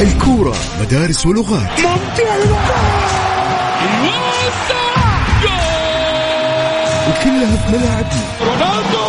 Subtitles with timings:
[0.00, 1.80] الكورة مدارس ولغات.
[1.80, 2.36] ممتع
[7.08, 9.06] وكلها في ملاعبنا رونالدو!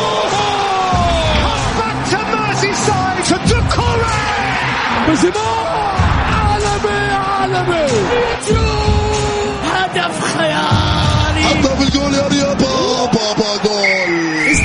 [6.33, 7.87] عالمي عالمي!
[9.73, 11.43] هدف خيالي!
[11.45, 12.46] حطها في الجول يا ريال!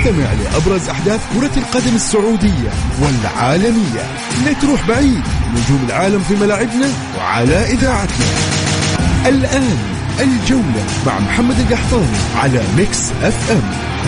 [0.03, 2.71] استمع لأبرز أحداث كرة القدم السعودية
[3.03, 4.03] والعالمية.
[4.45, 5.23] لا تروح بعيد.
[5.55, 6.89] نجوم العالم في ملاعبنا
[7.19, 8.27] وعلى إذاعتنا.
[9.27, 9.79] الآن
[10.21, 13.63] الجولة مع محمد القحطاني على Mix FM.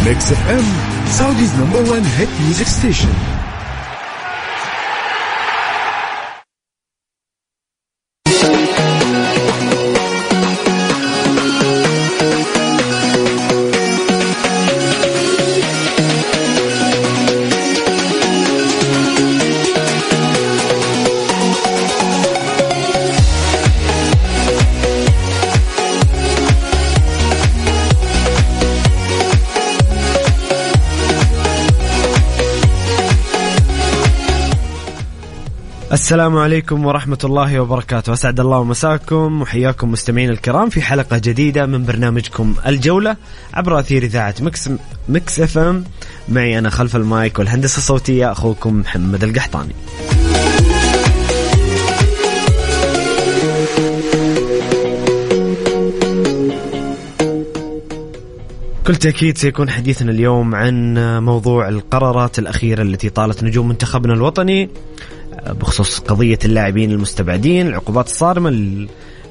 [0.07, 0.65] Mix FM
[1.11, 3.09] Saudi's number 1 hit music station
[35.95, 38.13] السلام عليكم ورحمة الله وبركاته.
[38.13, 43.17] أسعد الله مساكم وحياكم مستمعين الكرام في حلقة جديدة من برنامجكم الجولة
[43.55, 44.71] عبر أثير إذاعة Mix,
[45.09, 45.85] Mix FM.
[46.29, 49.75] معي أنا خلف المايك والهندسة الصوتية أخوكم محمد القحطاني.
[58.85, 64.71] بكل تأكيد سيكون حديثنا اليوم عن موضوع القرارات الأخيرة التي طالت نجوم منتخبنا الوطني.
[65.47, 68.51] بخصوص قضية اللاعبين المستبعدين العقوبات الصارمة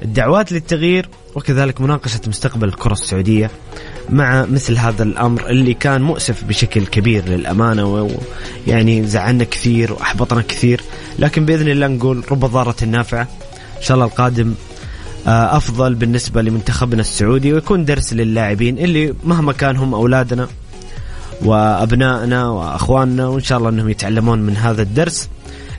[0.02, 3.50] الدعوات للتغيير وكذلك مناقشة مستقبل الكرة السعودية
[4.10, 8.08] مع مثل هذا الأمر اللي كان مؤسف بشكل كبير للأمانة
[8.66, 10.80] ويعني زعلنا كثير وأحبطنا كثير.
[11.18, 13.28] لكن بإذن الله نقول رب ضارة نافعة
[13.76, 14.54] إن شاء الله القادم
[15.26, 20.48] آه، أفضل بالنسبة لمنتخبنا السعودي ويكون درس للاعبين اللي مهما كان هم أولادنا
[21.42, 25.28] وأبنائنا وأخواننا وإن شاء الله أنهم يتعلمون من هذا الدرس.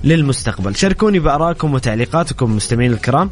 [0.06, 0.76] للمستقبل.
[0.76, 3.30] شاركوني بآرائكم وتعليقاتكم مستمعين الكرام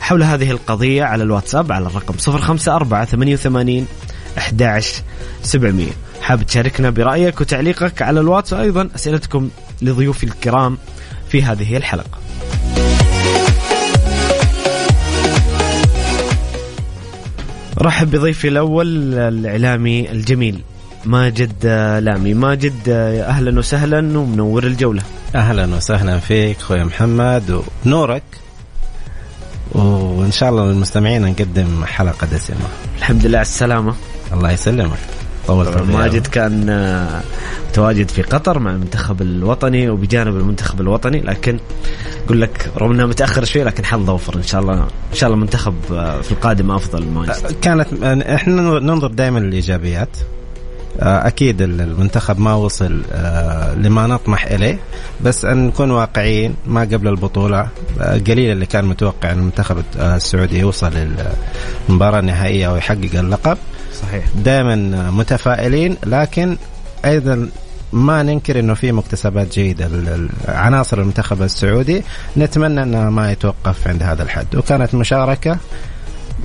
[0.00, 3.86] حول هذه القضية على الواتساب على الرقم 054 88
[4.38, 5.02] 11
[5.42, 5.86] 700
[6.22, 9.48] حاب تشاركنا برأيك وتعليقك على الواتس وأيضا أسئلتكم
[9.82, 10.78] لضيوفي الكرام
[11.28, 12.18] في هذه الحلقة.
[17.78, 20.60] رحب بضيفي الأول الإعلامي الجميل
[21.04, 21.66] ماجد
[22.02, 22.34] لامي.
[22.34, 22.88] ماجد
[23.28, 25.02] أهلا وسهلا ومنور الجولة.
[25.34, 28.22] أهلا وسهلا فيك أخوي محمد ونورك.
[29.72, 32.56] وإن شاء الله للمستمعين نقدم حلقة دسمة.
[32.98, 33.94] الحمد لله على السلامة.
[34.32, 34.98] الله يسلمك.
[35.46, 37.20] طولت ماجد كان آه،
[37.70, 41.58] متواجد في قطر مع المنتخب الوطني وبجانب المنتخب الوطني لكن
[42.26, 44.36] أقول لك رغم انه متأخر شوي لكن حظ أوفر.
[44.36, 47.56] إن شاء الله إن شاء الله المنتخب آه، في القادم أفضل ماجد.
[47.62, 50.08] كانت إحنا ننظر دائما للإيجابيات.
[50.16, 50.43] آه،
[51.00, 54.78] أكيد المنتخب ما وصل آه، لما نطمح إليه
[55.20, 57.68] بس أن نكون واقعيين ما قبل البطولة
[58.00, 60.92] آه، قليل اللي كان متوقع إن المنتخب السعودي يوصل
[61.88, 63.58] للمباراة النهائية ويحقق اللقب.
[64.02, 64.24] صحيح.
[64.44, 64.76] دائما
[65.10, 66.56] متفائلين لكن
[67.04, 67.48] أيضا
[67.92, 69.88] ما ننكر إنه في مكتسبات جيدة.
[70.48, 72.02] عناصر المنتخب السعودي
[72.36, 74.56] نتمنى إنها ما يتوقف عند هذا الحد.
[74.56, 75.58] وكانت مشاركة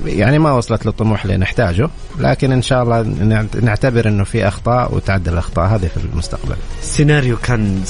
[0.05, 1.89] يعني ما وصلت للطموح اللي نحتاجه
[2.19, 3.01] لكن إن شاء الله
[3.61, 6.55] نعتبر إنه في أخطاء وتعدل الأخطاء هذه في المستقبل.
[6.81, 7.83] السيناريو كان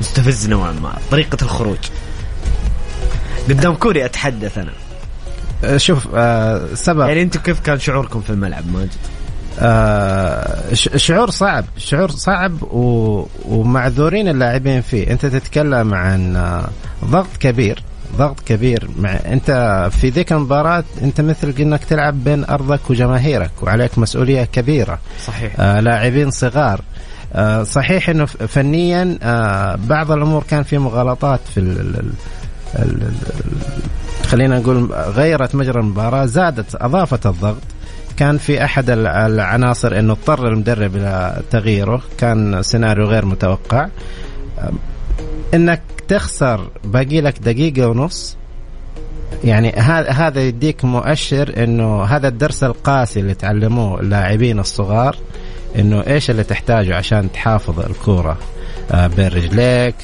[0.00, 1.78] مستفز نوعا ما طريقة الخروج.
[3.48, 4.72] قدام كوريا أتحدث أنا.
[5.64, 7.08] أه، شوف آه سبب.
[7.08, 8.90] يعني أنتم كيف كان شعوركم في الملعب ماجد؟
[9.60, 13.26] آه شعور صعب شعور صعب و...
[13.44, 15.10] ومعذورين اللاعبين فيه.
[15.10, 16.36] أنت تتكلم عن
[17.04, 17.82] ضغط كبير.
[18.18, 19.50] ضغط كبير مع انت
[19.92, 24.98] في ذيك المباراة انت مثل انك تلعب بين ارضك وجماهيرك وعليك مسؤولية كبيرة.
[25.26, 25.60] صحيح.
[25.60, 26.80] آه لاعبين صغار.
[27.32, 32.12] آه صحيح انه فنيا آه بعض الأمور كان في مغالطات في ال ال
[32.78, 33.12] ال
[34.26, 37.62] خلينا نقول غيرت مجرى المباراة زادت أضافت الضغط.
[38.16, 42.02] كان في أحد العناصر إنه اضطر المدرب إلى تغييره.
[42.18, 43.88] كان سيناريو غير متوقع.
[45.54, 48.36] إنك تخسر باقي لك دقيقة ونص.
[49.44, 49.70] يعني
[50.10, 55.16] هذا يديك مؤشر إنه هذا الدرس القاسي اللي تعلموه اللاعبين الصغار
[55.78, 58.38] إنه إيش اللي تحتاجه عشان تحافظ الكورة.
[58.90, 59.94] آه، بين رجليك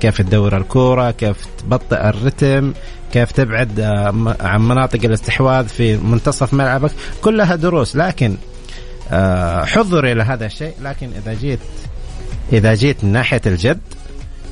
[0.00, 2.72] كيف تدور الكورة كيف تبطئ الرتم
[3.12, 6.90] كيف تبعد آه، عن مناطق الاستحواذ في منتصف ملعبك.
[7.22, 7.96] كلها دروس.
[7.96, 8.36] لكن
[9.10, 10.74] آه، حضر إلى هذا الشيء.
[10.82, 11.58] لكن إذا جيت
[12.52, 13.80] إذا جيت ناحية الجد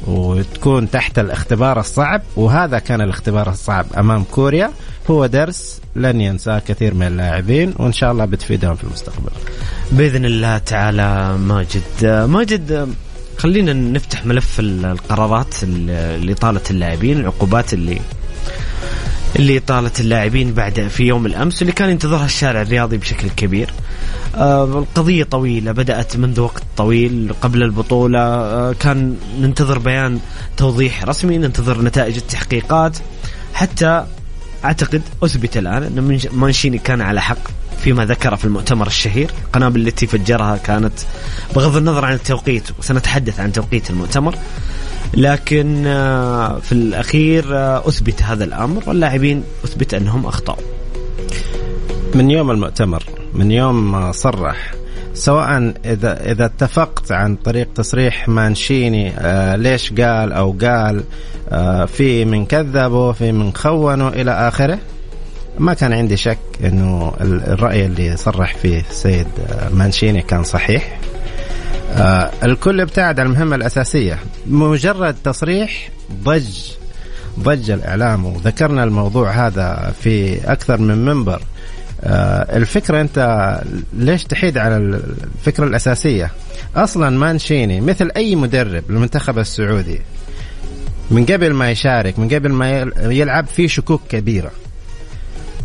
[0.06, 4.70] وتكون تحت الاختبار الصعب وهذا كان الاختبار الصعب أمام كوريا
[5.10, 9.30] هو درس لن ينساه كثير من اللاعبين وإن شاء الله بتفيدهم في المستقبل.
[9.92, 12.94] بإذن الله تعالى ماجد ماجد
[13.38, 18.00] خلينا نفتح ملف القرارات اللي طالت اللاعبين العقوبات اللي
[19.36, 23.70] اللي طالت اللاعبين بعد في يوم الأمس واللي كان ينتظرها الشارع الرياضي بشكل كبير.
[24.34, 28.18] آه القضية طويلة بدأت منذ وقت طويل قبل البطولة.
[28.18, 30.18] آه كان ننتظر بيان
[30.56, 32.98] توضيح رسمي ننتظر نتائج التحقيقات.
[33.54, 34.06] حتى
[34.64, 37.38] أعتقد أثبت الآن أن مانشيني كان على حق
[37.82, 39.30] فيما ذكر في المؤتمر الشهير.
[39.46, 40.92] القنابل التي فجرها كانت
[41.56, 44.34] بغض النظر عن التوقيت وسنتحدث عن توقيت المؤتمر.
[45.14, 47.44] لكن آه، في الأخير
[47.88, 50.62] أثبت هذا الأمر واللاعبين أثبت أنهم أخطأوا.
[52.14, 53.02] من يوم المؤتمر
[53.34, 54.72] من يوم ما صرح.
[55.14, 61.04] سواء إذا إذا اتفقت عن طريق تصريح مانشيني آه ليش قال أو قال
[61.48, 64.78] آه في من كذبوا في من خونوا إلى آخره
[65.58, 70.98] ما كان عندي شك إنه الرأي اللي صرح فيه السيد آه، مانشيني كان صحيح.
[71.92, 74.18] آه الكل ابتعد عن المهمة الأساسية.
[74.46, 75.90] مجرد تصريح
[76.24, 76.56] ضج
[77.40, 78.24] ضج الإعلام.
[78.24, 81.42] وذكرنا الموضوع هذا في أكثر من منبر.
[82.02, 83.60] الفكرة أنت
[83.92, 86.30] ليش تحيد على الفكرة الأساسية؟
[86.76, 90.00] أصلا مانشيني مثل أي مدرب للمنتخب السعودي
[91.10, 94.50] من قبل ما يشارك من قبل ما يلعب في شكوك كبيرة.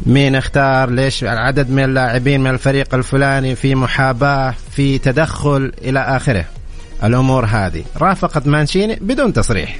[0.06, 6.46] مين اختار؟ ليش العدد من اللاعبين من الفريق الفلاني؟ في محاباة في تدخل إلى آخره.
[7.04, 7.84] الأمور هذه.
[7.98, 9.80] رافقت مانشيني بدون تصريح.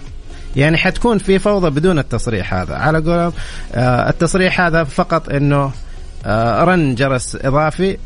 [0.56, 2.76] يعني حتكون في فوضى بدون التصريح هذا.
[2.76, 3.34] على قولهم
[3.76, 5.85] آه التصريح هذا فقط إنه آه
[6.64, 7.98] رن جرس إضافي.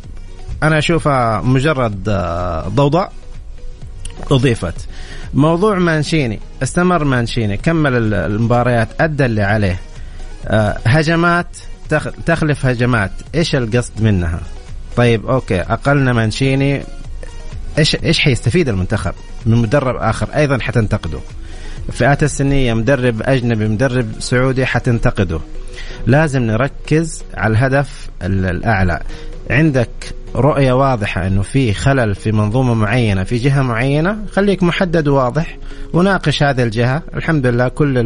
[0.63, 3.12] أنا اشوفها مجرد آه ضوضاء
[4.31, 4.88] أضيفت.
[5.33, 6.39] موضوع مانشيني.
[6.63, 7.57] استمر مانشيني.
[7.57, 8.89] كمل المباريات.
[9.01, 9.80] أدى اللي عليه.
[10.48, 11.57] آه هجمات.
[12.25, 13.12] تخلف هجمات.
[13.36, 14.39] إيش القصد منها؟
[14.95, 15.62] طيب أوكي.
[15.62, 16.83] أقلنا مانشيني.
[17.77, 19.13] إيش إيش حيستفيد المنتخب؟
[19.45, 21.19] من مدرب آخر أيضا حتنتقده.
[21.89, 25.39] الفئات السنية مدرب أجنبي مدرب سعودي حتنتقده.
[26.08, 29.00] لازم نركز على الهدف الأعلى.
[29.50, 29.90] عندك
[30.36, 35.58] رؤية واضحة إنه في خلل في منظومة معينة في جهة معينة خليك محدد وواضح
[35.94, 37.02] وناقش هذه الجهة.
[37.16, 37.98] الحمد لله كل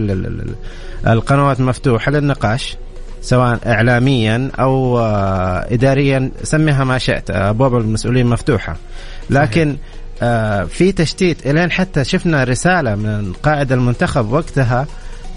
[1.08, 2.76] القنوات مفتوحة للنقاش
[3.22, 8.76] سواء اعلاميا أو آه، اداريا سميها ما شئت أبواب المسؤولين مفتوحة.
[9.30, 9.78] لكن
[10.22, 14.86] آه، في تشتيت إلين حتى شفنا رسالة من قائد المنتخب وقتها آه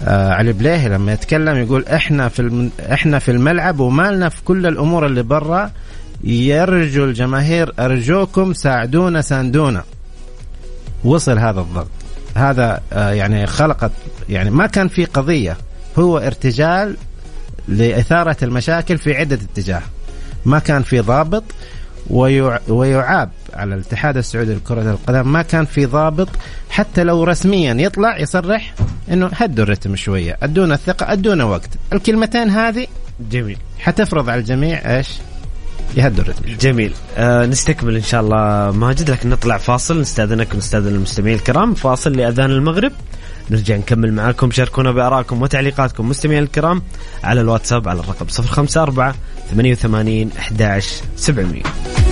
[0.07, 2.71] علي بليهي لما يتكلم يقول إحنا في الم...
[2.91, 5.71] إحنا في الملعب وما لنا في كل الأمور اللي برا
[6.23, 9.83] يرجو الجماهير أرجوكم ساعدونا ساندونا.
[11.03, 11.87] وصل هذا الضغط.
[12.35, 13.91] هذا آه يعني خلقت
[14.29, 15.57] يعني ما كان في قضية
[15.99, 16.97] هو ارتجال
[17.67, 19.81] لإثارة المشاكل في عدة اتجاه.
[20.45, 21.43] ما كان في ضابط
[22.69, 25.31] ويعاب على الاتحاد السعودي لكرة القدم.
[25.31, 26.29] ما كان في ضابط
[26.69, 28.73] حتى لو رسميا يطلع يصرح
[29.11, 30.37] إنه هدوا الرتم شوية.
[30.43, 31.69] أدونا الثقة أدونا وقت.
[31.93, 32.87] الكلمتين هذه
[33.31, 33.57] جميل.
[33.79, 35.07] حتفرض على الجميع إيش؟
[35.95, 36.57] يهدوا الرتم.
[36.59, 36.93] جميل.
[37.17, 40.01] آه نستكمل إن شاء الله ماجد لكن نطلع فاصل.
[40.01, 41.73] نستأذنك ونستاذن المستمعين الكرام.
[41.73, 42.91] فاصل لأذان المغرب.
[43.51, 46.81] نرجع نكمل معاكم شاركونا بآرائكم وتعليقاتكم مستمعين الكرام
[47.23, 48.25] على الواتساب على الرقم
[48.57, 49.13] 054
[49.51, 52.06] 88 11 700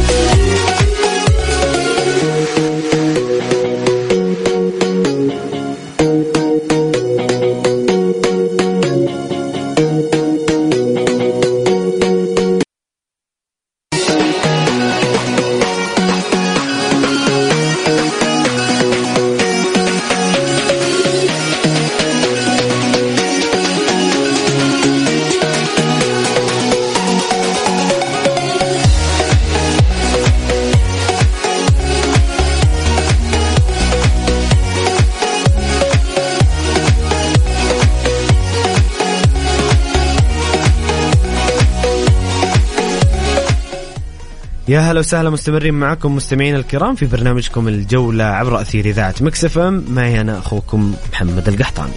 [44.75, 49.85] يا هلا وسهلا مستمرين معكم مستمعين الكرام في برنامجكم الجولة عبر أثير إذاعة Mix FM.
[49.89, 51.91] معي أنا أخوكم محمد القحطاني.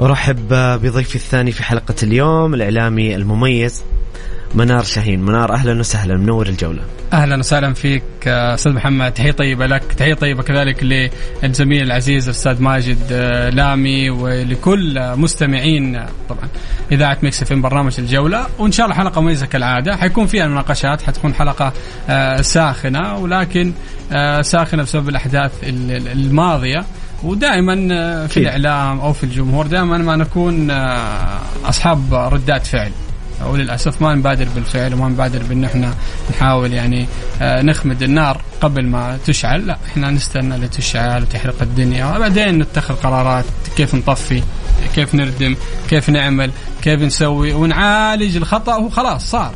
[0.00, 0.48] أرحب
[0.82, 3.82] بضيفي الثاني في حلقة اليوم الإعلامي المميز.
[4.54, 5.20] منار شاهين.
[5.20, 6.16] منار أهلا وسهلا.
[6.16, 6.82] منور الجولة.
[7.12, 9.12] أهلا وسهلا فيك آه، أستاذ محمد.
[9.12, 9.82] تحية طيبة لك.
[9.82, 10.82] تحية طيبة كذلك
[11.42, 16.48] للزميل العزيز الأستاذ ماجد آه، لامي ولكل مستمعين آه، طبعا
[16.92, 18.46] إذاعة ميكس في برنامج الجولة.
[18.58, 19.96] وإن شاء الله حلقة مميزة كالعادة.
[19.96, 21.72] حيكون فيها مناقشات حتكون حلقة
[22.42, 23.72] ساخنة ولكن
[24.40, 26.84] ساخنة بسبب الأحداث الماضية.
[27.22, 27.76] ودائما
[28.26, 30.70] في الإعلام أو في الجمهور دائما ما نكون
[31.64, 32.90] أصحاب ردات فعل.
[33.46, 35.94] وللاسف ما نبادر بالفعل وما نبادر بأن إحنا
[36.30, 37.06] نحاول يعني
[37.42, 39.66] آه، نخمد النار قبل ما تشعل.
[39.66, 43.44] لا إحنا نستنى لتشعل وتحرق الدنيا وبعدين نتخذ قرارات
[43.76, 44.42] كيف نطفي
[44.94, 45.56] كيف نردم
[45.88, 46.50] كيف نعمل
[46.82, 49.54] كيف نسوي ونعالج الخطأ وخلاص صار.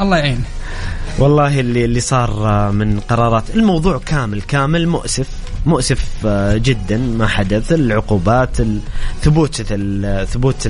[0.00, 0.44] الله يعين.
[1.18, 5.28] والله اللي اللي صار آه، من قرارات الموضوع كامل كامل مؤسف
[5.66, 6.96] مؤسف آه، جدا.
[6.96, 8.56] ما حدث العقوبات
[9.22, 9.62] ثبوت
[10.24, 10.66] ثبوت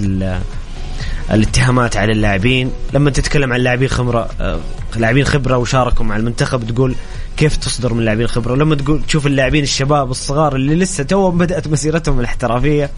[1.30, 2.70] الاتهامات على اللاعبين.
[2.92, 4.60] لما تتكلم عن لاعبين خبرة آه،
[4.96, 6.94] لاعبين خبرة وشاركوا مع المنتخب تقول
[7.36, 11.68] كيف تصدر من لاعبين خبرة؟ ولما تقول تشوف اللاعبين الشباب الصغار اللي لسه توهم بدأت
[11.68, 12.90] مسيرتهم الاحترافية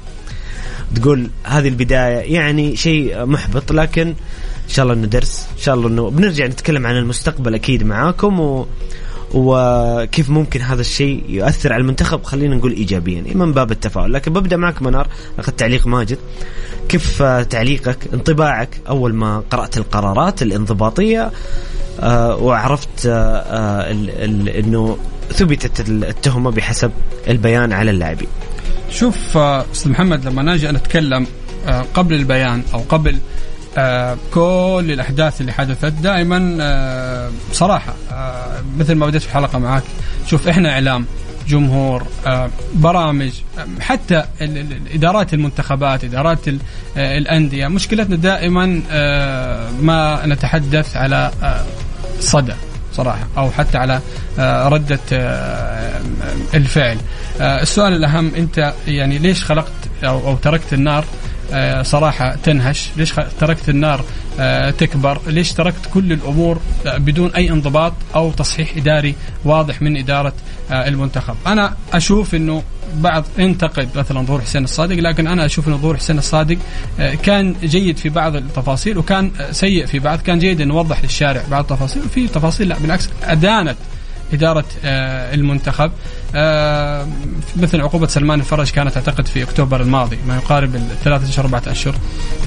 [0.94, 3.72] تقول هذه البداية يعني شيء محبط.
[3.72, 4.06] لكن
[4.64, 8.40] إن شاء الله إنه درس إن شاء الله إنه بنرجع نتكلم عن المستقبل أكيد معاكم
[8.40, 8.66] و
[9.34, 14.12] وكيف ممكن هذا الشيء يؤثر على المنتخب خلينا نقول ايجابيا من باب التفاؤل.
[14.12, 16.18] لكن ببدأ معك منار اخذ تعليق ماجد.
[16.88, 21.30] كيف تعليقك انطباعك أول ما قرأت القرارات الانضباطية
[22.00, 23.90] آه، وعرفت آه، آه،
[24.58, 24.98] إنه
[25.32, 26.90] ثبتت التهمة بحسب
[27.28, 28.28] البيان على اللاعبين.
[28.90, 31.26] شوف أستاذ محمد لما نجي نتكلم
[31.94, 33.18] قبل البيان أو قبل
[33.78, 39.82] آه كل الأحداث اللي حدثت دائما آه بصراحه آه مثل ما بديت في الحلقة معك
[40.26, 41.06] شوف إحنا إعلام
[41.48, 43.30] جمهور آه برامج
[43.80, 44.24] حتى
[44.94, 51.64] إدارات المنتخبات إدارات آه، الأندية مشكلتنا دائما آه، ما نتحدث على آه،
[52.20, 52.54] صدى
[52.92, 54.00] صراحة أو حتى على
[54.68, 54.98] ردة
[56.54, 56.96] الفعل.
[57.40, 59.72] السؤال الأهم أنت يعني ليش خلقت
[60.04, 61.33] أو تركت النار؟ آه،
[61.82, 62.88] صراحة تنهش.
[62.96, 64.04] ليش تركت النار
[64.40, 69.96] آه، تكبر؟ ليش تركت كل الأمور آه، بدون أي انضباط أو تصحيح إداري واضح من
[69.96, 70.32] إدارة
[70.70, 72.62] المنتخب؟ أنا أشوف أنه
[72.94, 76.58] بعض ينتقد مثلا ظهور حسين الصادق لكن أنا أشوف ان ظهور حسين الصادق
[77.22, 81.72] كان جيد في بعض التفاصيل وكان سيء في بعض كان جيد إنه يوضح للشارع بعض
[81.72, 83.76] التفاصيل وفي تفاصيل لا بالعكس أدانت
[84.32, 85.90] إدارة آه، المنتخب.
[86.34, 87.06] آه،
[87.56, 91.94] مثل عقوبة سلمان الفرج كانت أعتقد في أكتوبر الماضي ما يقارب الثلاثة أشهر أربعة أشهر.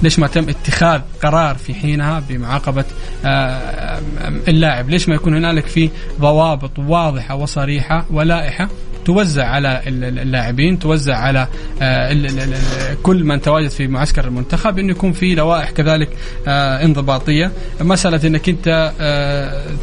[0.04, 2.86] ليش ما تم اتخاذ قرار في حينها بمعاقبة
[3.26, 4.02] آه،
[4.48, 5.90] اللاعب؟ ليش ما يكون هنالك في
[6.22, 8.70] ضوابط واضحة وصريحة ولائحة
[9.08, 11.48] توزع على اللاعبين توزع على
[13.04, 16.10] كل من تواجد في معسكر المنتخب انه يكون في لوائح كذلك
[16.48, 17.52] انضباطية.
[17.82, 18.92] مسألة إنك أنت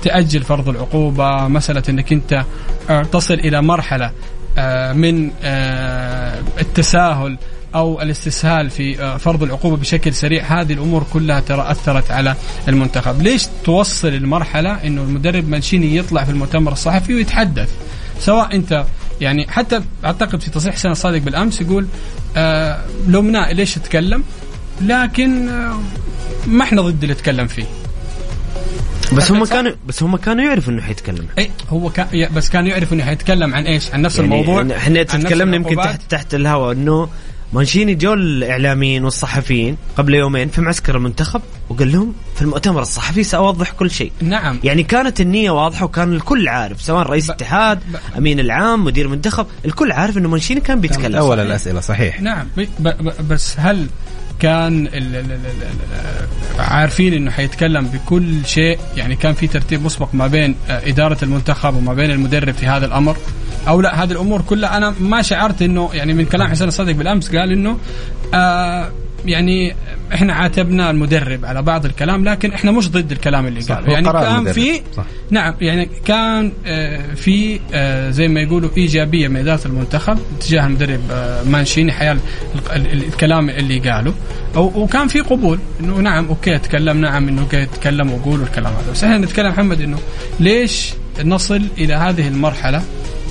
[0.02, 2.44] تأجل فرض العقوبة مسألة إنك أنت
[2.90, 4.10] آه، تصل إلى مرحلة
[4.58, 7.38] آه، من آه، التساهل
[7.74, 10.60] أو الاستسهال في فرض العقوبة بشكل سريع.
[10.60, 12.34] هذه الأمور كلها ترى أثرت على
[12.68, 13.22] المنتخب.
[13.22, 17.70] ليش توصل المرحلة إنه المدرب مانشيني يطلع في المؤتمر الصحفي ويتحدث؟
[18.18, 18.84] سواء أنت
[19.20, 21.86] يعني حتى أعتقد في تصريح حسين الصادق بالأمس يقول
[22.36, 24.24] آه لومناه ليش تكلم؟
[24.80, 25.80] لكن آه
[26.46, 27.64] ما إحنا ضد اللي تكلم فيه.
[29.12, 31.26] بس هم كانوا بس هم كانوا يعرفوا إنه حيتكلم.
[31.38, 35.02] اي هو كان بس كان يعرف إنه حيتكلم عن إيش؟ عن نفس يعني الموضوع؟ إحنا
[35.02, 37.08] تكلمنا يمكن تحت تحت الهواء إنه
[37.52, 43.70] مانشيني جو الإعلاميين والصحفيين قبل يومين في معسكر المنتخب وقال لهم في المؤتمر الصحفي سأوضح
[43.70, 44.12] كل شيء.
[44.22, 44.60] نعم.
[44.64, 47.78] يعني كانت النية واضحة وكان الكل عارف سواء رئيس اتحاد
[48.18, 52.20] أمين العام مدير منتخب الكل عارف إنه مانشيني كان بيتكلم أول الأسئلة صحيح.
[52.20, 52.46] نعم.
[53.28, 53.86] بس هل
[54.40, 55.40] كان ال ال ال
[56.58, 61.94] عارفين إنه حيتكلم بكل شيء؟ يعني كان في ترتيب مسبق ما بين إدارة المنتخب وما
[61.94, 63.16] بين المدرب في هذا الأمر؟
[63.68, 64.76] أو لا هذه الأمور كلها.
[64.76, 67.78] أنا ما شعرت إنه يعني من كلام حسين الصادق بالأمس قال إنه
[68.34, 68.90] آه
[69.26, 69.74] يعني
[70.14, 73.92] إحنا عاتبنا المدرب على بعض الكلام لكن إحنا مش ضد الكلام اللي قاله.
[73.92, 74.80] يعني كان في
[75.30, 81.00] نعم يعني كان آه، في آه، زي ما يقولوا إيجابية من إدارة المنتخب تجاه المدرب
[81.10, 82.18] آه، مانشيني حيال
[82.76, 84.14] الكلام اللي قاله.
[84.56, 88.92] وكان في قبول إنه نعم OK تكلم نعم إنه OK تكلم وقول الكلام هذا.
[88.92, 89.98] بس إحنا نتكلم محمد إنه
[90.40, 90.94] ليش
[91.24, 92.82] نصل إلى هذه المرحلة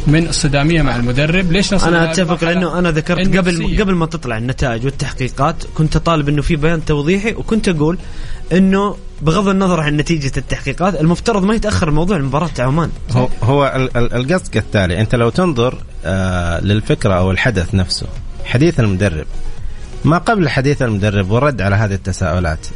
[0.08, 1.52] من الصدامية مع المدرب.
[1.52, 6.30] ليش نصل أنا أتفق لأنه أنا ذكرت قبل قبل ما تطلع النتائج والتحقيقات كنت أطالب
[6.30, 7.98] إنه في بيان توضيحي وكنت أقول
[8.54, 12.90] إنه بغض النظر عن نتيجة التحقيقات المفترض ما يتأخر الموضوع لمباراة عمان.
[13.12, 18.08] هو, هو القصد كالتالي أنت لو تنظر آه للفكرة أو الحدث نفسه
[18.46, 19.26] حديث المدرب.
[20.06, 22.68] ما قبل حديث المدرب والرد على هذه التساؤلات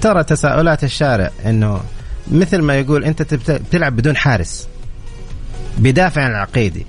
[0.00, 1.80] ترى تساؤلات الشارع إنه
[2.30, 4.68] مثل ما يقول أنت تبت- بتلعب بدون حارس.
[5.78, 6.86] بيدافع عن العقيدي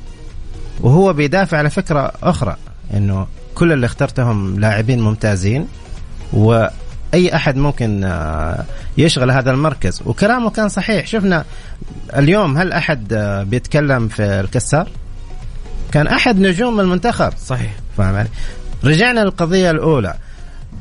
[0.82, 2.56] وهو بيدافع على فكرة أخرى
[2.94, 5.68] إنه كل اللي اخترتهم لاعبين ممتازين
[6.34, 8.66] وأي أحد ممكن آه،
[8.98, 10.02] يشغل هذا المركز.
[10.06, 11.08] وكلامه كان صحيح.
[11.08, 11.46] شفنا
[12.18, 14.90] اليوم هل أحد آه، بيتكلم في الكسار؟
[15.92, 17.34] كان أحد نجوم المنتخب.
[17.46, 17.72] صحيح.
[17.98, 18.30] فاهم علي؟
[18.84, 20.14] رجعنا للقضية الأولى.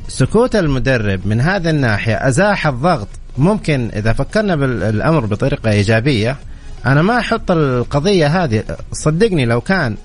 [0.09, 3.09] سكوت المدرب من هذه الناحية أزاح الضغط.
[3.38, 6.37] ممكن إذا فكرنا بالأمر بطريقة إيجابية
[6.87, 8.62] أنا ما أحط القضية هذه.
[8.92, 9.97] صدقني لو كان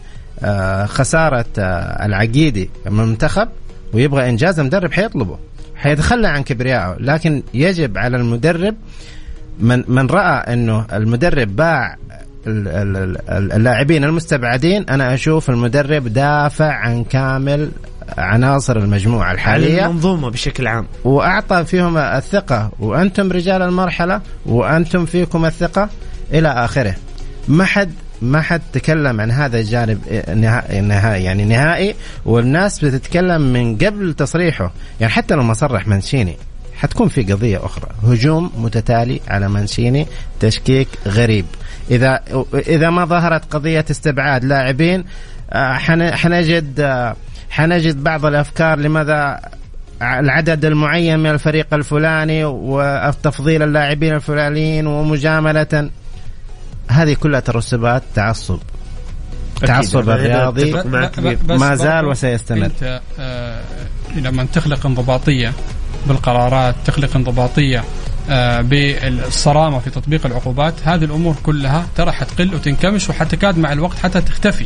[0.43, 3.47] آه، خسارة آه، العقيدي من المنتخب
[3.93, 5.37] ويبغى إنجاز المدرب حيطلبه
[5.75, 8.75] حيتخلى عن كبريائه لكن يجب على المدرب
[9.59, 11.95] من من رأى إنه المدرب باع
[12.47, 17.71] ال- ال- ال- اللاعبين المستبعدين أنا أشوف المدرب دافع عن كامل
[18.17, 19.85] عناصر المجموعة الحالية.
[19.85, 20.85] المنظومة بشكل عام.
[21.03, 22.71] وأعطى فيهم الثقة.
[22.79, 25.89] وأنتم رجال المرحلة وأنتم فيكم الثقة.
[26.33, 26.95] إلى آخره.
[27.47, 29.99] ما حد ما حد تكلم عن هذا الجانب
[30.35, 34.71] نهائي نهائي يعني نهائي والناس بتتكلم من قبل تصريحه.
[34.99, 36.35] يعني حتى لو ما صرح منشيني
[36.75, 37.87] حتكون في قضية أخرى.
[38.03, 40.07] هجوم متتالي على منشيني
[40.39, 41.45] تشكيك غريب.
[41.91, 42.19] إذا
[42.53, 45.03] إذا ما ظهرت قضية استبعاد لاعبين
[45.51, 47.15] آه، حن- حنجد آه،
[47.49, 49.39] حنجد بعض الأفكار لماذا
[50.01, 55.89] العدد المعين من الفريق الفلاني وتفضيل اللاعبين الفلانيين ومجاملة
[56.87, 58.59] هذه كلها ترسبات تعصب.
[59.61, 60.73] تعصب الرياضي
[61.43, 62.65] ما زال وسيستمر.
[62.65, 63.61] أنت آه
[64.15, 65.53] لما تخلق انضباطية
[66.07, 67.83] بالقرارات تخلق انضباطية
[68.29, 74.21] آه بالصرامة في تطبيق العقوبات هذه الأمور كلها ترى حتقل وتنكمش وحتكاد مع الوقت حتى
[74.21, 74.65] تختفي.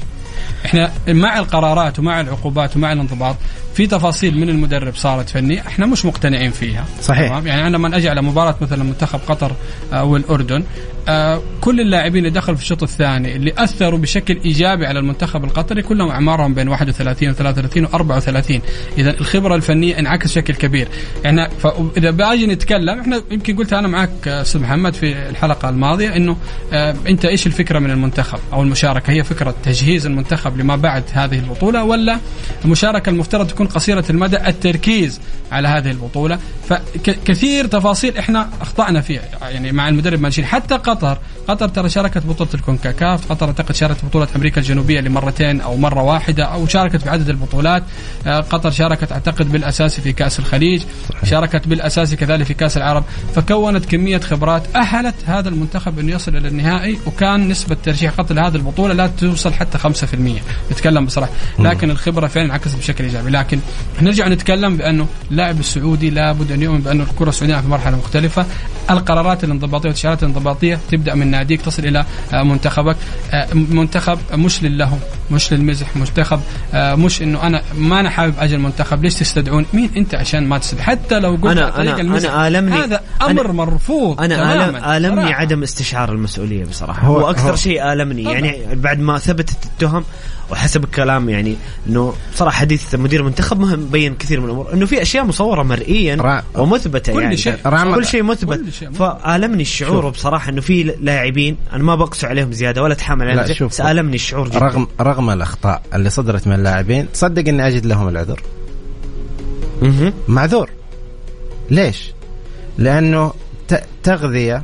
[0.65, 3.35] إحنا مع القرارات ومع العقوبات ومع الانضباط
[3.77, 7.27] في تفاصيل من المدرب صارت فنيه إحنا مش مقتنعين فيها صحيح.
[7.27, 9.51] تمام؟ يعني أنا لما أجي على مباراة مثلا منتخب قطر
[9.93, 10.63] آه، والأردن
[11.07, 15.81] آه، كل اللاعبين اللي دخلوا في الشوط الثاني اللي أثروا بشكل إيجابي على المنتخب القطري
[15.81, 18.61] كلهم أعمارهم بين 31 و 33 و 34
[18.97, 20.87] اذا الخبرة الفنية انعكس بشكل كبير
[21.23, 26.15] يعني فاذا بأجي نتكلم إحنا يمكن قلت أنا معك آه، أستاذ محمد في الحلقة الماضية
[26.15, 26.37] إنه
[27.07, 31.83] أنت إيش الفكرة من المنتخب أو المشاركة هي فكرة تجهيز المنتخب لما بعد هذه البطولة
[31.83, 32.19] ولا
[32.65, 36.39] المشاركه المفترض تكون قصيرة المدى التركيز على هذه البطولة.
[36.69, 42.49] فكثير تفاصيل إحنا أخطأنا فيها يعني مع المدرب مانشين حتى قطر قطر ترى شاركت بطولة
[42.53, 47.29] الكونكاكاف قطر أعتقد شاركت بطولة أمريكا الجنوبية لمرتين أو مرة واحدة أو شاركت في عدد
[47.29, 47.83] البطولات.
[48.27, 50.83] آه، قطر شاركت أعتقد بالأساسي في كأس الخليج
[51.23, 53.03] شاركت بالأساسي كذلك في كأس العرب.
[53.35, 58.55] فكونت كمية خبرات أهلت هذا المنتخب انه يصل إلى النهائي وكان نسبة ترشيح قطر لهذه
[58.55, 61.31] البطولة لا توصل حتى 5% نتكلم بصراحة.
[61.59, 63.29] لكن الخبرة فعلا انعكست بشكل إيجابي.
[63.29, 63.56] لكن
[64.01, 68.45] نرجع نتكلم بأنه اللاعب السعودي لابد أن يؤمن بانه الكرة السعودية في مرحلة مختلفة.
[68.89, 72.95] القرارات الانضباطية والتشارات الانضباطية تبدأ من ناديك تصل إلى آه، منتخبك.
[73.31, 74.97] آه، منتخب مش للهو
[75.31, 76.39] مش للمزح منتخب
[76.73, 80.57] آه، مش إنه أنا ما أنا حابب أجي المنتخب ليش تستدعون؟ مين أنت عشان ما
[80.57, 82.29] تستدعي حتى لو قلت أنا- على طريق أنا- المزح
[82.73, 84.65] هذا أمر أنا- مرفوض أنا تماماً.
[84.97, 85.41] آلم آلمني صراحة.
[85.41, 87.07] عدم استشعار المسؤولية بصراحة.
[87.07, 88.23] هو- هو أكثر هو- شيء آلمني.
[88.23, 88.33] طبعاً.
[88.33, 90.03] يعني بعد ما ثبتت التهم
[90.51, 91.55] وحسب الكلام يعني
[91.89, 96.15] إنه صراحة حديث مدير المنتخب مهم بين كثير من الأمور إنه في أشياء مصورة مرئيا
[96.15, 97.55] رع- ومثبتة كل يعني شيء.
[97.95, 98.91] كل شيء مثبت كل شيء.
[98.91, 103.53] فآلمني الشعور بصراحة إنه في لاعبين أنا ما بقسو عليهم زيادة ولا أتحامل عليهم زيادة،
[103.53, 103.71] شوف.
[103.71, 108.07] بس آلمني الشعور جدا رغم رغم الأخطاء اللي صدرت من اللاعبين تصدق إني أجد لهم
[108.07, 108.41] العذر.
[110.27, 110.69] معذور
[111.69, 112.11] ليش؟
[112.77, 113.33] لأنه
[114.03, 114.63] تغذية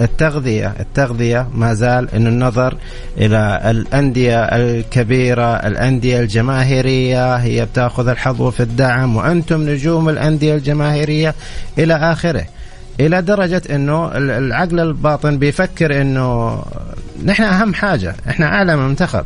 [0.00, 0.74] التغذية.
[0.80, 2.74] التغذية ما زال إنه النظر
[3.18, 11.34] إلى الأندية الكبيرة الأندية الجماهيرية هي بتأخذ الحظوة في الدعم وأنتم نجوم الأندية الجماهيرية
[11.78, 12.44] إلى آخره.
[13.00, 16.62] إلى درجة إنه ال- العقل الباطن بيفكر إنه
[17.24, 19.24] نحن أهم حاجة إحنا أعلى من منتخب.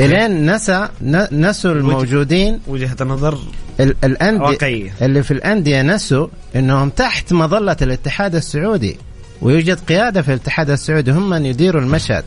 [0.00, 0.88] إلين نسى
[1.32, 2.60] نسوا الموجودين.
[2.66, 3.38] وجهة ال-
[3.80, 4.92] الانديه واقعية.
[5.02, 8.96] اللي في الأندية نسوا إنهم تحت مظلة الاتحاد السعودي
[9.42, 12.24] ويوجد قيادة في الاتحاد السعودي هم من يديروا المشهد.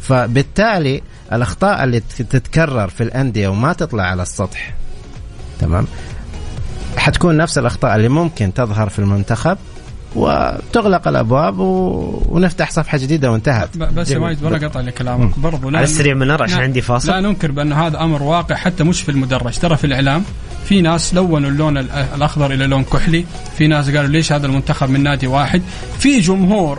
[0.00, 1.02] فبالتالي
[1.32, 4.74] الأخطاء اللي تت- تتكرر في الأندية وما تطلع على السطح
[5.60, 5.86] تمام؟
[6.96, 9.58] حتكون نفس الأخطاء اللي ممكن تظهر في المنتخب
[10.16, 12.22] وتغلق الأبواب و...
[12.28, 13.76] ونفتح صفحة جديدة وانتهت.
[13.78, 14.18] بس يا.
[14.18, 15.38] ماجد ولا قطع لكلامك.
[15.38, 17.12] برضو لا على السريع من عشان عندي فاصل.
[17.12, 19.58] لا ننكر بأن هذا أمر واقع حتى مش في المدرج.
[19.58, 20.24] ترى في الإعلام
[20.64, 23.24] في ناس لونوا اللون ال- الأخضر إلى لون كحلي.
[23.58, 25.62] في ناس قالوا ليش هذا المنتخب من نادي واحد.
[25.98, 26.78] في جمهور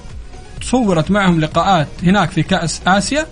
[0.62, 3.26] صورت معهم لقاءات هناك في كأس آسيا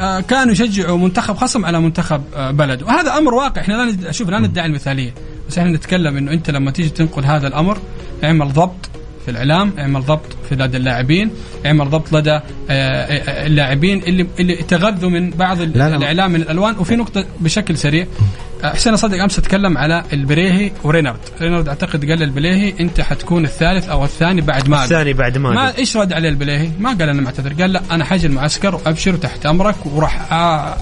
[0.00, 2.82] آه، كانوا يشجعوا منتخب خصم على منتخب آه، بلد.
[2.82, 3.60] وهذا أمر واقع.
[3.60, 5.14] إحنا لا شوف لا ندعي المثالية.
[5.48, 7.78] بس إحنا نتكلم إنه أنت لما تيجي تنقل هذا الأمر
[8.24, 8.90] اعمل ضبط
[9.24, 11.30] في الإعلام اعمل ضبط في لدى اللاعبين
[11.66, 12.30] اعمل ضبط لدى
[12.70, 15.96] آه، اللاعبين اللي اللي تغذوا من بعض ال- لا، لا.
[15.96, 16.78] الإعلام من الألوان.
[16.78, 18.06] وفي نقطة بشكل سريع.
[18.64, 21.18] حسين صدق أمس تكلم على البريهي ورينارد.
[21.40, 25.78] رينارد أعتقد قال للبليهي أنت حتكون الثالث أو الثاني بعد ما الثاني بعد ما, ما
[25.78, 29.46] إيش رد عليه البليهي؟ ما قال أنا معتذر، قال لا أنا حاجي المعسكر وأبشر تحت
[29.46, 30.32] أمرك وراح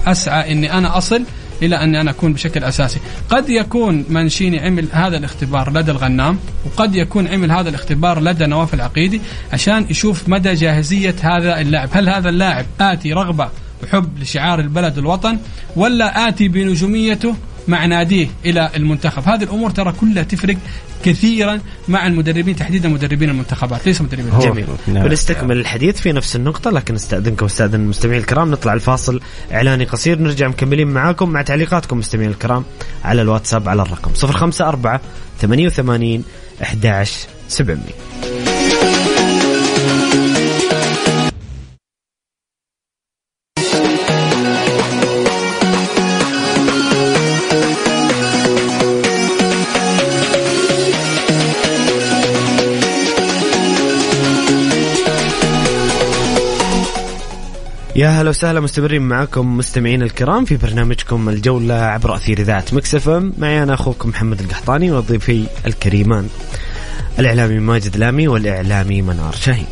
[0.07, 1.23] أسعى إني أنا أصل
[1.61, 6.95] إلى أني أنا أكون بشكل أساسي، قد يكون منشيني عمل هذا الاختبار لدى الغنام وقد
[6.95, 9.21] يكون عمل هذا الاختبار لدى نواف العقيدي
[9.53, 13.49] عشان يشوف مدى جاهزية هذا اللاعب، هل هذا اللاعب آتي رغبة
[13.83, 15.37] وحب لشعار البلد والوطن
[15.75, 17.35] ولا آتي بنجوميته
[17.67, 20.57] مع ناديه إلى المنتخب، هذه الأمور ترى كلها تفرق
[21.03, 24.65] كثيرا مع المدربين تحديدا مدربين المنتخبات ليس مدربين جميل.
[24.87, 25.03] نعم.
[25.03, 28.51] بنستكمل الحديث في نفس النقطة لكن استأذنكم استأذن المستمعين الكرام.
[28.51, 29.19] نطلع الفاصل
[29.53, 32.63] إعلاني قصير نرجع مكملين معاكم مع تعليقاتكم مستمعين الكرام
[33.03, 34.99] على الواتساب على الرقم 054
[35.41, 36.23] 88
[36.61, 38.40] 11 700
[58.01, 63.33] يا هلا وسهلا مستمرين معكم مستمعين الكرام في برنامجكم الجولة عبر أثير إذاعة مكسف إم.
[63.37, 66.27] معي أنا أخوكم محمد القحطاني وضيفي الكريمان.
[67.19, 69.65] الإعلامي ماجد لامي والإعلامي منار شاهين.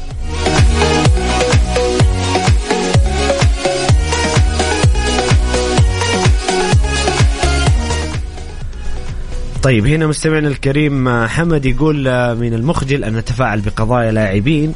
[9.63, 14.74] طيب هنا مستمعنا الكريم حمد يقول آه، من المخجل أن نتفاعل بقضايا لاعبين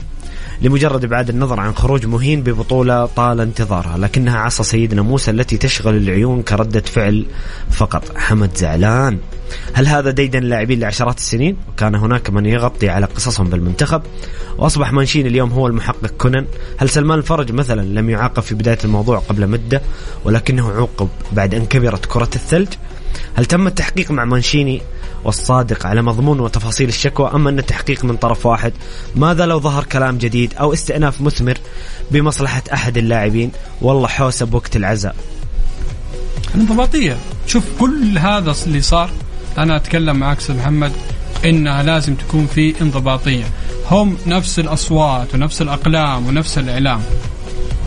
[0.62, 5.98] لمجرد ابعاد النظر عن خروج مهين ببطولة طال انتظارها لكنها عصا سيدنا موسى التي تشغل
[5.98, 7.26] العيون كردة فعل
[7.72, 8.18] فقط.
[8.18, 9.18] حمد زعلان.
[9.74, 14.02] هل هذا ديدن اللاعبين لعشرات السنين؟ وكان هناك من يغطي على قصصهم بالمنتخب.
[14.58, 16.46] وأصبح مانشين اليوم هو المحقق كونان.
[16.78, 19.82] هل سلمان الفرج مثلا لم يعاقب في بداية الموضوع قبل مدة
[20.26, 22.68] ولكنه عوقب بعد أن كبرت كرة الثلج؟
[23.36, 24.82] هل تم التحقيق مع مانشيني
[25.24, 27.32] والصادق على مضمون وتفاصيل الشكوى.
[27.34, 28.74] أم أن التحقيق من طرف واحد
[29.16, 31.58] ماذا لو ظهر كلام جديد أو استئناف مثمر
[32.12, 35.16] بمصلحة أحد اللاعبين؟ والله حوسه بوقت العزاء.
[36.56, 37.18] الانضباطية.
[37.48, 39.10] شوف كل هذا اللي صار
[39.58, 40.92] أنا أتكلم معك أستاذ محمد
[41.46, 43.46] إنها لازم تكون في انضباطية.
[43.92, 47.02] هم نفس الأصوات ونفس الأقلام ونفس الإعلام.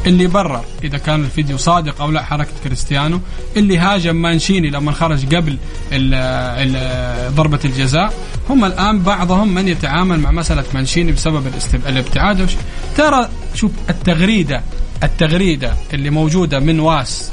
[0.06, 3.20] اللي برر إذا كان الفيديو صادق أو لا حركة كريستيانو
[3.56, 5.58] اللي هاجم مانشيني لما خرج قبل
[5.92, 8.14] ال ال ضربة الجزاء
[8.50, 11.52] هم الآن بعضهم من يتعامل مع مسألة مانشيني بسبب.
[11.88, 12.48] الابتعاد.
[12.96, 14.62] ترى شوف التغريده
[15.02, 17.32] التغريدة اللي موجودة من واس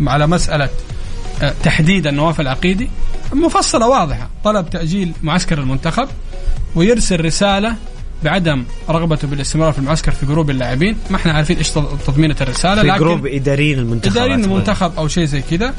[0.00, 0.68] على مسألة
[1.42, 2.90] آه، تحديدا نواف العقيدي
[3.32, 6.08] مفصلة واضحة طلب تأجيل معسكر المنتخب
[6.74, 7.76] ويرسل رسالة
[8.24, 11.70] بعدم رغبته بالاستمرار في المعسكر في group اللاعبين ما إحنا عارفين إيش
[12.06, 15.74] تضمينة الرسالة في لكن group إداريين المنتخب إداريين المنتخب أو شيء زي كذا.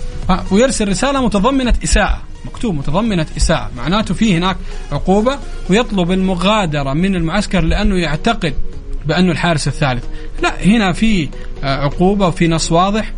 [0.51, 2.21] ويرسل رسالة متضمنة إساءة.
[2.45, 3.71] مكتوب متضمنة إساءة.
[3.77, 4.57] معناته في هناك
[4.91, 5.37] عقوبة
[5.69, 8.53] ويطلب المغادرة من المعسكر لأنه يعتقد
[9.05, 10.03] بأنه الحارس الثالث.
[10.41, 11.29] لا هنا في
[11.63, 13.13] آه، عقوبة وفي نص واضح.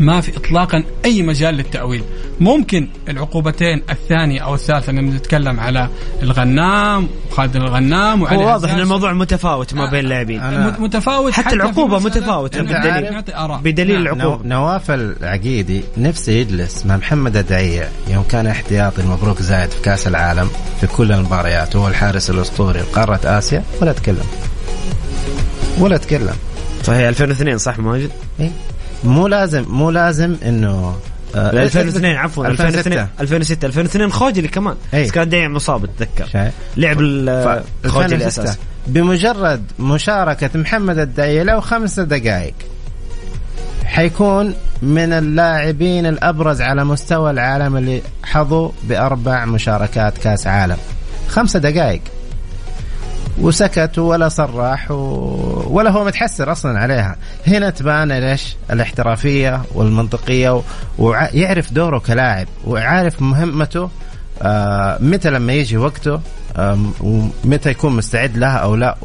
[0.00, 2.02] ما في اطلاقا أي مجال للتأويل
[2.40, 5.88] ممكن العقوبتين الثانية أو الثالثة لما نتكلم على
[6.22, 8.80] الغنام وخالد الغنام وعلي هو واضح هزاز.
[8.80, 10.40] الموضوع متفاوت ما بين اللاعبين
[10.78, 11.54] متفاوت حتى
[12.56, 13.04] إنه بالدليل.
[13.12, 13.58] يعطي آراء.
[13.60, 14.14] بدليل نعم.
[14.16, 14.44] العقوبة.
[14.44, 20.06] نو- نواف العقيدي نفسه يجلس مع محمد الدعية يوم كان احتياطي المبروك زايد في كأس
[20.06, 24.24] العالم في كل المباريات وهو الحارس الأسطوري لقاره آسيا ولا تكلم
[25.78, 26.34] ولا تكلم
[26.84, 28.50] صحيح 2002 صح ماجد؟ إيه؟
[29.04, 30.96] مو لازم مو لازم إنه
[31.34, 34.76] آه، 2002 عفوا 2002 2006 2006 2002 خوجلي كمان.
[34.94, 35.04] إيه.
[35.04, 36.26] بس كان دايع مصاب أتذكر؟
[36.76, 36.96] لعب
[37.44, 42.54] ف- خوجلي 2006 أساس بمجرد مشاركة محمد الدعية لو خمس دقائق
[43.84, 50.76] حيكون من اللاعبين الأبرز على مستوى العالم اللي حظوا بأربع مشاركات كأس عالم.
[51.28, 52.00] خمسة دقائق.
[53.40, 54.90] وسكت ولا صرح.
[54.90, 60.62] ولا هو متحسر أصلا عليها هنا تبان ليش الاحترافية والمنطقية.
[60.98, 63.90] ويعرف دوره كلاعب وعارف مهمته
[64.42, 66.20] آه متى لما يجي وقته
[67.00, 68.96] ومتى يكون مستعد لها أو لا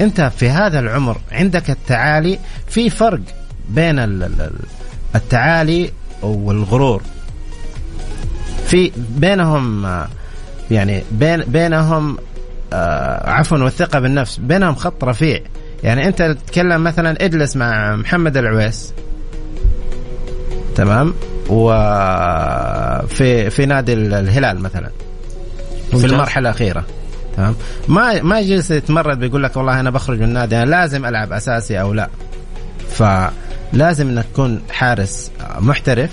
[0.00, 2.38] أنت في هذا العمر عندك التعالي
[2.68, 3.20] في فرق
[3.68, 4.50] بين ال- ال-
[5.14, 5.90] التعالي
[6.22, 7.02] والغرور
[8.66, 10.08] في بينهم آه،
[10.70, 12.18] يعني بين بينهم
[12.72, 15.40] عفوا والثقة بالنفس بينهم خط رفيع.
[15.84, 18.92] يعني أنت تتكلم مثلا اجلس مع محمد العويس.
[20.74, 21.14] تمام؟
[21.48, 24.90] وفي في نادي الهلال مثلا.
[25.90, 26.06] في.
[26.06, 26.84] المرحلة الأخيرة.
[27.36, 27.54] تمام؟
[27.88, 31.80] ما ما جلس يتمرد بيقول لك والله أنا بخرج من النادي أنا لازم ألعب أساسي
[31.80, 32.08] أو لا.
[32.90, 36.10] فلازم إنك تكون حارس محترف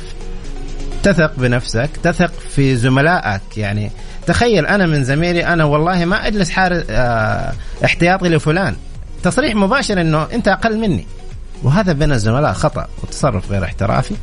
[1.04, 3.58] تثق بنفسك تثق في زملائك.
[3.58, 3.92] يعني
[4.28, 7.54] تخيل أنا من زميلي أنا والله ما أجلس حارس آه
[7.86, 8.76] احتياطي لفلان
[9.24, 11.06] تصريح مباشر إنه أنت أقل مني.
[11.64, 14.16] وهذا بين الزملاء خطأ وتصرف غير احترافي.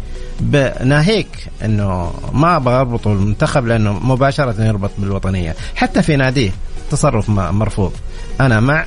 [0.85, 1.29] ناهيك
[1.65, 5.55] إنه ما أبغى أربطه المنتخب لأنه مباشرة يربط بالوطنية.
[5.75, 6.51] حتى في ناديه
[6.91, 7.93] تصرف مرفوض.
[8.41, 8.85] أنا مع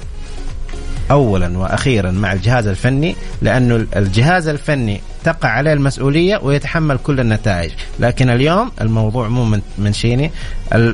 [1.12, 8.30] اولا وأخيرا مع الجهاز الفني لأنه الجهاز الفني تقع عليه المسؤولية ويتحمل كل النتائج، لكن
[8.30, 10.32] اليوم الموضوع مو من منشيني،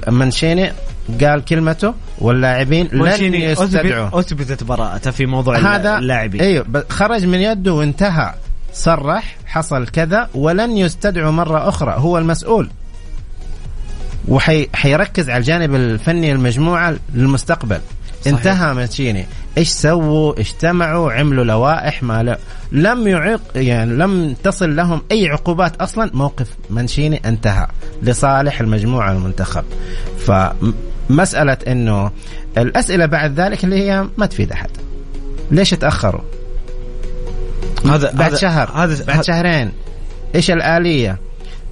[0.07, 0.71] منشيني
[1.23, 6.41] قال كلمته واللاعبين لن يستدعوا أثبتت براءته في موضوع هذا اللاعبين.
[6.41, 8.33] أيوه خرج من يده وانتهى.
[8.73, 11.93] صرح حصل كذا ولن يستدعوا مرة أخرى.
[11.97, 12.69] هو المسؤول.
[14.27, 17.79] وحيركز على الجانب الفني المجموعة للمستقبل.
[18.21, 18.37] صحيح.
[18.37, 19.25] انتهى مانشيني
[19.57, 22.37] إيش سووا؟ اجتمعوا عملوا لوائح ما ل...
[22.71, 26.11] لم يعق يعني لم تصل لهم أي عقوبات أصلا.
[26.13, 27.67] موقف مانشيني انتهى
[28.03, 29.63] لصالح المجموعة المنتخب.
[30.19, 32.11] فمسألة إنه
[32.57, 34.69] الأسئلة بعد ذلك اللي هي ما تفيد أحد.
[35.51, 36.21] ليش تأخروا؟
[37.85, 38.71] هذا بعد هذا شهر.
[38.75, 39.71] هذا بعد شهرين.
[40.35, 41.17] إيش الآلية؟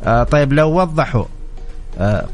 [0.03, 1.25] آه طيب لو وضحوا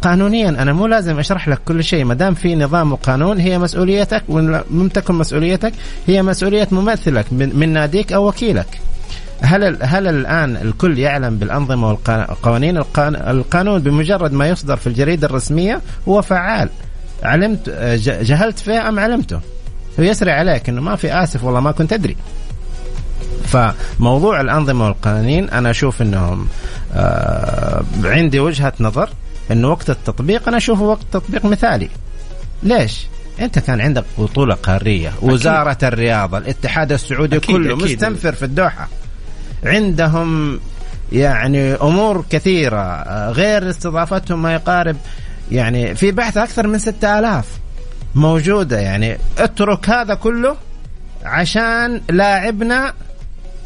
[0.01, 2.05] قانونيا أنا مو لازم أشرح لك كل شيء.
[2.05, 5.73] ما دام في نظام وقانون هي مسؤوليتك وإن لم تكن مسؤوليتك
[6.07, 8.79] هي مسؤولية ممثلك من, ناديك أو وكيلك.
[9.41, 16.21] هل هل الآن الكل يعلم بالأنظمة والقوانين القانون بمجرد ما يصدر في الجريدة الرسمية هو
[16.21, 16.69] فعال؟
[17.23, 19.39] علمت جهلت فيه أم علمته؟
[19.99, 22.15] هو يسري عليك إنه ما في آسف والله ما كنت أدري.
[23.45, 26.47] فموضوع الأنظمة والقوانين أنا أشوف إنهم
[26.93, 29.09] آه عندي وجهة نظر.
[29.51, 31.89] انه وقت التطبيق أنا اشوفه وقت تطبيق مثالي.
[32.63, 33.07] ليش؟
[33.39, 35.83] أنت كان عندك بطولة قارية وزارة أكيد.
[35.83, 37.83] الرياضة الاتحاد السعودي أكيد كله أكيد.
[37.83, 38.87] مستنفر في الدوحة.
[39.65, 40.59] عندهم
[41.11, 44.97] يعني أمور كثيرة غير استضافتهم ما يقارب
[45.51, 47.45] يعني في بعث أكثر من 6000
[48.15, 48.79] موجودة.
[48.79, 50.55] يعني اترك هذا كله
[51.23, 52.93] عشان لاعبنا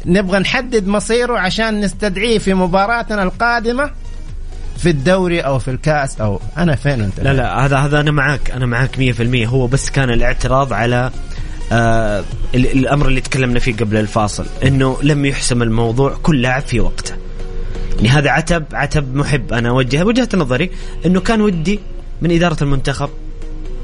[0.06, 3.90] نبغى نحدد مصيره عشان نستدعيه في مباراتنا القادمة.
[4.82, 8.50] في الدوري أو في الكأس أو أنا فين أنت؟ لا لا هذا هذا أنا معك
[8.50, 11.10] أنا معك 100% هو بس كان الاعتراض على
[11.72, 17.14] آه الأمر اللي تكلمنا فيه قبل الفاصل إنه لم يحسم الموضوع كل لاعب في وقته.
[17.96, 19.52] يعني هذا عتب عتب محب.
[19.52, 20.70] أنا أوجه وجهة نظري
[21.06, 21.80] إنه كان ودي
[22.22, 23.08] من إدارة المنتخب.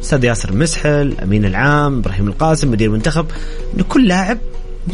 [0.02, 3.26] أستاذ ياسر مسحل أمين العام إبراهيم القاسم مدير المنتخب
[3.74, 4.38] إنه كل لاعب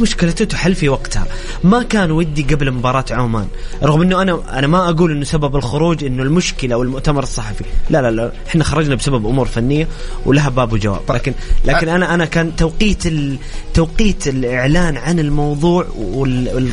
[0.01, 1.27] مشكلته تحل في وقتها.
[1.65, 3.47] ما كان ودي قبل مباراة عمان.
[3.83, 7.65] رغم إنه أنا أنا ما أقول إنه سبب الخروج إنه المشكلة أو المؤتمر الصحفي.
[7.91, 8.33] لا لا لا.
[8.47, 9.89] إحنا خرجنا بسبب أمور فنية
[10.27, 11.01] ولها باب وجواب.
[11.11, 13.03] لكن لكن أنا أنا كان توقيت
[13.75, 15.87] توقيت الإعلان عن الموضوع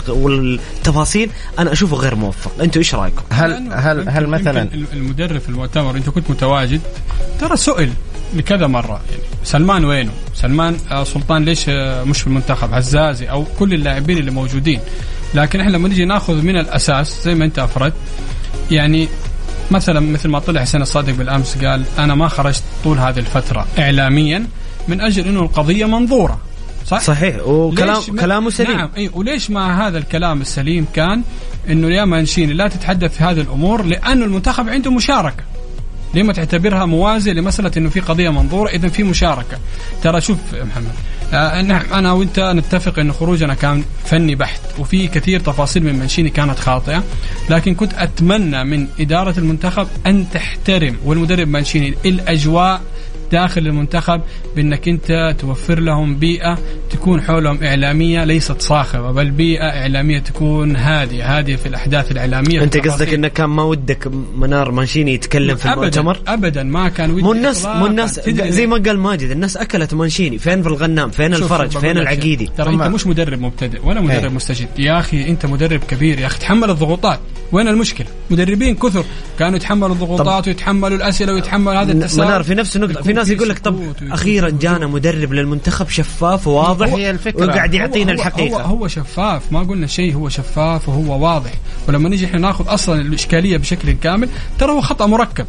[0.08, 1.30] والتفاصيل
[1.60, 2.52] أنا أشوفه غير موفق.
[2.62, 6.82] أنتم إيش رأيكم؟ هل هل هل مثلا المدرب في المؤتمر أنت كنت متواجد
[7.40, 7.90] ترى سئل.
[8.34, 9.02] لكذا مرة.
[9.12, 14.18] يعني سلمان وينه؟ سلمان آه سلطان ليش آه مش في المنتخب؟ عزازي أو كل اللاعبين
[14.18, 14.80] اللي موجودين.
[15.34, 17.94] لكن إحنا لما نجي ناخذ من الأساس زي ما أنت افرد
[18.72, 19.08] يعني
[19.72, 24.46] مثلا مثل ما طلع حسين الصادق بالأمس قال أنا ما خرجت طول هذه الفترة اعلاميا
[24.88, 26.40] من أجل إنه القضية منظورة.
[26.88, 27.48] صح؟ صحيح.
[27.48, 28.78] وكلام كلامه سليم.
[28.78, 28.90] نعم.
[28.98, 31.22] أي وليش مع هذا الكلام السليم كان
[31.70, 35.44] إنه يا مانشيني لا تتحدث في هذه الأمور لأنه المنتخب عنده مشاركة؟
[36.14, 39.58] لما تعتبرها موازية لمسألة أنه في قضية منظورة إذا في مشاركة.
[40.04, 40.92] ترى شوف محمد
[41.34, 46.30] آه نعم أنا وأنت نتفق أن خروجنا كان فني بحت وفي كثير تفاصيل من منشيني
[46.30, 47.04] كانت خاطئة
[47.50, 52.82] لكن كنت أتمنى من إدارة المنتخب أن تحترم والمدرب منشيني الأجواء
[53.32, 54.22] داخل المنتخب
[54.56, 56.58] بأنك أنت توفر لهم بيئة
[56.90, 62.78] تكون حولهم إعلامية ليست صاخبة بل بيئة إعلامية تكون هادية هادية في الأحداث الإعلامية أنت
[62.78, 67.22] قصدك إنك كان ما ودك منار مانشيني يتكلم في المؤتمر؟ ابدا ابدا ما كان ودي
[67.22, 71.34] مو الناس مو الناس زي ما قال ماجد الناس أكلت مانشيني فين في الغنام فين
[71.34, 74.30] الفرج فين العقيدي ترى أنت مش مدرب مبتدئ ولا مدرب إيه.
[74.30, 77.20] مستجد يا أخي أنت مدرب كبير يا أخي تحمل الضغوطات.
[77.52, 79.04] وين المشكلة؟ مدربين كثر
[79.40, 82.28] كانوا يتحملوا الضغوطات ويتحملوا الأسئلة ويتحملوا هذا التساؤل.
[82.28, 86.88] منار في نفس النقطه في ناس يقول لك طب أخيرا جانا مدرب للمنتخب شفاف وواضح
[86.88, 88.62] هي الفكرة وقاعد يعطينا الحقيقة.
[88.62, 91.52] هو, هو شفاف ما قلنا شيء هو شفاف وهو واضح.
[91.88, 94.30] ولما نيجي إحنا ناخذ أصلا الإشكالية بشكل كامل
[94.60, 95.46] ترى هو خطأ مركب.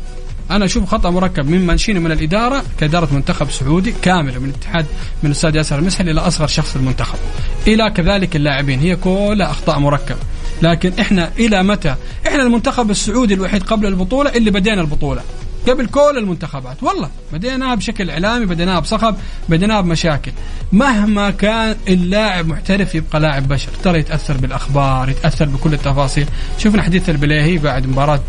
[0.50, 4.86] أنا أشوف خطأ مركب من مانشيني من الإدارة كإدارة منتخب سعودي كاملة من الاتحاد
[5.22, 7.18] من الاستاذ ياسر المسحل إلى أصغر شخص في المنتخب.
[7.66, 8.80] إلى كذلك اللاعبين.
[8.80, 10.18] هي كلها أخطاء مركبه
[10.62, 11.94] لكن إحنا إلى متى؟
[12.26, 15.22] إحنا المنتخب السعودي الوحيد قبل البطولة اللي بدينا البطولة.
[15.68, 16.82] قبل كل المنتخبات.
[16.82, 19.16] والله بديناها بشكل إعلامي بديناها بصخب
[19.48, 20.32] بديناها بمشاكل.
[20.72, 23.70] مهما كان اللاعب محترف يبقى لاعب بشر.
[23.84, 26.26] ترى يتأثر بالأخبار يتأثر بكل التفاصيل.
[26.58, 28.20] شفنا حديث البليهي بعد مباراة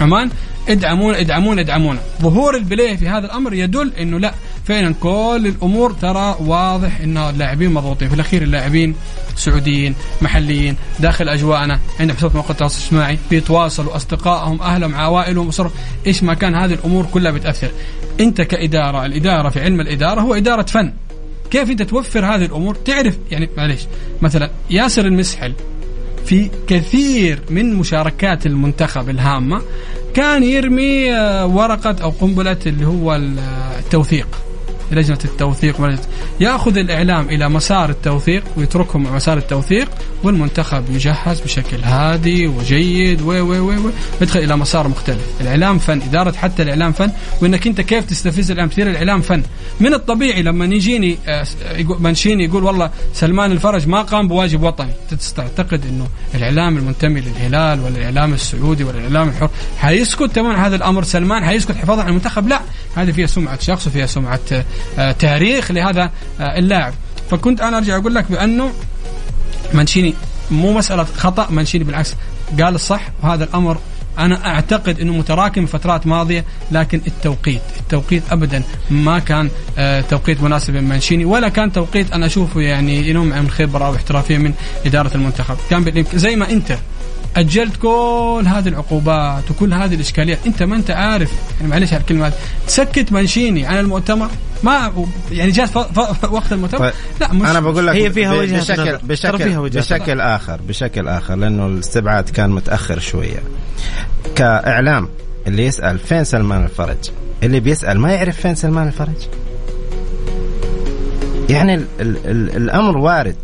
[0.00, 0.30] عمان.
[0.68, 2.00] ادعمونا ادعمونا ادعمونا.
[2.22, 4.34] ظهور البليه في هذا الأمر يدل إنه لا
[4.70, 8.08] فعلا كل الأمور ترى واضح انه اللاعبين مضغوطين.
[8.08, 8.94] في الأخير اللاعبين
[9.36, 11.80] سعوديين محليين داخل أجواءنا.
[12.00, 15.48] عندهم حساب مواقع التواصل الاجتماعي بيتواصلوا أصدقائهم أهلهم عوائلهم.
[15.48, 15.70] أسرهم.
[16.06, 17.70] إيش ما كان هذه الأمور كلها بتأثر.
[18.20, 20.92] أنت كإدارة الإدارة في علم الإدارة هو إدارة فن.
[21.50, 23.80] كيف أنت توفر هذه الأمور؟ تعرف يعني معليش.
[24.22, 25.54] مثلا ياسر المسحل
[26.26, 29.62] في كثير من مشاركات المنتخب الهامة
[30.14, 33.16] كان يرمي آه، ورقة أو قنبلة اللي هو
[33.78, 34.49] التوثيق.
[34.92, 36.06] لجنة التوثيق ولجنة
[36.40, 39.88] ياخذ الإعلام إلى مسار التوثيق ويتركهم مسار التوثيق
[40.22, 46.32] والمنتخب يجهز بشكل هادي وجيد و و و يدخل إلى مسار مختلف، الإعلام فن، إدارة
[46.32, 47.10] حتى الإعلام فن
[47.42, 49.42] وإنك أنت كيف تستفز الاعلام تصير الإعلام فن،
[49.80, 51.46] من الطبيعي لما يجيني آه،
[52.00, 54.92] منشيني يقول والله سلمان الفرج ما قام بواجب وطني،
[55.36, 61.02] تعتقد إنه الإعلام المنتمي للهلال ولا الاعلام السعودي ولا الاعلام الحر حيسكت تماما هذا الأمر؟
[61.02, 62.60] سلمان حيسكت حفاظا على المنتخب؟ لا،
[62.96, 64.64] هذه فيها سمعة شخص وفيها سمعة آه،
[65.12, 66.94] تاريخ لهذا آه، اللاعب.
[67.30, 68.70] فكنت أنا أرجع أقول لك بأنه
[69.74, 70.14] مانشيني
[70.50, 72.14] مو مسألة خطأ مانشيني بالعكس
[72.60, 73.78] قال الصح وهذا الأمر
[74.18, 80.74] أنا أعتقد إنه متراكم فترات ماضية لكن التوقيت التوقيت ابدا ما كان آه توقيت مناسب
[80.74, 84.52] من مانشيني ولا كان توقيت أنا أشوفه يعني ينم من خبرة واحترافيه من
[84.86, 85.56] إدارة المنتخب.
[85.70, 86.78] كان زي ما أنت
[87.36, 92.32] أجلت كل هذه العقوبات وكل هذه الإشكاليات أنت ما أنت عارف يعني معلش هالكلمة
[92.66, 94.30] تسكت منشيني عن المؤتمر؟
[94.62, 98.98] ما يعني جات وقت المؤتمر طيب لا مش أنا بقول لك هي فيها وجهة بشكل
[99.02, 103.42] بشكل فيها وجهة بشكل آخر بشكل آخر لأنه الاستبعاد كان متأخر شوية.
[104.36, 105.08] كإعلام
[105.46, 107.10] اللي يسأل فين سلمان الفرج؟
[107.42, 109.28] اللي بيسأل ما يعرف فين سلمان الفرج.
[111.48, 113.36] يعني ال ال ال الأمر وارد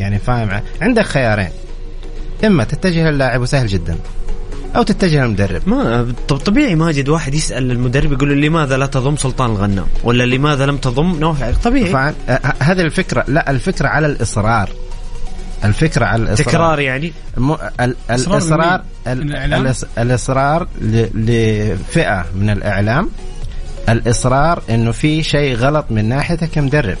[0.00, 1.50] يعني فاهم؟ عندك خيارين.
[2.44, 3.96] إما تتجه للاعب وسهل جدا.
[4.76, 9.50] أو تتجه للمدرب ما طبيعي ماجد واحد يسأل المدرب يقول له لماذا لا تضم سلطان
[9.50, 12.14] الغنام؟ ولا لماذا لم تضم نوف طبيعي.
[12.60, 14.70] هذه الفكرة لا الفكرة على الإصرار.
[15.64, 16.48] الفكرة على الإصرار.
[16.48, 17.52] تكرار يعني؟ م...
[17.80, 17.96] ال...
[18.10, 19.74] الإصرار ال...
[19.98, 21.06] الإصرار ل...
[21.14, 23.10] لفئة من الإعلام.
[23.88, 26.98] الإصرار إنه في شيء غلط من ناحيتك كمدرب.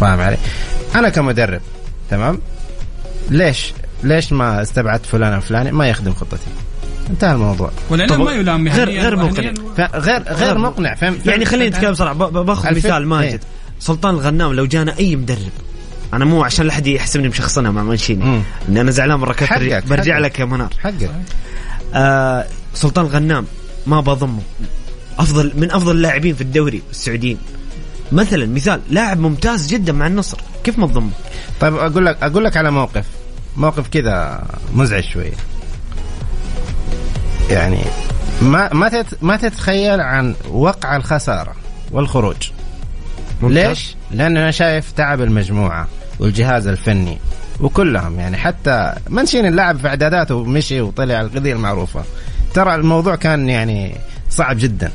[0.00, 0.36] فاهم علي؟
[0.94, 1.60] أنا كمدرب
[2.10, 2.38] تمام؟
[3.30, 6.46] ليش؟ ليش ما استبعدت فلان الفلاني ما يخدم خطتي.
[7.10, 7.70] انتهى الموضوع.
[7.90, 9.52] والإعلام ما يلام غير غير مقنع.
[9.94, 10.94] غير غير مقنع.
[10.94, 13.30] فهم يعني خليني نتكلم بصراحه بأخذ مثال ماجد.
[13.30, 13.40] إيه؟
[13.80, 15.52] سلطان الغنام لو جانا أي مدرب
[16.14, 20.14] أنا مو عشان لا حد يحسبني مشخصنها مع منشيني ان أنا زعلان مره كثر برجع
[20.14, 20.22] حقك.
[20.22, 20.72] لك يا منار.
[20.78, 21.10] حقك.
[21.94, 23.46] آه سلطان الغنام
[23.86, 24.42] ما بضمه.
[25.18, 27.38] افضل من أفضل اللاعبين في الدوري السعوديين.
[28.12, 30.38] مثلا مثال لاعب ممتاز جدا مع النصر.
[30.64, 31.10] كيف ما تضمه؟
[31.60, 33.04] طيب أقول لك أقول لك على موقف.
[33.56, 35.34] موقف كذا مزعج شوية
[37.50, 37.78] يعني
[38.42, 41.52] ما ما ما تتخيل عن وقع الخسارة
[41.90, 42.50] والخروج.
[43.42, 43.68] ممتاز.
[43.68, 45.88] ليش؟ لأن أنا شايف تعب المجموعة
[46.18, 47.18] والجهاز الفني
[47.60, 48.20] وكلهم.
[48.20, 52.04] يعني حتى منشين اللاعب في إعداداته ومشي وطلع القضية المعروفة.
[52.54, 53.96] ترى الموضوع كان يعني
[54.30, 54.90] صعب جدا.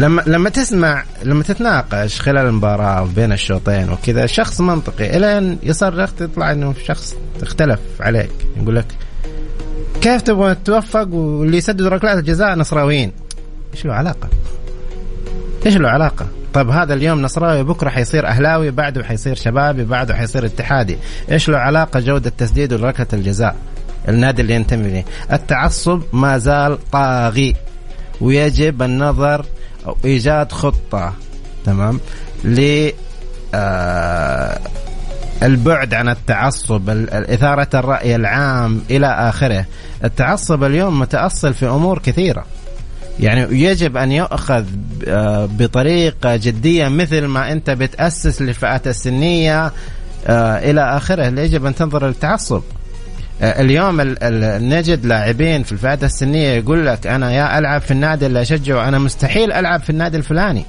[0.00, 6.52] لما لما تسمع لما تتناقش خلال المباراة بين الشوطين وكذا شخص منطقي الين يصرخ تطلع
[6.52, 8.30] إنه شخص اختلف عليك.
[8.56, 8.86] يقول لك
[10.00, 13.12] كيف تبغى تتوفق واللي يسدد ركلات الجزاء نصراويين؟
[13.74, 14.28] إيش له علاقة؟
[15.66, 20.46] إيش له علاقة؟ طيب هذا اليوم نصراوي بكرة حيصير أهلاوي بعده حيصير شبابي بعده حيصير
[20.46, 20.98] اتحادي.
[21.30, 23.56] إيش له علاقة جودة التسديد وركله الجزاء؟
[24.08, 27.54] النادي اللي ينتمي له التعصب ما زال طاغي
[28.20, 29.46] ويجب النظر
[29.86, 31.12] أو إيجاد خطة
[31.64, 32.00] تمام؟
[32.44, 32.90] ل
[33.54, 34.58] آه
[35.42, 39.64] البعد عن التعصب إثارة الرأي العام إلى آخره.
[40.04, 42.44] التعصب اليوم متأصل في أمور كثيرة.
[43.20, 44.64] يعني يجب أن يؤخذ
[45.08, 49.72] آه، بطريقة جدية مثل ما أنت بتأسس للفئات السنية
[50.26, 51.40] آه، إلى آخره.
[51.40, 52.62] يجب أن تنظر للتعصب.
[53.42, 54.00] آه، اليوم
[54.74, 58.98] نجد لاعبين في الفئات السنية يقول لك أنا يا ألعب في النادي اللي أشجعه أنا
[58.98, 60.64] مستحيل ألعب في النادي الفلاني.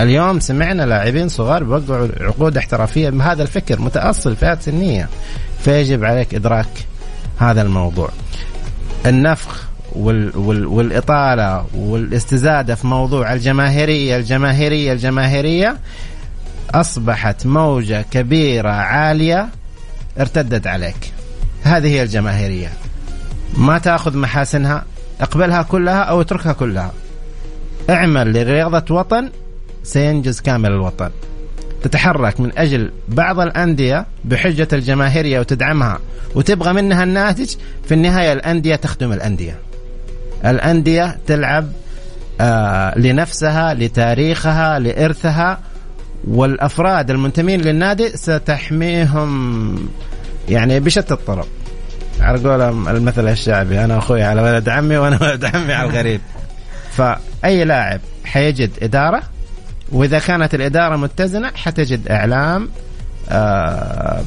[0.00, 5.08] اليوم سمعنا لاعبين صغار بوقعوا عقود احترافية بهذا الفكر متأصل فئات سنية.
[5.60, 6.86] فيجب عليك إدراك
[7.38, 8.10] هذا الموضوع.
[9.06, 15.76] النفخ وال وال والإطالة والاستزادة في موضوع الجماهيرية الجماهيرية الجماهيرية
[16.74, 19.48] أصبحت موجة كبيرة عالية
[20.20, 21.17] ارتدت عليك.
[21.62, 22.72] هذه هي الجماهيرية.
[23.56, 24.84] ما تأخذ محاسنها
[25.20, 26.92] اقبلها كلها أو اتركها كلها.
[27.90, 29.30] اعمل لرياضة وطن
[29.82, 31.10] سينجز كامل الوطن.
[31.82, 35.98] تتحرك من أجل بعض الأندية بحجة الجماهيرية وتدعمها
[36.34, 37.54] وتبغى منها الناتج
[37.84, 39.58] في النهاية الأندية تخدم الأندية.
[40.44, 41.72] الأندية تلعب
[42.40, 45.58] آه لنفسها لتاريخها لإرثها
[46.28, 49.88] والأفراد المنتمين للنادي ستحميهم.
[50.48, 51.48] يعني بشتى الطرق
[52.20, 52.62] على قول
[52.96, 56.20] المثل الشعبي أنا أخوي على ولد عمي وأنا ولد عمي على الغريب.
[56.90, 59.22] فأي لاعب حيجد إدارة؟
[59.92, 62.68] وإذا كانت الإدارة متزنة حتجد إعلام
[63.28, 64.22] آه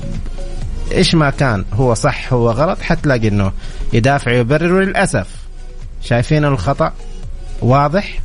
[0.92, 3.52] إيش ما كان هو صح هو غلط حتلاقي إنه
[3.94, 4.74] يدافع ويبرر.
[4.74, 5.28] وللأسف
[6.02, 6.94] شايفين الخطأ
[7.62, 8.20] واضح؟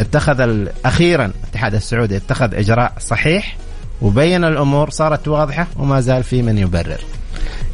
[0.00, 3.56] اتخذ أخيرا الاتحاد السعودي اتخذ إجراء صحيح.
[4.02, 7.00] وبين الأمور صارت واضحة وما زال في من يبرر.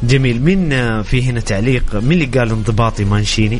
[0.03, 0.41] جميل.
[0.41, 0.69] مين
[1.03, 3.59] في هنا تعليق مين اللي قال انضباطي مانشيني؟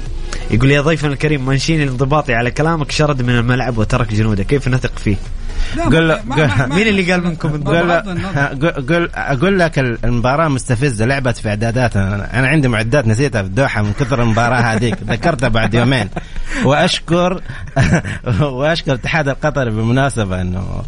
[0.51, 4.43] يقول يا ضيفنا الكريم مانشيني الانضباطي على كلامك شرد من الملعب وترك جنوده.
[4.43, 5.16] كيف نثق فيه؟
[5.86, 6.22] قل له
[6.68, 7.91] مين اللي قال منكم قل
[8.89, 11.97] قل أقول لك المباراة مستفزة لعبت في إعدادات.
[11.97, 14.97] أنا, أنا عندي معدات نسيتها في الدوحة من كثر المباراة هذيك.
[15.09, 16.09] ذكرتها بعد يومين.
[16.66, 17.41] واشكر
[18.41, 20.84] وأشكر الاتحاد القطري بالمناسبه إنه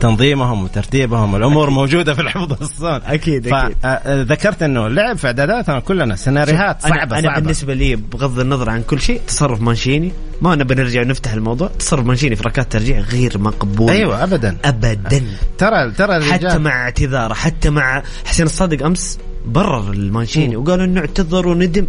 [0.00, 3.00] تنظيمهم وترتيبهم الأمور موجودة في الحفظ والصون.
[3.06, 3.76] أكيد أكيد.
[3.84, 7.40] آه، ذكرت إنه لعب في إعداداتنا كلنا سيناريوهات صعبه أنا, أنا صعبة.
[7.40, 10.12] بالنسبة لي بغض النظر عن كل شيء تصرف مانشيني.
[10.42, 13.90] ما نبي نرجع نفتح الموضوع تصرف مانشيني في ركلات ترجيع غير مقبول.
[13.90, 14.56] أيوه ابدا.
[14.64, 15.22] ابدا.
[15.58, 21.48] ترى ترى حتى مع اعتذاره حتى مع حسين الصادق أمس برر المانشيني وقال انه اعتذر
[21.48, 21.86] وندم.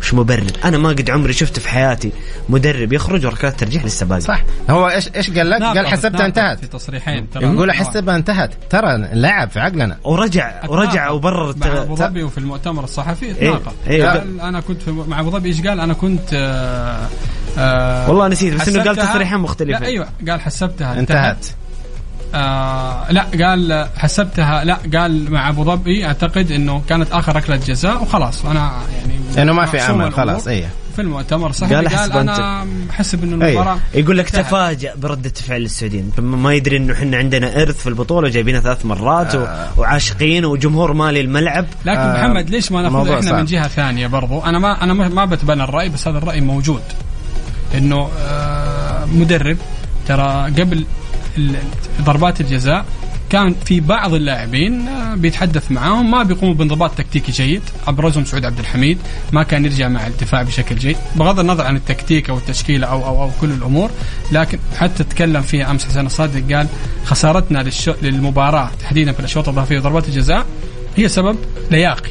[0.00, 0.52] مش مبرر.
[0.64, 2.12] أنا ما قد عمري شفت في حياتي
[2.48, 4.42] مدرب يخرج وركلات ترجيح لسه باقي صح.
[4.70, 6.58] هو إيش إيش قال لك؟ قال حسبتها انتهت.
[6.58, 7.44] في تصريحين ترى.
[7.44, 8.50] يقول حسبها انتهت.
[8.70, 9.96] ترى لعب في عقلنا.
[10.04, 14.90] ورجع ورجع وبرر مع أبو ظبي وفي المؤتمر الصحفي تناقض إيه؟ قال أنا كنت في
[14.90, 17.08] مع أبو ظبي إيش قال؟ أنا كنت آه
[17.58, 21.46] آه والله نسيت بس إنه قال تصريحين مختلفين أيوه قال حسبتها انتهت, انتهت.
[22.34, 28.02] آه لا قال حسبتها لا قال مع أبو ظبي أعتقد إنه كانت آخر ركله جزاء
[28.02, 28.44] وخلاص.
[28.44, 30.70] وأنا يعني انه ما في امل خلاص إيه.
[30.96, 31.52] في المؤتمر.
[31.52, 34.02] صحيح قال, قال أنا حسب إنه المباراة أيه.
[34.02, 36.12] يقول لك تفاجأ برده فعل السعوديين.
[36.18, 39.68] ما يدري إنه إحنا عندنا إرث في البطولة جايبينها ثلاث مرات آه.
[39.76, 41.66] وعاشقين وجمهور مالي الملعب.
[41.84, 42.18] لكن آه.
[42.18, 43.34] محمد ليش ما ناخذ إحنا صعب.
[43.34, 46.82] من جهة ثانية برضو؟ أنا ما أنا ما بتبنى الرأي بس هذا الرأي موجود.
[47.74, 49.56] إنه آه مدرب
[50.08, 50.84] ترى قبل
[52.02, 52.84] ضربات الجزاء.
[53.30, 57.62] كان في بعض اللاعبين آه، بيتحدث معاهم ما بيقوموا بانضباط تكتيكي جيد.
[57.86, 58.98] ابرزهم سعود عبد الحميد
[59.32, 60.96] ما كان يرجع مع الدفاع بشكل جيد.
[61.16, 63.90] بغض النظر عن التكتيك أو التشكيله أو أو أو كل الأمور
[64.32, 66.66] لكن حتى تكلم فيها أمس حسين الصادق قال
[67.04, 67.64] خسارتنا
[68.02, 70.46] للمباراة تحديدا في الأشواط الإضافية وضربات الجزاء
[70.96, 71.36] هي سبب
[71.70, 72.10] لياقي.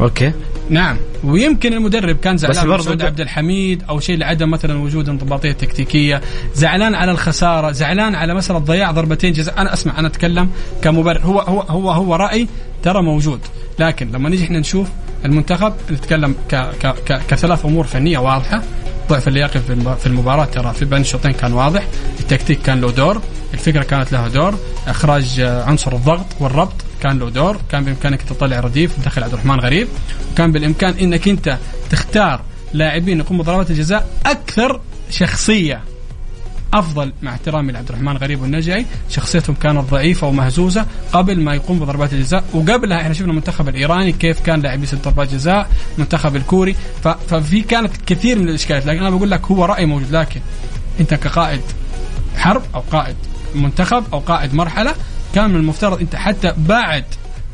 [0.00, 0.32] أوكي.
[0.70, 0.96] نعم.
[1.24, 6.20] ويمكن المدرب كان زعلان من سعود عبد الحميد أو شيء لعدم مثلا وجود انضباطية تكتيكية
[6.54, 9.60] زعلان على الخسارة زعلان على مساله ضياع ضربتين جزاء.
[9.60, 10.50] أنا أسمع أنا أتكلم
[10.82, 11.20] كمبرر.
[11.20, 12.48] هو هو هو هو رأي
[12.82, 13.40] ترى موجود.
[13.78, 14.88] لكن لما نيجي إحنا نشوف
[15.24, 18.62] المنتخب نتكلم ك ك ك كثلاث أمور فنية واضحة.
[19.08, 19.60] ضعف اللياقي
[20.00, 21.86] في المباراة ترى في بين الشوطين كان واضح.
[22.20, 23.20] التكتيك كان له دور
[23.54, 24.54] الفكرة كانت لها دور.
[24.86, 26.74] إخراج عنصر الضغط والربط.
[27.04, 29.88] كان له دور كان بإمكانك تطلع رديف تدخل عبد الرحمن غريب.
[30.36, 31.58] كان بالإمكان إنك أنت
[31.90, 32.40] تختار
[32.72, 34.80] لاعبين يقوموا بضربات الجزاء أكثر
[35.10, 35.80] شخصية.
[36.74, 38.86] أفضل مع احترامي لعبد الرحمن غريب والنجعي.
[39.10, 42.44] شخصيتهم كانت ضعيفة ومهزوزة قبل ما يقوم بضربات الجزاء.
[42.54, 46.76] وقبلها إحنا شفنا المنتخب الإيراني كيف كان لاعب يسد ضربات جزاء المنتخب الكوري.
[47.28, 50.10] ففي كانت كثير من الإشكالات لكن أنا بقول لك هو رأي موجود.
[50.10, 50.40] لكن
[51.00, 51.60] أنت كقائد
[52.36, 53.16] حرب أو قائد
[53.54, 54.94] منتخب أو قائد مرحلة
[55.34, 57.04] كان من المفترض أنت حتى بعد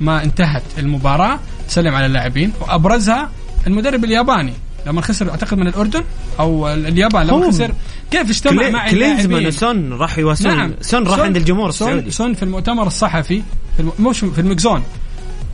[0.01, 3.31] ما انتهت المباراة تسلم على اللاعبين وأبرزها
[3.67, 4.53] المدرب الياباني.
[4.87, 6.05] لما خسر أعتقد من الأردن
[6.41, 7.27] أو اليابان.
[7.27, 7.75] لما خسر
[8.11, 10.75] كيف اجتمع كلي مع كلينزمان وسون راح يواسون نعم.
[10.81, 12.11] سون راح عند الجمهور السعودي.
[12.11, 13.43] سون في المؤتمر الصحفي
[13.77, 13.93] في الم...
[13.99, 14.83] مش في ال mixed zone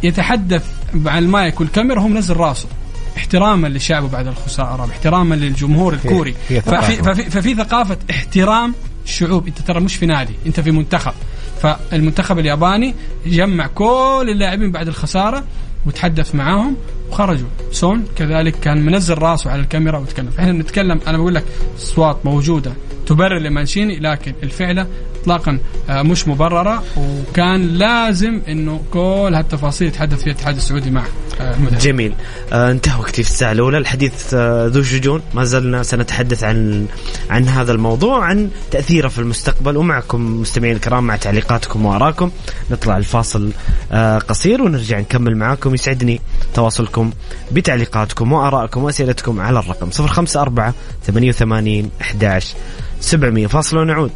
[0.02, 0.64] يتحدث
[0.94, 2.68] مع المايك والكاميرا هو منزل راسه.
[3.16, 6.34] احتراما لشعبه بعد الخسارة احتراما للجمهور الكوري.
[6.48, 8.74] ففي, ففي, ففي ثقافة احترام
[9.04, 11.12] الشعوب أنت ترى مش في نادي أنت في منتخب.
[11.60, 12.94] فالمنتخب الياباني
[13.26, 15.44] جمع كل اللاعبين بعد الخسارة
[15.86, 16.76] وتحدث معاهم
[17.10, 17.48] وخرجوا.
[17.72, 21.44] سون كذلك كان منزل راسه على الكاميرا وتكلم إحنا بنتكلم أنا بقول لك
[21.76, 22.72] أصوات موجودة
[23.06, 24.86] تبرر لمانشيني لكن الفعلة
[25.26, 25.58] اطلاقا
[25.90, 31.04] آه، مش مبررة وكان لازم إنه كل هالتفاصيل يتحدث فيها الاتحاد السعودي مع
[31.40, 32.12] آه، المدرب جميل.
[32.52, 33.78] آه انتهى وقتي في الساعة الأولى.
[33.78, 36.86] الحديث آه ذو شجون ما زلنا سنتحدث عن
[37.30, 42.30] عن هذا الموضوع عن تأثيره في المستقبل ومعكم مستمعين الكرام مع تعليقاتكم وآرائكم.
[42.70, 43.50] نطلع الفاصل
[43.92, 45.74] آه قصير ونرجع نكمل معاكم.
[45.74, 46.20] يسعدني
[46.54, 47.10] تواصلكم
[47.52, 50.72] بتعليقاتكم وآرائكم وأسئلتكم على الرقم 054
[51.06, 52.54] 88 11
[53.00, 54.12] 700 فاصل ونعود.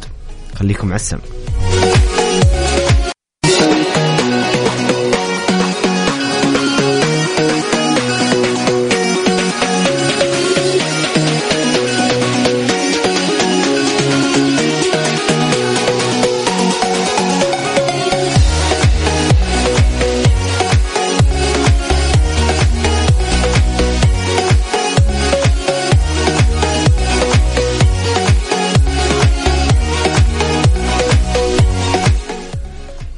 [0.61, 1.21] خليكم على السمع.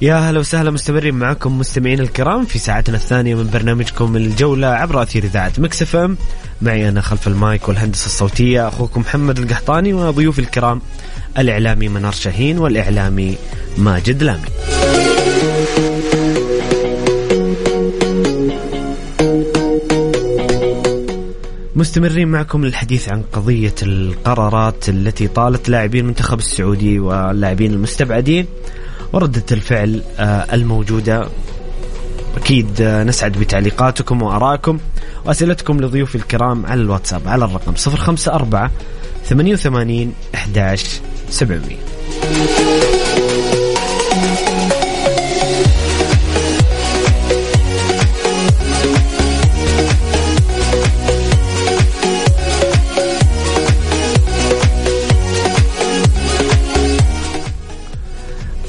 [0.04, 5.24] يا هلا وسهلا مستمرين معكم مستمعين الكرام في ساعتنا الثانية من برنامجكم الجولة عبر أثير
[5.24, 6.18] إذاعة Mix FM.
[6.62, 10.82] معي أنا خلف المايك والهندسة الصوتية أخوكم محمد القحطاني وضيوف الكرام
[11.38, 13.38] الإعلامي منار شاهين والإعلامي
[13.78, 14.48] ماجد لامي.
[21.76, 28.46] مستمرين معكم للحديث عن قضية القرارات التي طالت لاعبين المنتخب السعودي واللاعبين المستبعدين.
[29.14, 31.28] وردة الفعل آه، الموجودة.
[32.38, 34.78] أكيد آه، نسعد بتعليقاتكم وآرائكم
[35.26, 38.70] وأسئلتكم لضيوف الكرام على الواتساب على الرقم 054
[39.26, 40.88] 88 11
[41.30, 42.93] 700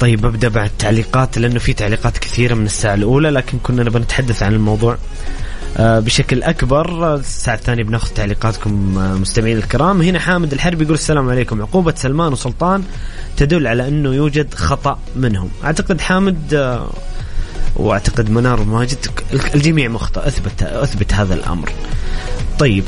[0.05, 4.43] طيب أبدأ بعد تعليقات لأنه في تعليقات كثيرة من الساعة الأولى لكن كنا نبغى نتحدث
[4.43, 4.99] عن الموضوع
[5.77, 7.15] آه، بشكل أكبر.
[7.15, 10.03] الساعة الثانية بناخذ تعليقاتكم آه، مستمعين الكرام.
[10.03, 11.63] هنا حامد الحرب يقول السلام عليكم.
[11.63, 12.83] عقوبة سلمان وسلطان
[13.37, 15.49] تدل على أنه يوجد خطأ منهم.
[15.65, 16.91] أعتقد حامد آه،
[17.77, 18.99] وأعتقد منار وماجد
[19.55, 21.71] الجميع مخطئ أثبت أثبت هذا الأمر.
[22.59, 22.85] طيب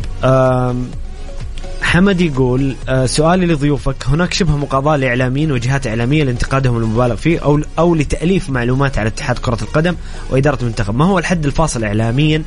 [1.97, 3.97] حمد يقول آه، سؤالي لضيوفك.
[4.07, 9.39] هناك شبه مقاضاة لإعلاميين وجهات إعلامية لانتقادهم المبالغ فيه أو أو لتأليف معلومات على اتحاد
[9.39, 9.97] كرة القدم
[10.31, 10.95] وإدارة المنتخب.
[10.95, 12.43] ما هو الحد الفاصل إعلاميا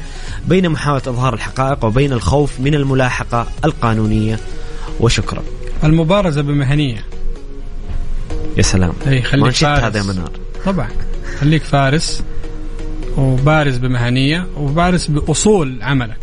[0.48, 4.40] بين محاولة إظهار الحقائق وبين الخوف من الملاحقة القانونية؟
[5.00, 5.44] وشكرا.
[5.84, 7.06] المبارزة بمهنية.
[8.58, 8.94] يا سلام.
[9.08, 9.84] إي خليك فارس.
[9.84, 10.32] هذا منار.
[10.66, 10.90] طبعا.
[11.40, 12.24] خليك فارس
[13.18, 16.18] وبارز بمهنية وبارز بأصول عملك.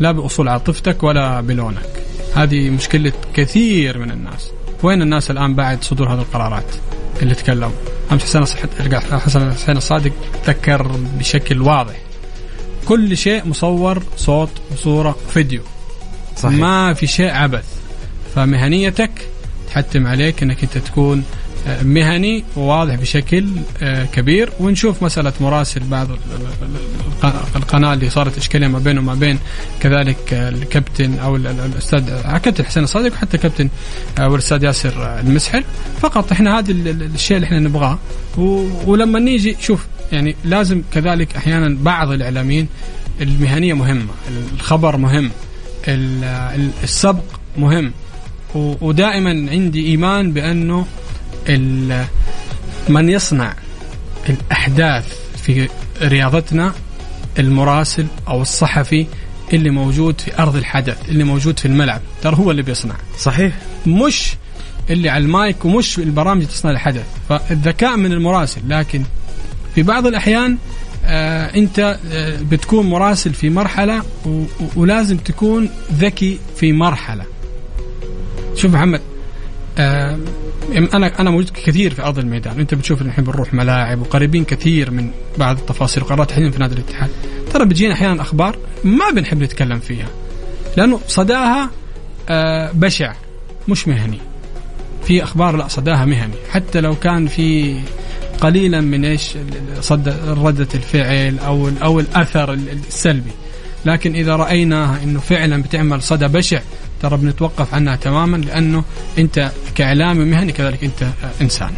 [0.00, 2.07] لا بأصول عاطفتك ولا بلونك.
[2.34, 4.50] هذه مشكلة كثير من الناس.
[4.82, 6.74] وين الناس الآن بعد صدور هذه القرارات
[7.22, 7.76] اللي تكلموا
[8.12, 8.42] أمس حسين
[9.18, 10.12] حسن حسين الصادق
[10.46, 11.96] ذكر بشكل واضح.
[12.86, 15.62] كل شيء مصور صوت وصورة وفيديو
[16.36, 16.54] صحيح.
[16.58, 17.64] ما في شيء عبث.
[18.34, 19.10] فمهنيتك
[19.68, 21.24] تحتم عليك إنك أنت تكون
[21.82, 23.44] مهني وواضح بشكل
[23.82, 24.50] آه، كبير.
[24.60, 26.16] ونشوف مسألة مراسل بعض ال-
[26.62, 26.66] ال-
[27.24, 29.38] ال- القناة اللي صارت إشكالية ما بينه وما بين
[29.80, 33.68] كذلك الكابتن أو ال- ال- الأستاذ كابتن حسين الصادق وحتى كابتن
[34.18, 35.64] آه، والأستاذ ياسر المسحل.
[36.00, 37.98] فقط إحنا هذا ال- ال- الشيء اللي إحنا نبغاه.
[38.86, 42.68] ولما نيجي شوف يعني لازم كذلك أحيانا بعض الإعلاميين
[43.20, 44.12] المهنية مهمة
[44.54, 45.30] الخبر مهم
[45.88, 47.22] ال- ال- السبق
[47.58, 47.92] مهم.
[48.54, 50.86] ودائما عندي إيمان بأنه ال-
[52.88, 53.54] من يصنع
[54.28, 55.68] الأحداث في
[56.02, 56.72] رياضتنا
[57.38, 59.06] المراسل أو الصحفي
[59.52, 62.94] اللي موجود في أرض الحدث اللي موجود في الملعب ترى هو اللي بيصنع.
[63.18, 63.54] صحيح.
[63.86, 64.34] مش
[64.90, 69.02] اللي على المايك ومش البرامج تصنع الحدث فالذكاء من المراسل لكن
[69.74, 70.58] في بعض الأحيان
[71.04, 74.46] آه أنت آه بتكون مراسل في مرحلة و- و-
[74.76, 77.24] ولازم تكون ذكي في مرحلة.
[78.56, 79.00] شوف محمد
[79.78, 80.18] آه
[80.76, 82.60] أنا أنا موجود كثير في أرض الميدان.
[82.60, 86.02] أنت بتشوف الحين بنروح ملاعب وقريبين كثير من بعض التفاصيل.
[86.02, 87.10] وقرارات تحديدا في نادي الاتحاد.
[87.52, 90.08] ترى بتجينا أحيانا أخبار ما بنحب نتكلم فيها
[90.76, 91.70] لأنه صداها
[92.28, 93.14] آه بشع
[93.68, 94.18] مش مهني.
[95.04, 96.34] في أخبار لا صداها مهني.
[96.50, 97.76] حتى لو كان في
[98.40, 99.34] قليلا من إيش
[99.80, 103.30] صد ردة الفعل أو أو الأثر السلبي.
[103.84, 106.60] لكن إذا رأيناها إنه فعلا بتعمل صدى بشع
[107.02, 108.84] ترى بنتوقف عنها تماما لأنه
[109.18, 111.08] أنت كإعلامي مهني كذلك أنت آه،
[111.40, 111.70] إنسان.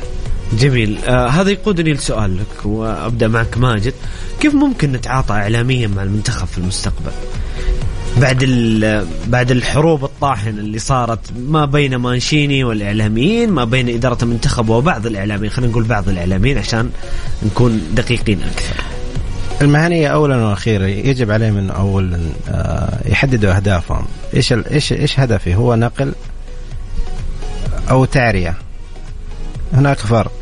[0.59, 0.99] جميل.
[1.09, 3.95] آه هذا يقودني لسؤال لك وأبدأ معك ماجد.
[4.41, 7.11] كيف ممكن نتعاطى اعلاميا مع المنتخب في المستقبل؟
[8.21, 14.69] بعد ال- بعد الحروب الطاحنة اللي صارت ما بين مانشيني والإعلاميين ما بين إدارة المنتخب
[14.69, 16.91] وبعض الإعلاميين خلينا نقول بعض الإعلاميين عشان
[17.43, 18.75] نكون دقيقين أكثر.
[19.61, 24.05] المهنية اولا وأخيرا يجب عليهم انه اولا آه، يحددوا اهدافهم
[24.35, 26.13] إيش إيش إيش هدفي هو نقل
[27.91, 28.55] أو تعرية.
[29.73, 30.33] هناك فرق.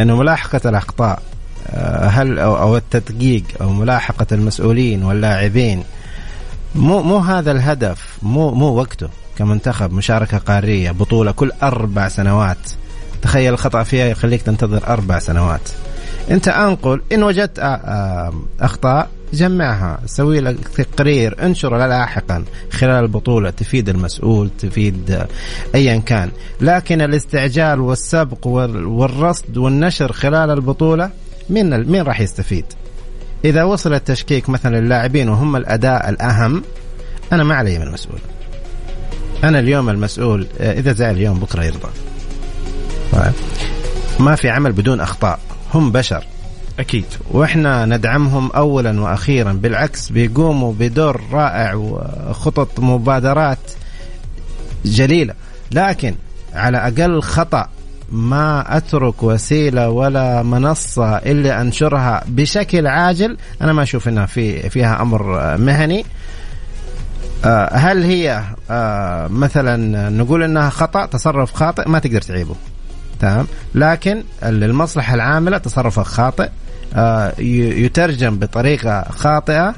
[0.00, 1.22] انه ملاحقة الأخطاء
[1.70, 5.84] آه، هل أو التدقيق أو ملاحقة المسؤولين واللاعبين
[6.74, 8.18] مو مو هذا الهدف.
[8.22, 12.58] مو مو وقته كمنتخب مشاركة قارية بطولة كل أربع سنوات.
[13.22, 15.70] تخيل الخطا فيها يخليك تنتظر أربع سنوات.
[16.30, 23.50] أنت انقل إن وجدت آه، آه، أخطاء جمعها سوي لك تقرير انشره لاحقا خلال البطوله
[23.50, 25.26] تفيد المسؤول تفيد آه،
[25.74, 26.30] ايا كان.
[26.60, 31.10] لكن الاستعجال والسبق وال- والرصد والنشر خلال البطولة
[31.50, 32.64] مين مين راح يستفيد.
[33.44, 36.62] إذا وصل التشكيك مثلا للاعبين وهم الأداء الأهم
[37.32, 38.18] أنا ما علي من المسؤول.
[39.44, 41.88] أنا اليوم المسؤول إذا زعل اليوم بكرة يرضى.
[43.12, 43.32] طيب.
[44.20, 45.38] ما في عمل بدون أخطاء.
[45.74, 46.24] هم بشر.
[46.78, 47.04] أكيد.
[47.30, 53.58] وإحنا ندعمهم اولا وأخيرا بالعكس بيقوموا بدور رائع وخطط مبادرات
[54.84, 55.34] جليلة.
[55.72, 56.14] لكن
[56.54, 57.68] على أقل خطأ
[58.12, 63.36] ما أترك وسيلة ولا منصة إلا أنشرها بشكل عاجل.
[63.62, 66.04] أنا ما أشوف إنها في فيها أمر مهني.
[67.44, 72.54] آه، هل هي آه، مثلا نقول إنها خطأ تصرف خاطئ ما تقدر تعيبه.
[73.24, 73.46] تمام.
[73.74, 76.48] لكن المصلحه العاملة تصرفك خاطئ
[76.94, 79.74] آه، يترجم بطريقة خاطئة.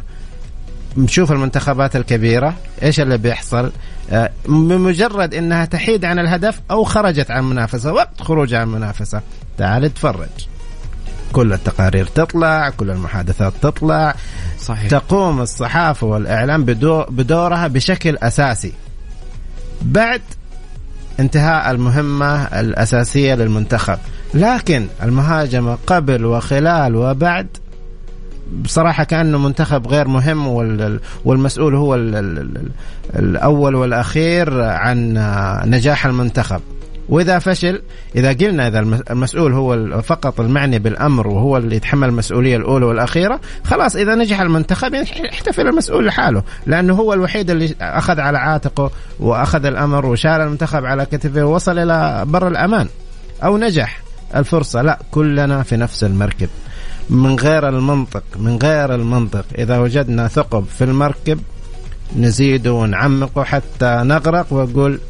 [0.97, 3.73] نشوف المنتخبات الكبيرة إيش اللي بيحصل
[4.11, 9.21] آه، بمجرد إنها تحيد عن الهدف أو خرجت عن المنافسه وقت خروجها عن المنافسه
[9.59, 10.29] تعال اتفرج.
[11.33, 14.15] كل التقارير تطلع كل المحادثات تطلع.
[14.61, 14.91] صحيح.
[14.91, 18.73] تقوم الصحافة والإعلام بدو بدورها بشكل أساسي.
[19.83, 20.21] بعد
[21.21, 23.99] انتهاء المهمة الأساسية للمنتخب.
[24.35, 27.47] لكن المهاجمة قبل وخلال وبعد
[28.63, 32.69] بصراحة كأنه منتخب غير مهم وال- والمسؤول هو ال- ال- ال-
[33.19, 35.13] الأول والأخير عن
[35.67, 36.61] نجاح المنتخب.
[37.09, 37.83] وإذا فشل
[38.17, 43.41] إذا قلنا إذا الم- المسؤول هو فقط المعني بالأمر وهو اللي يتحمل المسؤولية الأولى والأخيرة
[43.65, 48.91] خلاص إذا نجح المنتخب يحتفل المسؤول لحاله لأنه هو الوحيد اللي أخذ على عاتقه
[49.21, 52.89] وأخذ الأمر وشال المنتخب على كتفه ووصل إلى بر الأمان.
[53.45, 54.01] أو نجح
[54.37, 56.49] الفرصة لا كلنا في نفس المركب.
[57.11, 61.41] من غير المنطق من غير المنطق إذا وجدنا ثقب في المركب
[62.17, 65.01] نزيده ونعمقه حتى نغرق وأقول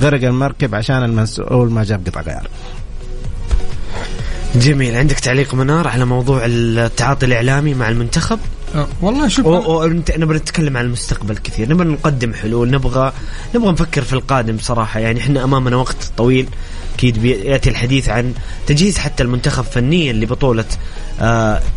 [0.00, 2.48] غرق المركب عشان المسؤول ما جاب قطع غيار.
[4.56, 4.96] جميل.
[4.96, 8.38] عندك تعليق منار على موضوع التعاطي الإعلامي مع المنتخب؟
[8.74, 11.70] أه، والله شوف أو أو نت- نبغى نتكلم عن المستقبل كثير.
[11.70, 13.12] نبغى نقدم حلول نبغى
[13.54, 15.00] نبغى نفكر في القادم صراحة.
[15.00, 16.48] يعني إحنا أمامنا وقت طويل.
[16.94, 18.34] أكيد بيأتي الحديث عن
[18.66, 20.76] تجهيز حتى المنتخب فنيا لبطولة آه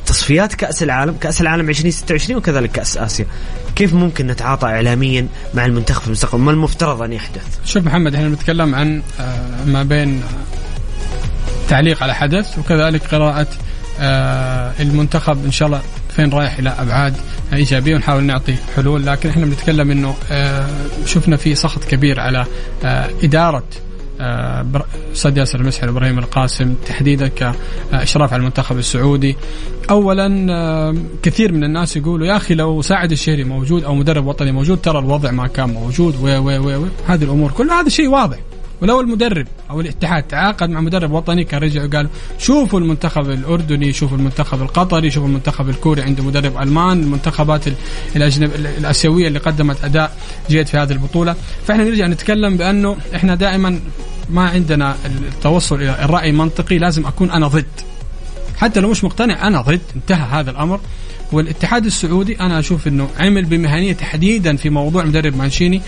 [0.05, 3.25] تصفيات كأس العالم كأس العالم 2026 وكذلك كأس آسيا.
[3.75, 8.27] كيف ممكن نتعاطى إعلاميا مع المنتخب في المستقبل؟ ما المفترض أن يحدث؟ شوف محمد إحنا
[8.27, 10.23] بنتكلم عن آه، ما بين
[11.69, 13.47] تعليق على حدث وكذلك قراءة
[13.99, 15.81] آه، المنتخب إن شاء الله
[16.15, 17.13] فين رايح إلى أبعاد
[17.53, 19.05] إيجابية ونحاول نعطي حلول.
[19.05, 20.67] لكن إحنا بنتكلم إنه آه،
[21.05, 22.45] شفنا في سخط كبير على
[22.83, 23.63] آه، إدارة
[24.19, 24.65] آه،
[25.13, 29.35] أستاذ ياسر المسحي وابراهيم القاسم تحديدا كاشراف على المنتخب السعودي.
[29.89, 34.51] اولا آه، كثير من الناس يقولوا يا أخي لو ساعد الشهري موجود أو مدرب وطني
[34.51, 36.15] موجود ترى الوضع ما كان موجود.
[36.21, 37.51] و و و هذه الأمور.
[37.51, 38.37] كل هذا شيء واضح.
[38.81, 42.07] ولو المدرب أو الاتحاد تعاقد مع مدرب وطني كان رجع وقال
[42.37, 47.73] شوفوا المنتخب الأردني شوفوا المنتخب القطري شوفوا المنتخب الكوري عنده مدرب ألمان المنتخبات ال-
[48.15, 50.11] الاجنب ال- الأسيوية اللي قدمت أداء
[50.49, 51.35] جيد في هذه البطولة.
[51.67, 53.79] فإحنا نرجع نتكلم بأنه إحنا دائما
[54.29, 57.65] ما عندنا التوصل إلى الرأي منطقي لازم أكون أنا ضد.
[58.57, 59.81] حتى لو مش مقتنع أنا ضد.
[59.95, 60.79] انتهى هذا الأمر.
[61.31, 65.81] والاتحاد السعودي أنا أشوف إنه عمل بمهنية تحديدا في موضوع مدرب مانشيني.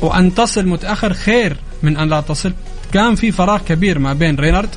[0.00, 2.52] وأن تصل متأخر خير من أن لا تصل.
[2.92, 4.70] كان في فراغ كبير ما بين رينارد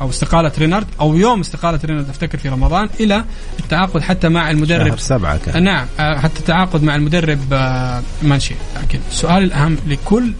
[0.00, 3.24] أو استقالة رينارد أو يوم استقالة رينارد أفتكر في رمضان إلى
[3.60, 4.88] التعاقد حتى مع المدرب.
[4.88, 5.62] شهر سبعة كان.
[5.62, 10.32] نعم آه، حتى التعاقد مع المدرب آه، مانشيني لكن السؤال الأهم لكل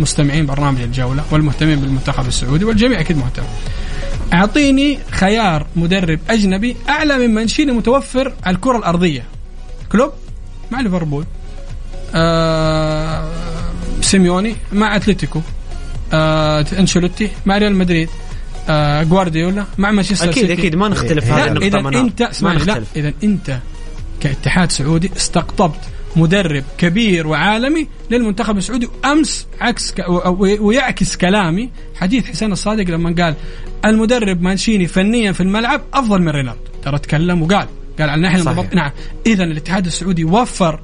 [0.00, 3.42] مستمعين برنامج الجولة والمهتمين بالمنتخب السعودي والجميع أكيد مهتم.
[4.32, 9.24] أعطيني خيار مدرب أجنبي أعلى من مانشيني متوفر على الكرة الأرضية.
[9.92, 10.12] كلوب
[10.70, 11.24] مع ليفربول.
[12.14, 13.28] آه
[14.00, 15.40] سيميوني مع أتلتيكو.
[16.12, 18.08] آه أنشيلوتي مع ريال مدريد.
[18.68, 20.52] آه جوارديولا مع مانشستر سيتي.
[20.52, 23.58] أكيد ما نختلف هذه لا النقطة إذا منار إنت اسمعني لا إذا أنت
[24.20, 25.80] كاتحاد سعودي استقطبت
[26.16, 28.86] مدرب كبير وعالمي للمنتخب السعودي.
[28.86, 30.04] وأمس عكس ك...
[30.60, 33.34] ويعكس كلامي حديث حسين الصادق لما قال
[33.84, 37.66] المدرب مانشيني فنيا في الملعب أفضل من رينالدو ترى تكلم وقال.
[37.98, 38.90] قال على الناحيه المضبط نعم.
[39.26, 40.80] اذا الاتحاد السعودي وفر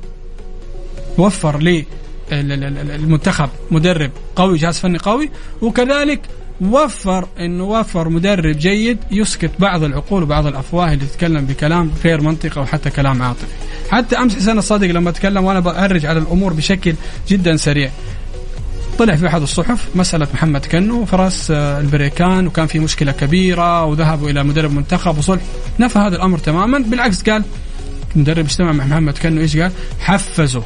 [1.19, 1.85] وفر لي
[2.33, 5.31] المنتخب مدرب قوي جهاز فني قوي.
[5.63, 6.21] وكذلك
[6.61, 12.61] وفر إنه وفر مدرب جيد يسكت بعض العقول وبعض الأفواه اللي تتكلم بكلام غير منطقي
[12.61, 13.47] أو حتى كلام عاطفي.
[13.91, 16.95] حتى أمس حسين الصادق لما تكلم وأنا بأرج على الأمور بشكل
[17.29, 17.91] جدا سريع.
[18.99, 24.31] طلع في أحد الصحف مسألة محمد كنو فرس آه، البريكان وكان في مشكلة كبيرة وذهبوا
[24.31, 25.43] إلى مدرب منتخب وصلح
[25.81, 27.45] نفى هذا الأمر تماما بالعكس قال
[28.17, 30.63] مدرب اجتمع مع محمد كنو إيش قال؟ حفزه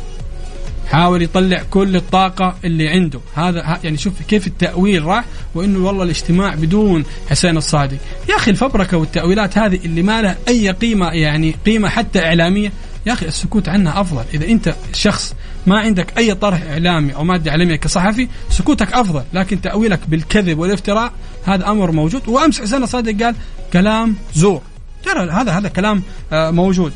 [0.90, 3.20] حاول يطلع كل الطاقة اللي عنده.
[3.34, 5.24] هذا يعني شوف كيف التأويل راح
[5.54, 7.96] وإنه والله الاجتماع بدون حسين الصادق.
[8.28, 12.72] يا أخي الفبركة والتأويلات هذه اللي ما لها أي قيمة يعني قيمة حتى إعلامية
[13.06, 14.24] يا أخي السكوت عنها أفضل.
[14.34, 15.34] إذا أنت شخص
[15.66, 19.22] ما عندك أي طرح إعلامي أو مادة إعلامية كصحفي سكوتك أفضل.
[19.32, 21.12] لكن تأويلك بالكذب والافتراء
[21.44, 22.28] هذا أمر موجود.
[22.28, 23.34] وأمس حسين الصادق قال
[23.72, 24.62] كلام زور.
[25.04, 26.92] ترى هذا هذا كلام آه، موجود.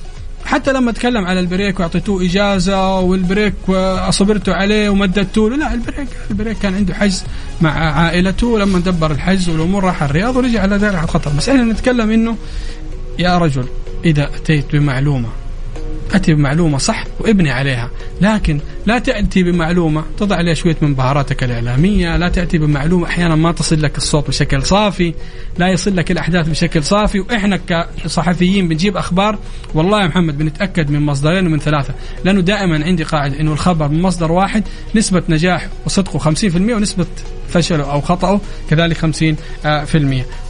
[0.46, 3.54] حتى لما تكلم على البريك وأعطيتوه إجازة والبريك
[4.10, 7.24] صبرتوا عليه ومددتوا له لا البريك البريك كان عنده حجز
[7.60, 12.10] مع عائلته لما دبر الحجز والأمور راح الرياض ورجع على دائرة خطر بس إحنا نتكلم
[12.10, 12.36] إنه
[13.18, 13.64] يا رجل
[14.04, 15.28] إذا أتيت بمعلومة
[16.14, 17.90] أتي بمعلومة صح وابني عليها
[18.20, 23.52] لكن لا تأتي بمعلومة تضع عليها شوية من بهاراتك الإعلامية لا تأتي بمعلومة أحيانا ما
[23.52, 25.14] تصل لك الصوت بشكل صافي
[25.58, 27.60] لا يصل لك الأحداث بشكل صافي وإحنا
[28.04, 29.38] كصحفيين بنجيب أخبار
[29.74, 31.94] والله يا محمد بنتأكد من مصدرين ومن ثلاثة
[32.24, 37.06] لأنه دائما عندي قاعدة أنه الخبر من مصدر واحد نسبة نجاح وصدقه 50% ونسبة
[37.48, 38.40] فشله أو خطاه
[38.70, 39.34] كذلك 50%
[39.66, 39.86] آه،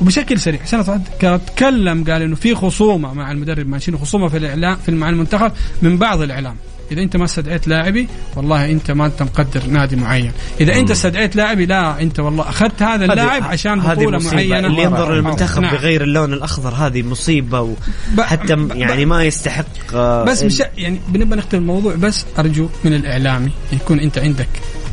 [0.00, 0.84] وبشكل سريع حسين
[1.20, 5.96] تكلم قال إنه في خصومة مع المدرب مانشيني خصومة في الإعلام في مع المنتخب من
[5.96, 6.56] بعض الإعلام.
[6.92, 10.32] إذا أنت ما استدعيت لاعبي والله أنت ما أنت مقدر نادي معين.
[10.60, 14.66] إذا أنت استدعيت لاعبي لا أنت والله أخذت هذا اللاعب عشان بطولة معينة.
[14.66, 15.72] اللي ينظر للمنتخب نعم.
[15.72, 17.76] بغير اللون الأخضر هذه مصيبة
[18.18, 23.50] وحتى يعني ما يستحق آه، بس مش يعني بنبغى نختم الموضوع بس أرجو من الإعلامي
[23.72, 24.48] يكون أنت عندك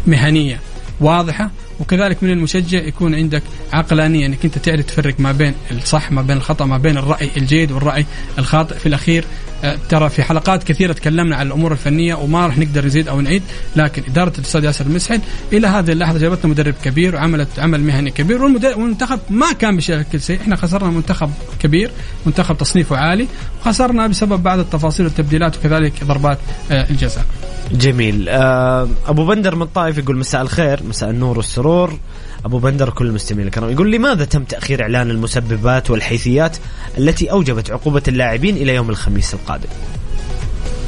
[0.08, 0.60] مهنية
[1.00, 6.22] واضحة وكذلك من المشجع يكون عندك عقلانية انك انت تعرف تفرق ما بين الصح ما
[6.22, 8.06] بين الخطأ ما بين الرأي الجيد والرأي
[8.40, 8.76] الخاطئ.
[8.76, 9.26] في الأخير
[9.64, 13.44] آه، ترى في حلقات كثيرة تكلمنا عن الأمور الفنية وما راح نقدر نزيد أو نعيد
[13.76, 15.22] لكن إدارة الأستاذ ياسر المسعد
[15.54, 20.42] إلى هذه اللحظة جابتنا مدرب كبير وعملت عمل مهني كبير والمنتخب ما كان بشكل سيء.
[20.42, 21.92] إحنا خسرنا منتخب كبير
[22.26, 23.28] منتخب تصنيفه عالي
[23.62, 26.38] وخسرنا بسبب بعض التفاصيل والتبديلات وكذلك ضربات
[26.72, 27.26] آه، الجزاء.
[27.74, 28.30] جميل.
[28.30, 32.00] آه، أبو بندر من الطائف يقول مساء الخير مساء النور والسرور.
[32.46, 36.58] أبو بندر كل المستمعين الكرام يقول لماذا تم تأخير إعلان المسببات والحيثيات
[36.98, 39.70] التي أوجبت عقوبة اللاعبين إلى يوم الخميس القادم؟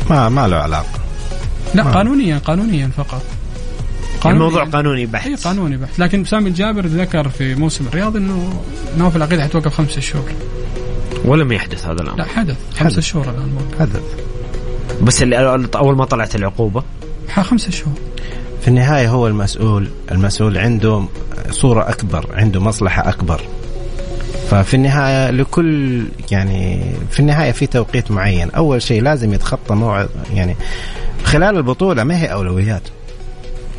[0.09, 0.99] ما ما له علاقة.
[1.75, 1.91] لا ما.
[1.91, 3.21] قانونيا قانونيا فقط.
[4.21, 4.45] قانونيا.
[4.45, 5.27] الموضوع قانوني بحت.
[5.27, 5.99] اي قانوني بحت.
[5.99, 8.63] لكن سامي الجابر ذكر في موسم الرياض إنه
[8.97, 10.31] نوف العقيدة حتوقف خمسة شهور.
[11.25, 12.17] ولم يحدث هذا الأمر.
[12.17, 12.57] لا حدث.
[12.79, 13.57] خمسة شهور الآن.
[13.79, 14.01] حدث.
[15.01, 16.83] بس اللي أول ما طلعت العقوبة.
[17.33, 17.95] خمسة شهور.
[18.61, 21.05] في النهاية هو المسؤول المسؤول عنده
[21.49, 23.41] صورة أكبر عنده مصلحة أكبر.
[24.49, 28.51] ففي النهاية لكل يعني في النهاية في توقيت معين.
[28.51, 30.55] أول شيء لازم يتخطى موعد يعني
[31.23, 32.81] خلال البطولة ما هي أولويات.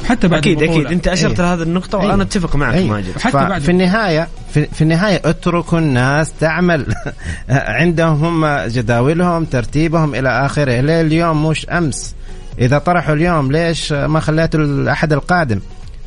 [0.04, 0.82] حتى بعد أكيد البطولة.
[0.82, 1.46] أكيد أنت أشرت أيه.
[1.46, 2.22] لهذه النقطة وأنا أيه.
[2.22, 2.90] أتفق معك أيه.
[2.90, 6.86] ماجد حتى بعد في النهاية في, في النهاية اتركوا الناس تعمل
[7.48, 12.14] عندهم هم جداولهم ترتيبهم إلى آخره ليه اليوم مش أمس
[12.58, 15.60] إذا طرحوا اليوم ليش ما خليتوا الأحد القادم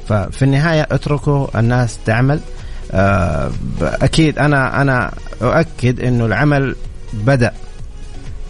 [0.09, 2.39] ففي النهاية اتركوا الناس تعمل
[2.91, 6.75] آه، أكيد أنا أنا أؤكد إنه العمل
[7.13, 7.51] بدأ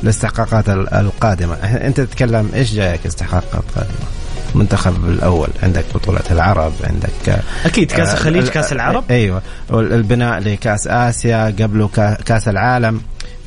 [0.04, 1.56] الاستحقاقات القادمة
[1.88, 4.08] أنت تتكلم إيش جايك استحقاقات قادمة
[4.58, 5.48] المنتخب الأول.
[5.64, 9.42] عندك بطولة العرب عندك أكيد كأس الخليج كأس العرب؟ أيوه.
[9.72, 11.88] البناء لكأس آسيا قبله
[12.26, 13.02] كأس العالم.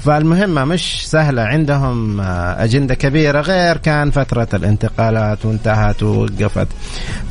[0.05, 1.43] فالمهمة مش سهلة.
[1.43, 6.69] عندهم آه، أجندة كبيرة غير كان فترة الانتقالات وانتهت ووقفت.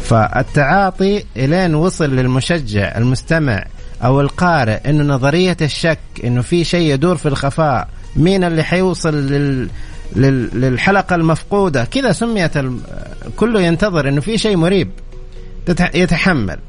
[0.01, 3.63] فالتعاطي إلين وصل للمشجع المستمع
[4.03, 7.88] أو القارئ أنه نظرية الشك أنه في شيء يدور في الخفاء.
[8.15, 9.69] مين اللي حيوصل لل
[10.16, 11.86] للحلقة المفقودة.
[11.86, 12.51] كذا سميت
[13.38, 14.89] كله ينتظر أنه في شيء مريب.
[15.93, 16.60] يتحمل.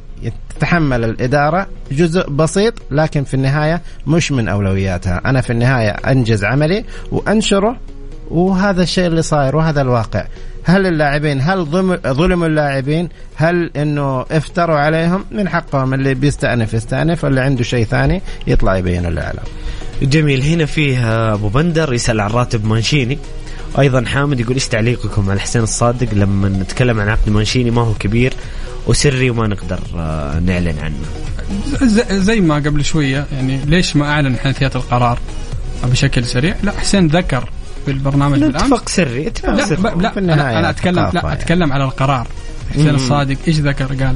[0.57, 1.66] تتحمل الإدارة.
[1.93, 5.20] جزء بسيط لكن في النهاية مش من أولوياتها.
[5.26, 7.76] أنا في النهاية أنجز عملي وأنشره
[8.30, 10.24] وهذا الشيء اللي صاير وهذا الواقع.
[10.64, 11.64] هل اللاعبين هل
[12.07, 15.95] ظلموا اللاعبين؟ هل إنه افتروا عليهم؟ من حقهم.
[15.95, 17.24] اللي بيستأنف يستأنف.
[17.24, 19.45] واللي عنده شيء ثاني يطلع يبين الإعلام.
[20.03, 20.42] جميل.
[20.42, 23.18] هنا فيه أبو بندر يسأل عن راتب مانشيني.
[23.78, 27.94] أيضا حامد يقول إيش تعليقكم على حسين الصادق لما نتكلم عن عقد مانشيني؟ ما هو
[27.94, 28.32] كبير
[28.86, 30.94] وسري وما نقدر آه، نعلن عنه.
[31.82, 35.18] ز- زي ما قبل شوية يعني ليش ما أعلن حيثيات القرار
[35.84, 37.48] بشكل سريع؟ لا حسين ذكر
[37.84, 38.62] في البرنامج بالأمس.
[38.62, 39.82] اتفاق سري اتفاق لا سري.
[40.01, 41.32] لا في النهاية أنا, أنا أتكلم لا يعني.
[41.32, 42.26] أتكلم على القرار.
[42.74, 44.14] حسين الصادق إيش ذكر؟ قال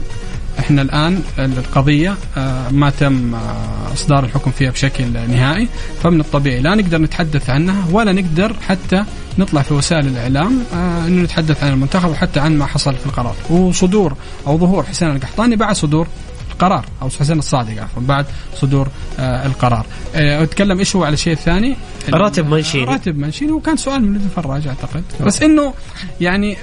[0.59, 5.69] إحنا الآن القضية آه، ما تم آه، إصدار الحكم فيها بشكل نهائي
[6.03, 9.05] فمن الطبيعي لا نقدر نتحدث عنها ولا نقدر حتى
[9.39, 13.35] نطلع في وسائل الإعلام آه، إنه نتحدث عن المنتخب وحتى عن ما حصل في القرار.
[13.51, 16.07] وصدور أو ظهور حسين القحطاني بعد صدور
[16.55, 18.89] القرار أو حسين الصادق عفوا بعد صدور
[19.19, 19.87] آه القرار.
[20.15, 21.77] آه أتكلم إيش هو على الشيء الثاني؟
[22.13, 22.85] راتب منشيني.
[22.85, 25.75] راتب منشيني وكان سؤال من ابن فراج اعتقد بس إنه
[26.21, 26.57] يعني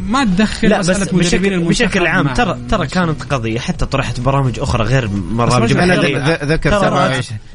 [0.00, 2.86] ما تدخل لا بس بشكل, بشكل عام ترى ترى.
[2.86, 5.94] كانت قضية حتى طرحت برامج أخرى غير برامج أنا
[6.44, 6.70] ذكر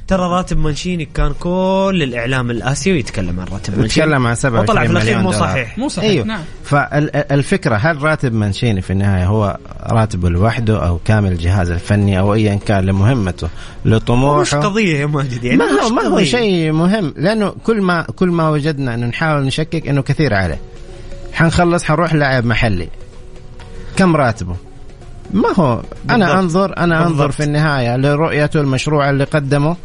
[0.09, 4.63] ترى 27 راتب, منشيني كان كل الإعلام الآسيوي يتكلم عن راتب منشيني يتكلم عن 27
[4.63, 5.31] وطلع في الأخير مو.
[5.31, 5.77] صحيح.
[5.77, 6.25] مو صحيح أيوه.
[6.25, 6.41] نعم.
[6.63, 12.55] فالفكرة هل راتب منشيني في النهاية هو راتبه لوحده أو كامل الجهاز الفني أو ايا
[12.55, 13.47] كان لمهمته
[13.85, 16.23] مش لطموحه قضية يا ماجد يعني ما هو مش ما هو.
[16.23, 20.59] شيء مهم لأنه كل ما كل ما وجدنا انه نحاول نشكك أنه كثير عليه.
[21.33, 22.89] حنخلص حنروح لاعب محلي.
[23.97, 24.55] كم راتبه؟
[25.33, 26.11] ما هو بالضبط.
[26.11, 27.31] أنا انظر أنا أنظر بالضبط.
[27.33, 29.75] في النهاية لرؤيته المشروع اللي قدمه.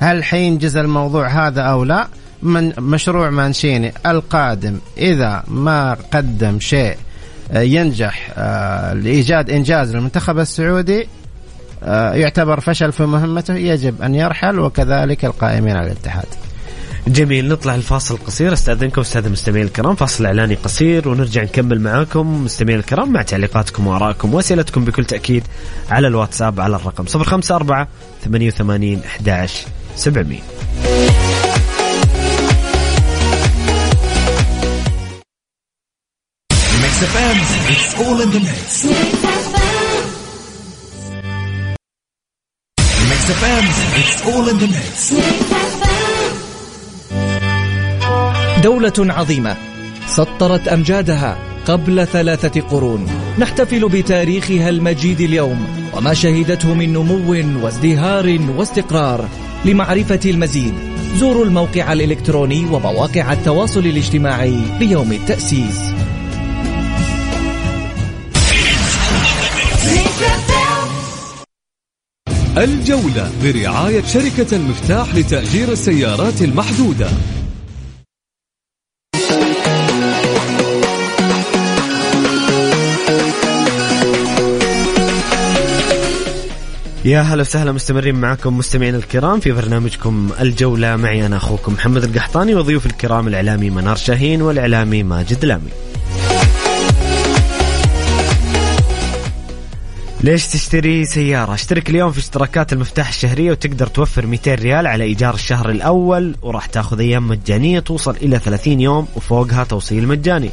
[0.00, 2.08] هل حينجز الموضوع هذا أو لا
[2.42, 6.96] من مشروع مانشيني القادم إذا ما قدم شيء
[7.52, 11.08] آه، ينجح آه، لإيجاد إنجاز للمنتخب السعودي
[11.82, 16.26] آه، يعتبر فشل في مهمته يجب أن يرحل وكذلك القائمين على الاتحاد.
[17.08, 22.44] جميل نطلع الفاصل القصير أستأذنكم أستاذ المستمعين الكرام فاصل إعلاني قصير ونرجع نكمل معاكم.
[22.44, 25.42] مستمعين الكرام مع تعليقاتكم وآرائكم وأسئلتكم بكل تأكيد
[25.90, 27.86] على الواتساب على الرقم 054
[28.24, 29.66] 88 11
[29.98, 30.42] 700
[36.82, 37.36] Mix FM,
[37.72, 38.84] it's all in the mix.
[43.10, 43.64] Mix FM,
[44.00, 45.12] it's all in the mix.
[48.62, 49.56] دولة عظيمة
[50.06, 53.06] سطرت أمجادها قبل ثلاثة قرون
[53.38, 59.28] نحتفل بتاريخها المجيد اليوم وما شهدته من نمو وازدهار واستقرار
[59.64, 60.74] لمعرفة المزيد.
[61.16, 65.80] زوروا الموقع الإلكتروني ومواقع التواصل الاجتماعي ليوم التأسيس.
[72.58, 77.08] الجولة برعاية شركة المفتاح لتأجير السيارات المحدودة.
[87.08, 92.54] يا هلا وسهلا مستمرين معكم مستمعين الكرام في برنامجكم الجولة معي أنا أخوكم محمد القحطاني
[92.54, 95.70] وضيوف الكرام الإعلامي منار شاهين والإعلامي ماجد لامي
[100.20, 105.34] ليش تشتري سيارة؟ اشترك اليوم في اشتراكات المفتاح الشهرية وتقدر توفر 200 ريال على إيجار
[105.34, 110.50] الشهر الأول وراح تاخذ أيام مجانية توصل إلى 30 يوم وفوقها توصيل مجاني.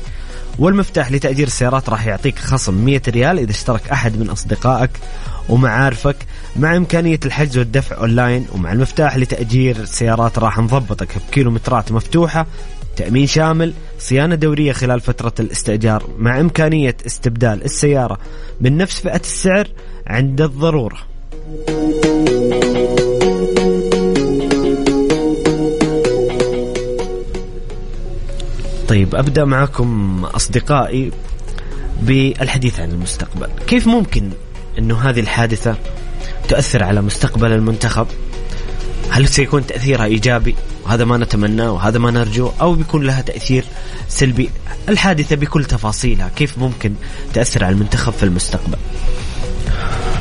[0.60, 4.89] والمفتاح لتأجير السيارات راح يعطيك خصم 100 ريال إذا اشترك أحد من أصدقائك
[5.49, 6.16] ومعارفك
[6.56, 8.45] مع إمكانية الحجز والدفع أونلاين.
[8.53, 12.47] ومع المفتاح لتأجير السيارات راح نضبطك بكيلومترات مفتوحة
[12.95, 18.18] تأمين شامل صيانة دورية خلال فترة الاستئجار مع إمكانية استبدال السيارة
[18.62, 19.68] من نفس فئة السعر
[20.08, 20.97] عند الضرورة.
[28.88, 31.11] طيب أبدأ معكم أصدقائي
[32.01, 33.47] بالحديث عن المستقبل.
[33.67, 34.29] كيف ممكن
[34.79, 35.75] أنه هذه الحادثة
[36.47, 38.07] تؤثر على مستقبل المنتخب؟
[39.09, 40.55] هل سيكون تأثيرها إيجابي؟
[40.86, 43.65] وهذا ما نتمناه وهذا ما نرجوه أو بيكون لها تأثير
[44.07, 44.49] سلبي؟
[44.89, 46.93] الحادثة بكل تفاصيلها كيف ممكن
[47.33, 48.77] تأثر على المنتخب في المستقبل؟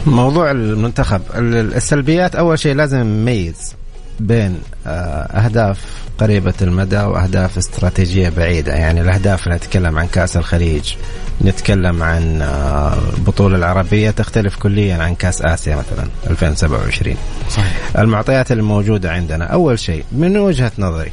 [0.06, 3.74] موضوع المنتخب ال- السلبيات أول شيء لازم نميز.
[4.20, 4.90] بين آه،
[5.22, 8.72] أهداف قريبة المدى وأهداف استراتيجية بعيدة.
[8.74, 10.94] يعني الأهداف اللي نتكلم عن كأس الخليج
[11.42, 17.16] نتكلم عن آه، البطوله العربية تختلف كليا عن كأس آسيا مثلا 2027
[17.50, 17.76] صحيح.
[17.98, 21.12] المعطيات الموجودة عندنا أول شيء من وجهة نظري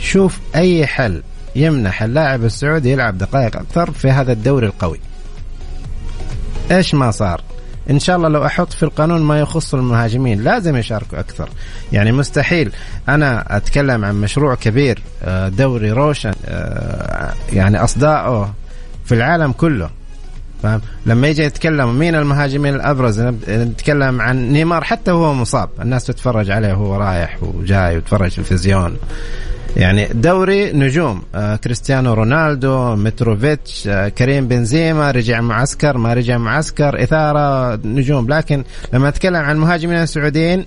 [0.00, 1.22] شوف أي حل
[1.56, 5.00] يمنح اللاعب السعودي يلعب دقائق أكثر في هذا الدوري القوي.
[6.70, 7.42] إيش ما صار؟
[7.90, 11.48] إن شاء الله لو أحط في القانون ما يخص المهاجمين لازم يشاركوا أكثر.
[11.92, 12.72] يعني مستحيل.
[13.08, 18.54] أنا أتكلم عن مشروع كبير آه، دوري روشن آه، يعني أصداؤه
[19.04, 19.90] في العالم كله.
[20.62, 25.68] فاهم؟ لما يجي يتكلم مين المهاجمين الأبرز؟ نتكلم عن نيمار حتى وهو مصاب.
[25.82, 28.96] الناس تتفرج عليه وهو رايح وجاي وتفرج في التلفزيون.
[29.76, 37.02] يعني دوري نجوم آه كريستيانو رونالدو متروفيتش آه كريم بنزيما رجع معسكر ما رجع معسكر
[37.02, 38.28] إثارة نجوم.
[38.28, 40.66] لكن لما أتكلم عن المهاجمين السعوديين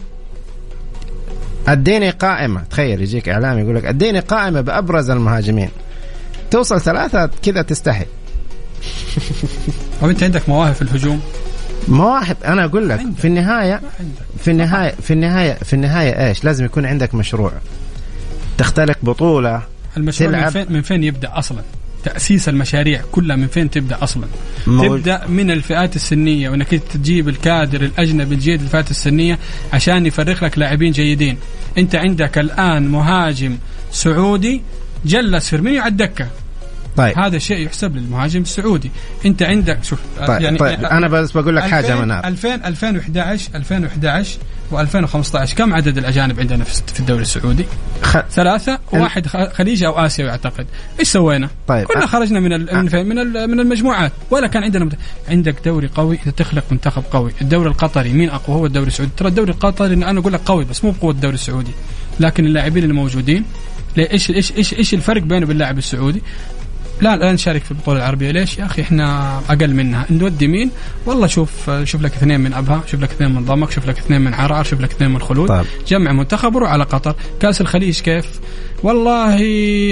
[1.68, 2.64] اديني قائمة.
[2.70, 5.70] تخيل يجيك إعلام يقول لك اديني قائمة بأبرز المهاجمين.
[6.52, 8.06] توصل ثلاثة كذا تستحي.
[10.02, 11.22] طب انت عندك مواهب في الهجوم؟
[11.88, 13.82] مواهب أنا أقول لك في النهاية
[14.44, 17.52] في النهاية في النهاية في النهاية إيش؟ لازم يكون عندك مشروع.
[18.58, 19.62] تختلق بطولة
[19.98, 21.62] المشروع من تلعب- فين, من فين يبدأ أصلا؟
[22.04, 24.24] تأسيس المشاريع كلها من فين تبدأ أصلا؟
[24.68, 29.40] موج- تبدأ من الفئات السنية وإنك تجيب الكادر الأجنبي الجيد للفئات السنية
[29.74, 31.38] عشان يفرغ لك لاعبين جيدين.
[31.78, 33.58] أنت عندك الآن مهاجم
[33.92, 34.62] سعودي
[35.06, 36.28] جلس فيرمينيو على الدكة.
[36.98, 38.92] طيب هذا شيء يحسب للمهاجم السعودي
[39.26, 43.50] انت عندك شوف طيب, يعني طيب أنا بس بقول لك حاجة 2000 منار 2000 2011
[43.56, 44.38] 2011
[44.72, 47.66] و2015 كم عدد الأجانب عندنا في الدوري السعودي؟
[48.02, 48.18] خ...
[48.32, 50.66] ثلاثة واحد خ- خليجي أو آسيوي أعتقد
[51.00, 51.86] إيش سوينا؟ طيب.
[51.88, 54.94] كلنا أ- خرجنا من ال من؟ من ال من المجموعات ولا كان عندنا مت...
[55.30, 59.28] عندك دوري قوي إذا تخلق منتخب قوي، الدوري القطري مين أقوى هو الدوري السعودي، ترى
[59.28, 61.72] الدوري القطري أنا أقول لك قوي بس مو بقوة الدوري السعودي،
[62.20, 63.46] لكن اللاعبين اللي موجودين
[63.98, 66.22] ليه- إيش إيش إيش إيش الفرق بينه وبين اللاعب السعودي؟
[67.02, 68.32] لا لا نشارك في البطولة العربية.
[68.32, 70.06] ليش يا أخي؟ إحنا أقل منها.
[70.10, 70.72] نودي مين؟
[71.06, 74.22] والله شوف شوف لك اثنين من أبها شوف لك اثنين من ضمك شوف لك اثنين
[74.22, 75.48] من عرعر شوف لك اثنين من خلود.
[75.50, 75.66] طيب.
[75.88, 77.16] جمع منتخب وروح على قطر.
[77.40, 78.26] كأس الخليج كيف؟
[78.84, 79.40] والله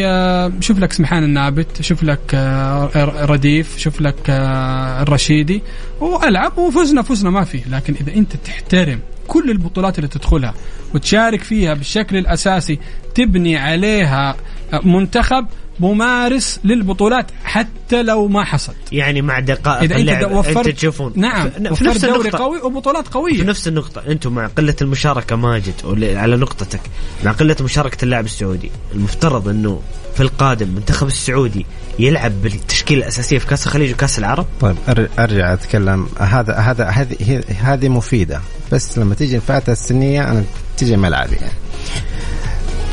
[0.04, 5.62] آه، شوف لك سمحان النابت شوف لك آه، رديف شوف لك آه، الرشيدي.
[6.02, 7.62] وألعب وفزنا فزنا ما فيه.
[7.70, 10.54] لكن إذا أنت تحترم كل البطولات اللي تدخلها
[10.94, 12.80] وتشارك فيها بالشكل الأساسي
[13.16, 14.36] تبني عليها
[14.84, 15.46] منتخب
[15.80, 21.14] ممارس للبطولات حتى لو ما حصد يعني مع دقائق إذا أنت اللعب وفرت أنت تشوفون.
[21.16, 22.38] نعم في, في وفرت نفس دوري النقطة.
[22.38, 24.02] قوي وبطولات في قويه نفس النقطة.
[24.08, 25.74] أنتم مع قلة المشاركة ماجد
[26.18, 26.82] على نقطتك.
[27.26, 29.82] مع قلة مشاركة اللاعب السعودي المفترض أنه
[30.16, 31.66] في القادم المنتخب السعودي
[32.00, 36.08] يلعب بالتشكيلة الأساسية في كأس الخليج وكأس العرب؟ طيب أر- أرجع أتكلم.
[36.20, 38.42] هذا هذا هذه هي- هذه مفيدة.
[38.72, 40.44] بس لما تيجي الفئات السنية أنا
[40.78, 41.36] تيجي ملعبي.
[41.36, 41.54] يعني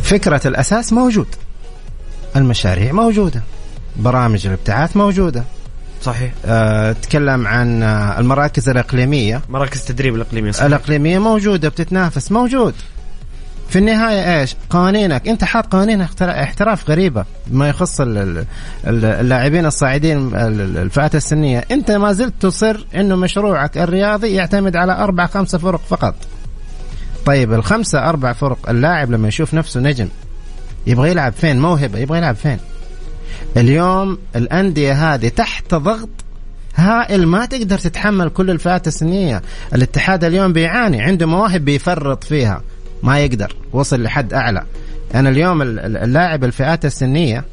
[0.03, 1.27] فكرة الأساس موجود.
[2.37, 3.43] المشاريع موجودة.
[3.97, 5.45] برامج الابتعاث موجودة.
[6.03, 6.33] صحيح.
[6.45, 9.41] أه تكلم عن آه، المراكز الإقليمية.
[9.49, 10.67] مراكز التدريب الإقليمية صحيح.
[10.67, 12.75] الإقليمية موجودة بتتنافس موجود.
[13.69, 15.29] في النهاية إيش؟ قوانينك.
[15.29, 18.45] أنت حاط قوانين احتراف غريبة ما يخص ال- ال-
[18.87, 24.77] ال- اللاعبين الصاعدين ال- ال- الفئات السنية، أنت ما زلت تصر إنه مشروعك الرياضي يعتمد
[24.77, 26.15] على أربع خمسة فرق فقط.
[27.27, 30.09] طيب الخمسة أربع فرق اللاعب لما يشوف نفسه نجم
[30.87, 32.59] يبغى يلعب فين؟ موهبة يبغى يلعب فين؟
[33.57, 36.09] اليوم الأندية هذه تحت ضغط
[36.77, 39.43] هائل ما تقدر تتحمل كل الفئات السنية،
[39.75, 42.63] الاتحاد اليوم بيعاني عنده مواهب بيفرط فيها
[43.03, 44.63] ما يقدر وصل لحد أعلى.
[45.15, 47.45] أنا اليوم ال- ال- اللاعب الفئات السنية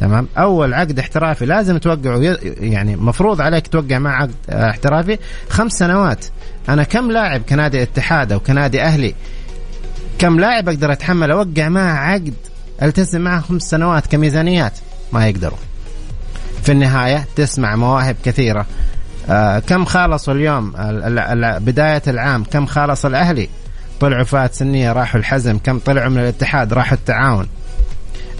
[0.00, 5.18] تمام أول عقد احترافي لازم توقعه يعني مفروض عليك توقع مع عقد احترافي
[5.48, 6.24] خمس سنوات
[6.68, 9.14] أنا كم لاعب كنادي اتحاد أو كنادي أهلي
[10.18, 12.34] كم لاعب أقدر أتحمل أوقع معه عقد
[12.82, 14.72] التزم معه خمس سنوات كميزانيات؟
[15.12, 15.58] ما يقدروا.
[16.62, 18.66] في النهاية تسمع مواهب كثيرة.
[19.30, 23.48] آه كم خالصوا اليوم ال- ال- ال- بداية العام؟ كم خالص الأهلي؟
[24.00, 25.58] طلعوا فئات سنية راحوا الحزم.
[25.58, 27.46] كم طلعوا من الاتحاد؟ راحوا التعاون.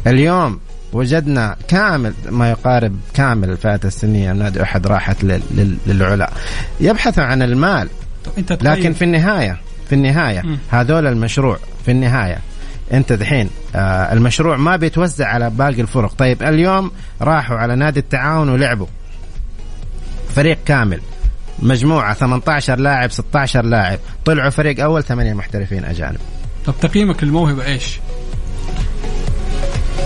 [0.07, 0.61] اليوم
[0.93, 4.33] وجدنا كامل ما يقارب كامل الفئات السنية.
[4.33, 6.31] نادي أحد راحت لل- لل- للعلا.
[6.81, 7.89] يبحثوا عن المال.
[8.39, 10.43] أنت لكن في النهايه في النهاية.
[10.71, 12.39] هذول المشروع في النهاية
[12.93, 13.51] انت دحين.
[13.75, 16.15] آه المشروع ما بيتوزع على باقي الفرق.
[16.15, 16.91] طيب اليوم
[17.21, 18.87] راحوا على نادي التعاون ولعبوا.
[20.35, 21.01] فريق كامل.
[21.59, 23.99] مجموعة 18 لاعب 16 لاعب.
[24.25, 26.19] طلعوا فريق أول ثمانية محترفين أجانب.
[26.67, 27.99] طب تقييمك للموهبه إيش؟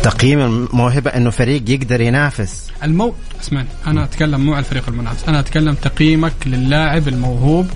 [0.02, 2.70] تقييم الموهبة أنه فريق يقدر ينافس.
[2.82, 5.28] المو اسمعني أنا أتكلم مو على الفريق المنافس.
[5.28, 7.66] أنا أتكلم تقييمك للاعب الموهوب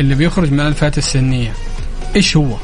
[0.00, 1.52] اللي بيخرج من الفئات السنية.
[2.16, 2.56] إيش هو؟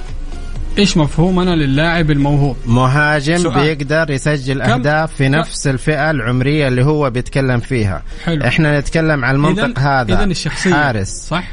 [0.78, 3.54] إيش مفهومنا للاعب الموهوب؟ مهاجم سؤال.
[3.54, 8.46] بيقدر يسجل أهداف في نفس الفئة العمرية اللي هو بيتكلم فيها حلو.
[8.46, 11.44] إحنا نتكلم عن المنطق هذا اذا الشخصية حارس صح؟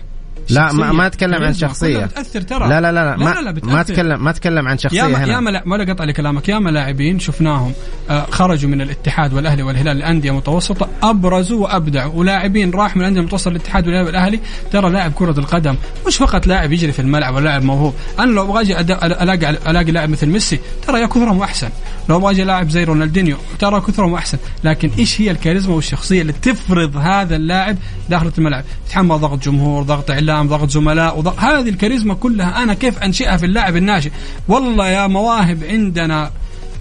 [0.50, 0.92] لا ما.
[0.92, 2.06] ما أتكلم عن شخصية.
[2.06, 2.70] بتأثر ترى.
[2.70, 3.74] لا لا لا, لا, لا, ما, لا, لا بتأثر.
[3.74, 5.34] ما اتكلم ما أتكلم عن شخصية ياما هنا.
[5.34, 7.74] ياما لا ولا قطع لكلامك ياما لاعبين شفناهم
[8.10, 12.14] آه، خرجوا من الاتحاد والأهلي والهلال الأندية متوسطه أبرزوا وأبدعوا.
[12.14, 14.40] ولاعبين راحوا من الأندية المتوسطة للاتحاد والهلال والأهلي.
[14.72, 15.76] ترى لاعب كرة القدم
[16.08, 17.94] مش فقط لاعب يجري في الملعب ولا لاعب موهوب.
[18.20, 21.70] أنا لو أبغى أجي الاقي ألاقي لاعب مثل ميسي ترى يا كثرهم أحسن.
[22.10, 24.38] لو أبغى أجي لاعب زي رونالدينيو ترى كثرهم أحسن.
[24.64, 27.78] لكن إيش هي الكاريزما والشخصية اللي تفرض هذا اللاعب
[28.10, 33.00] داخل الملعب؟ يتحمل ضغط جمهور ضغط إعلام ضغط زملاء وضغط هذه الكاريزما كلها أنا كيف
[33.00, 34.12] أنشئها في اللاعب الناشئ؟
[34.48, 36.32] والله يا مواهب عندنا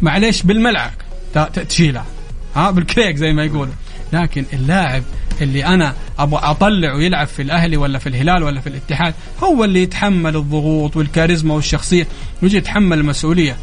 [0.02, 0.42] معليش
[1.34, 2.04] ت- تشيلها
[2.56, 3.72] ها بالكريك زي ما يقولوا.
[4.12, 5.02] لكن اللاعب
[5.40, 9.82] اللي أنا أبغى اطلع ويلعب في الأهلي ولا في الهلال ولا في الاتحاد هو اللي
[9.82, 12.06] يتحمل الضغوط والكاريزما والشخصية
[12.42, 13.56] ويجي يتحمل المسؤولية.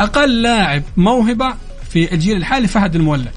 [0.00, 1.54] أقل لاعب موهبة
[1.90, 3.28] في الجيل الحالي فهد المولد.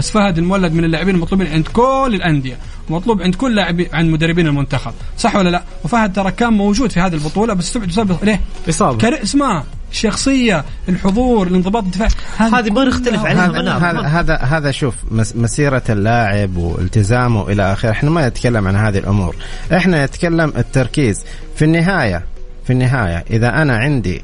[0.00, 2.56] بس فهد المولد من اللاعبين المطلوبين عند كل الأندية
[2.90, 4.92] ومطلوب عند كل لاعب عند مدربين المنتخب.
[5.18, 8.98] صح ولا لا؟ وفهد ترى كان موجود في هذه البطولة بس استبعد بسبب ليه؟ إصابة.
[8.98, 9.22] كار...
[9.22, 13.46] اسمع الشخصيه الحضور الانضباط الدفاع هذه ما نختلف عليها
[13.90, 14.00] هذا.
[14.00, 17.90] هذا هذا شوف مس- مسيرة اللاعب والتزامه إلى آخره.
[17.90, 19.36] إحنا ما نتكلم عن هذه الأمور.
[19.76, 21.24] إحنا نتكلم التركيز.
[21.56, 22.24] في النهاية
[22.64, 24.22] في النهاية إذا أنا عندي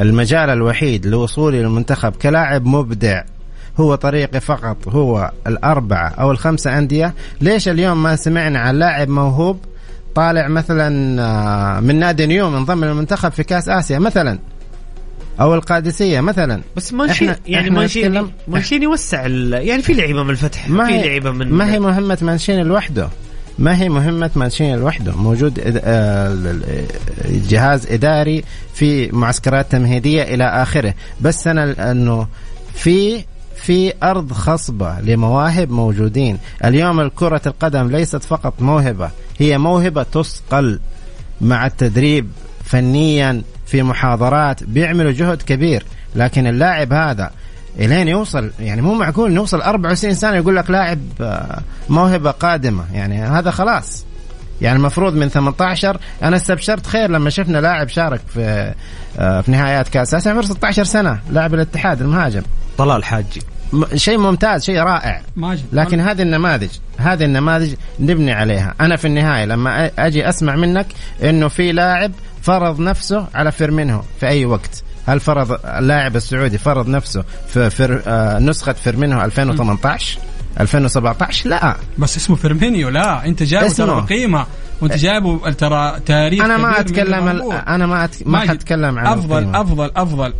[0.00, 3.22] المجال الوحيد لوصولي للمنتخب كلاعب مبدع
[3.80, 7.14] هو طريقي فقط هو الأربعة أو الخمسة أندية.
[7.40, 9.58] ليش اليوم ما سمعنا عن لاعب موهوب؟
[10.14, 14.38] طالع مثلا آه، من نادي نيوم انضم للمنتخب في كأس آسيا مثلا.
[15.40, 16.62] أو القادسية مثلا.
[16.76, 20.68] بس مانشيني إحنا- يعني إحنا مانشيني نتكلم- مانشيني يوسع ال- يعني في لعيبة من الفتح
[20.68, 23.08] ما في لعيبة من ما هي مهمة مانشيني لوحده.
[23.58, 25.12] ما هي مهمة مانشيني لوحده.
[25.16, 26.36] موجود آه،
[27.48, 28.44] جهاز إداري
[28.74, 30.94] في معسكرات تمهيدية إلى آخره.
[31.20, 32.26] بس أنا أنه
[32.74, 33.24] في
[33.64, 36.38] في أرض خصبة لمواهب موجودين.
[36.64, 40.80] اليوم الكرة القدم ليست فقط موهبة هي موهبة تصقل
[41.40, 42.30] مع التدريب
[42.64, 45.84] فنيا في محاضرات بيعملوا جهد كبير.
[46.14, 47.30] لكن اللاعب هذا
[47.78, 52.84] إلين يوصل يعني مو معقول نوصل 24 سنة يقول لك لاعب آه، موهبة قادمة.
[52.92, 54.04] يعني هذا خلاص.
[54.60, 58.74] يعني المفروض من 18 أنا استبشرت خير لما شفنا لاعب شارك في
[59.18, 60.14] آه، في نهائيات كأس.
[60.14, 62.42] اسيا عمره 16 سنة لاعب الاتحاد المهاجم.
[62.78, 63.53] طلال حاجي.
[63.94, 65.20] شيء ممتاز شيء رائع.
[65.36, 68.74] ماجد لكن هذه النماذج هذه النماذج نبني عليها.
[68.80, 70.86] أنا في النهاية لما أجي أسمع منك
[71.22, 72.12] إنه في لاعب
[72.42, 74.82] فرض نفسه على فيرمينيو في أي وقت.
[75.06, 78.02] هل فرض اللاعب السعودي فرض نفسه في فر...
[78.06, 80.18] آه نسخة فيرمينيو 2018
[80.60, 81.76] 2017 لا.
[81.98, 83.26] بس اسمه فيرمينيو لا.
[83.26, 83.86] أنت جايبه اسمه.
[83.86, 84.46] ترى بقيمه
[84.80, 87.28] وانت جايبه ترى تاريخ أنا ما أتكلم.
[87.68, 88.26] أنا ما أتك...
[88.26, 89.60] ما حتكلم عن افضل القيمة.
[89.60, 90.32] افضل أفضل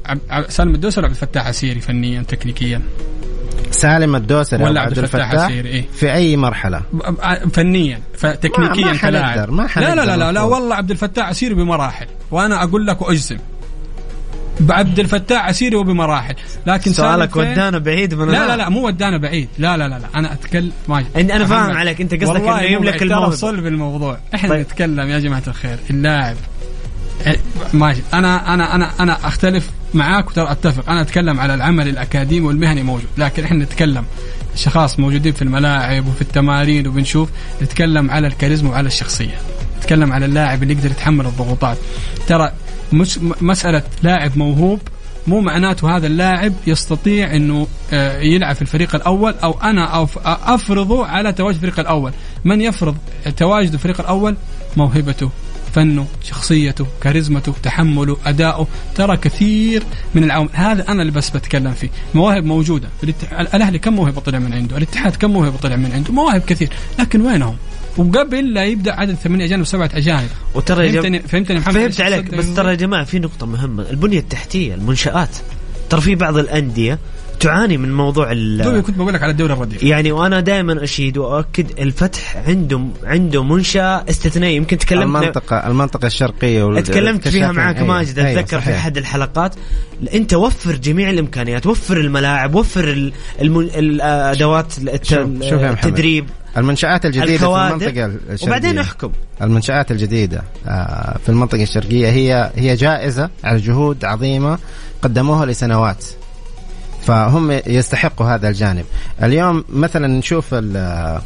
[0.49, 2.83] سالم الدوسري ولا عبد الفتاح عسيري فنيا تكنيكيا
[3.71, 5.85] سالم الدوسري ولا عبد الفتاح عسيري، إيه.
[5.95, 6.83] في أي مرحلة
[7.53, 10.43] فنيا فتكنيكيا ما- ما كلاعب لا لا لا لا, لا.
[10.43, 13.37] والله عبد الفتاح عسيري بمراحل وأنا أقول لك واجزم
[14.61, 16.35] بعبد الفتاح عسيري وبمراحل.
[16.67, 19.49] لكن سؤالك؟ ودانا بعيد من لا لا لا مو ودانا بعيد.
[19.59, 20.09] لا لا لا, لا.
[20.15, 21.77] أنا اتكلم ماجد أنا فاهم.
[21.77, 23.35] عليك، أنت قصدك مو يملك الموهبة.
[23.35, 24.19] صلب الموضوع.
[24.35, 24.61] إحنا طيب.
[24.61, 25.79] نتكلم يا جماعة الخير.
[25.91, 26.37] اللاعب.
[27.27, 27.37] إيه،
[27.73, 30.91] ماجد أنا أنا أنا أنا أختلف معاك وترى أتفق.
[30.91, 33.09] أنا أتكلم على العمل الأكاديمي والمهني موجود.
[33.19, 34.05] لكن إحنا نتكلم.
[34.55, 37.29] أشخاص موجودين في الملاعب وفي التمارين وبنشوف.
[37.63, 39.39] نتكلم على الكاريزما وعلى الشخصية.
[39.79, 41.79] نتكلم على اللاعب اللي يقدر يتحمل الضغوطات.
[42.27, 42.53] ترى
[42.93, 44.81] مش مسألة لاعب موهوب
[45.27, 51.33] مو معناته هذا اللاعب يستطيع إنه آه، يلعب في الفريق الأول أو أنا أفرضه على
[51.33, 52.13] تواجد الفريق الأول،
[52.45, 52.97] من يفرض
[53.37, 54.37] تواجد الفريق الأول؟
[54.77, 55.31] موهبته،
[55.75, 59.83] فنه، شخصيته، كاريزمته، تحمله، أداؤه، ترى كثير
[60.15, 62.89] من العوامل، هذا أنا اللي بس بتكلم فيه، مواهب موجودة،
[63.55, 66.69] الأهلي كم موهبة طلع من عنده؟ الاتحاد كم موهبة طلع من عنده؟ مواهب كثير،
[66.99, 67.57] لكن وينهم؟
[67.97, 72.55] وقبل لا يبدأ عدد ثمانية أجانب سبعة أجانب وترى فهمتني فهمتني محمد فهمت عليك؟ بس
[72.55, 75.37] ترى يا جماعة في نقطة مهمة البنية التحتية المنشآت
[75.91, 76.99] ترى في بعض الأندية
[77.41, 81.19] تعاني من موضوع ال دوبي كنت بقول لك على الدوري الرديف يعني وأنا دائما أشيد
[81.19, 87.53] وأؤكد الفتح عنده عنده منشأة استثنائية يمكن تكلمت المنطقة المنطقة الشرقية وال- اتكلمت فيها.
[87.53, 88.77] معك أيوة، ماجد أيوة، أتذكر في صحيح.
[88.77, 89.55] أحد الحلقات
[90.15, 93.11] أنت وفر جميع الإمكانيات وفر الملاعب وفر.
[93.41, 95.05] الادوات الت...
[95.05, 95.87] شوف- شوف يا محمد.
[95.87, 96.27] التدريب
[96.57, 98.47] المنشآت الجديدة في المنطقة الشرقية.
[98.47, 99.11] وبعدين احكم.
[99.43, 104.59] المنشآت الجديدة آه، في المنطقة الشرقية هي هي جائزة على جهود عظيمة
[105.03, 106.05] قدموها لسنوات.
[107.07, 108.85] فهم يستحقوا هذا الجانب.
[109.23, 111.21] اليوم مثلا نشوف ال-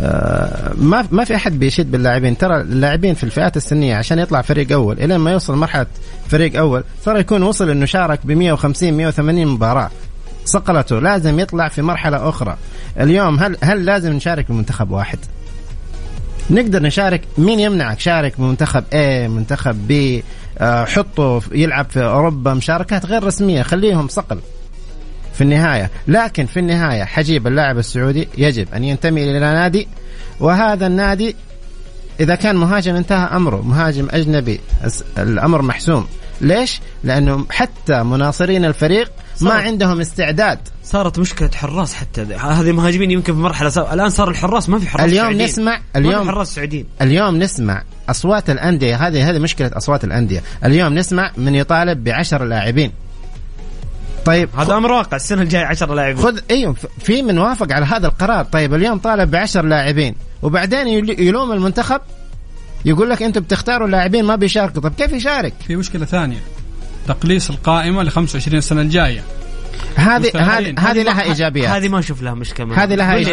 [0.00, 2.38] آه، ما ما في أحد بيشد باللاعبين.
[2.38, 5.86] ترى اللاعبين في الفئات السنية عشان يطلع فريق أول إلين ما يوصل مرحلة
[6.28, 9.90] فريق أول ترى يكون وصل إنه شارك ب 150 180 مباراة.
[10.46, 12.56] صقلته لازم يطلع في مرحلة أخرى.
[13.00, 15.18] اليوم هل هل لازم نشارك بمنتخب واحد؟
[16.50, 17.20] نقدر نشارك.
[17.38, 20.22] مين يمنعك شارك بمنتخب A منتخب B
[20.58, 22.54] آه، حطه يلعب في أوروبا.
[22.54, 23.62] مشاركات غير رسمية.
[23.62, 24.38] خليهم صقل.
[25.34, 25.90] في النهاية.
[26.08, 29.88] لكن في النهاية حجيب اللاعب السعودي يجب أن ينتمي إلى نادي.
[30.40, 31.36] وهذا النادي
[32.20, 33.62] إذا كان مهاجم انتهى أمره.
[33.62, 34.60] مهاجم أجنبي.
[34.84, 36.06] الس- الأمر محسوم.
[36.40, 39.12] ليش؟ لأنه حتى مناصرين الفريق
[39.44, 39.52] ما.
[39.54, 40.58] عندهم استعداد.
[40.84, 42.22] صارت مشكلة حراس حتى.
[42.22, 43.94] هذه مهاجمين يمكن في مرحلة سابقة.
[43.94, 45.44] الآن صار الحراس ما في حراس اليوم سعوديين.
[45.44, 46.86] نسمع ما في اليوم حراس سعوديين.
[47.02, 49.06] اليوم نسمع أصوات الأندية.
[49.06, 50.42] هذه هذه مشكلة أصوات الأندية.
[50.64, 52.92] اليوم نسمع من يطالب بعشر لاعبين.
[54.24, 55.16] طيب هذا أمر واقع.
[55.16, 56.22] السنة الجاية 10 لاعبين.
[56.22, 58.44] خذ أيوه في من وافق على هذا القرار.
[58.44, 60.14] طيب اليوم طالب ب 10 لاعبين.
[60.42, 62.00] وبعدين يل- يلوم المنتخب.
[62.84, 64.82] يقول لك أنتم بتختاروا لاعبين ما بيشاركوا.
[64.82, 66.40] طب كيف يشارك؟ في مشكلة ثانية.
[67.08, 69.22] تقليص القائمة ل 25 السنة الجاية
[69.94, 70.74] هذه هذه.
[70.78, 73.28] هذه لها إيجابيات هذه ما أشوف لها مشكلة هذه لها لي إيج-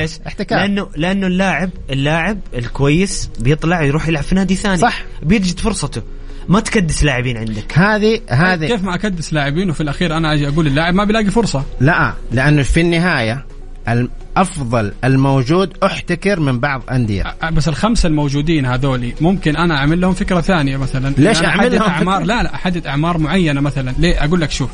[0.00, 0.58] ليش؟ احتكار.
[0.58, 5.04] لأنه لأنه اللاعب اللاعب الكويس بيطلع يروح يلعب في نادي ثاني صح.
[5.22, 6.02] بيجد فرصته
[6.48, 10.66] ما تكدس لاعبين عندك هذه هذه كيف ما أكدس لاعبين وفي الأخير أنا أجي أقول
[10.66, 13.44] اللاعب ما بيلاقي فرصة لا لأنه في النهاية
[13.88, 17.34] الأفضل الموجود أحتكر من بعض أندية.
[17.52, 21.14] بس الخمسة الموجودين هذولي ممكن أنا أعمل لهم فكرة ثانية مثلا.
[21.18, 23.94] ليش أحدد لهم اعمار فكرة؟ لا لا أحدد أعمار معينة مثلا.
[23.98, 24.70] ليه؟ أقول لك شوف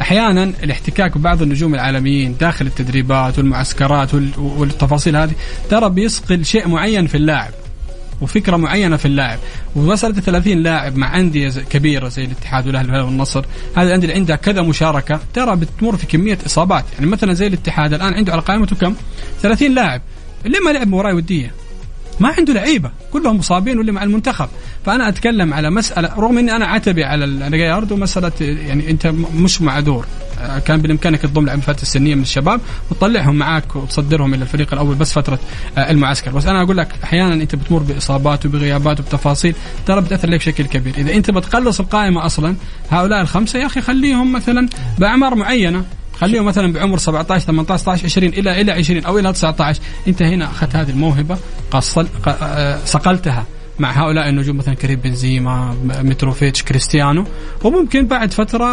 [0.00, 5.32] أحيانا الاحتكاك ببعض النجوم العالميين داخل التدريبات والمعسكرات وال- والتفاصيل هذه
[5.70, 7.50] ترى بيصقل شيء معين في اللاعب.
[8.20, 9.38] وفكرة معينة في اللاعب.
[9.76, 13.44] ومسألة 30 لاعب مع أندية كبيرة زي الاتحاد والأهلي والنصر
[13.76, 16.84] هذه الأندية اللي عندها كذا مشاركة ترى بتمر في كمية إصابات.
[16.94, 18.94] يعني مثلا زي الاتحاد الآن عنده على قائمته كم؟
[19.42, 20.02] 30 لاعب.
[20.44, 21.54] ليه ما لعب مباراة ودية؟
[22.20, 24.48] ما عنده لعيبة كلهم مصابين واللي مع المنتخب.
[24.86, 30.06] فأنا أتكلم على مسألة رغم إني أنا عتبي على الرياض ومساله يعني أنت مش معذور
[30.40, 32.60] آه، كان بإمكانك تضم لعيبة السنية من الشباب
[32.90, 35.38] وتطلعهم معاك وتصدرهم إلى الفريق الأول بس فترة
[35.78, 36.30] آه، المعسكر.
[36.30, 39.54] بس أنا أقول لك أحيانا أنت بتمر بإصابات وبغيابات وبتفاصيل
[39.86, 40.94] ترى بتأثر عليك بشكل كبير.
[40.98, 42.54] إذا أنت بتقلص القائمة أصلا
[42.90, 44.68] هؤلاء الخمسة يا أخي خليهم مثلا
[44.98, 45.84] باعمار معينة.
[46.20, 50.44] خليهم مثلا بعمر 17 18 19 20 إلى إلى 20 أو إلى 19 أنت هنا
[50.44, 51.38] أخذت هذه الموهبة
[51.70, 53.44] قصل آه، صقلتها
[53.78, 57.24] مع هؤلاء النجوم مثلا كريم بنزيما متروفيتش كريستيانو.
[57.64, 58.70] وممكن بعد فترة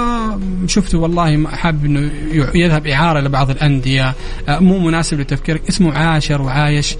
[0.67, 2.11] شفته والله حاب إنه
[2.55, 4.13] يذهب إعارة لبعض الأندية
[4.49, 6.95] آه، مو مناسب لتفكيرك اسمه عاشر وعايش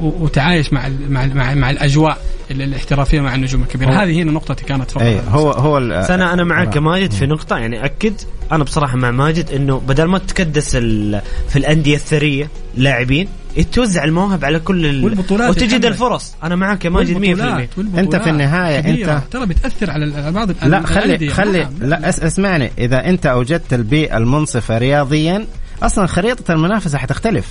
[0.00, 2.12] وتعايش مع مع مع, مع الأجواء.
[2.12, 6.44] ال- الاحترافية مع النجوم الكبيرة هذه هنا نقطتي كانت فقط اي هو هو أنا أنا
[6.44, 6.76] معك.
[6.76, 8.14] ماجد في نقطة يعني أكد
[8.52, 13.28] أنا بصراحة مع ماجد إنه بدل ما تكدس ال- في الأندية الثرية لاعبين
[13.72, 15.04] توزع المواهب على كل ال...
[15.04, 15.84] والبطولات وتجد.
[15.84, 19.18] الفرص أنا معك يا ماجد 100% والبطولات- والبطولات أنت في النهاية كبيرة.
[19.18, 21.28] أنت- ترى بتأثر على ال- بعض لا خلي الأندية.
[21.30, 21.72] خلي نعم.
[21.80, 25.46] لا اس اسمعني إذا أنت أوجدت البيئة المنصفة رياضيا
[25.82, 27.46] أصلا خريطة المنافسة حتختلف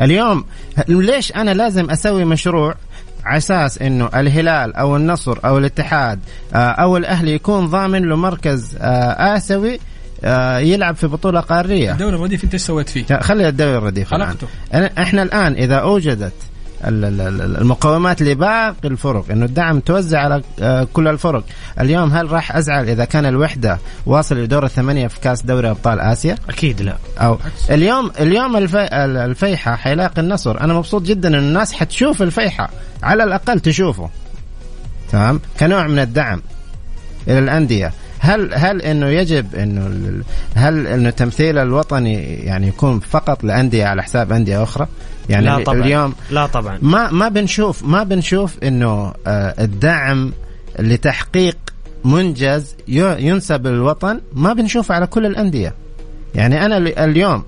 [0.00, 0.44] اليوم
[0.88, 2.74] ليش أنا لازم أسوي مشروع
[3.24, 6.20] على أساس إنه الهلال أو النصر أو الاتحاد
[6.54, 9.80] آه، أو الأهلي يكون ضامن له مركز آه، آسيوي
[10.24, 14.28] آه، يلعب في بطولة قارية الدوري الرديف أنت إيش سويت فيه؟ خلي الدوري الرديف الآن.
[14.28, 14.46] خلقته.
[14.72, 16.32] أنا- إحنا الآن إذا أوجدت
[16.84, 21.44] المقومات لباقي الفرق إنه الدعم توزع على آه، كل الفرق.
[21.80, 26.36] اليوم هل راح أزعل إذا كان الوحدة واصل لدور الثمانية في كأس دوري أبطال آسيا؟
[26.48, 26.96] أكيد لا.
[27.18, 27.38] أو
[27.70, 30.60] اليوم اليوم الفي ال- الفيحة حيلاقي النصر.
[30.60, 32.70] أنا مبسوط جدا إن الناس حتشوف الفيحة
[33.02, 34.10] على الأقل تشوفه.
[35.12, 36.42] تمام؟ كنوع من الدعم
[37.28, 37.92] إلى الأندية.
[38.20, 40.12] هل هل إنه يجب إنه
[40.54, 44.86] هل إنه التمثيل الوطني يعني يكون فقط لأندية على حساب أندية أخرى؟
[45.28, 45.78] يعني لا طبعا.
[45.78, 46.78] اليوم لا طبعا.
[46.82, 50.32] ما ما بنشوف ما بنشوف إنه آه، الدعم
[50.78, 51.56] لتحقيق
[52.04, 55.74] منجز ينسب للوطن ما بنشوفه على كل الأندية.
[56.34, 57.44] يعني أنا ال- اليوم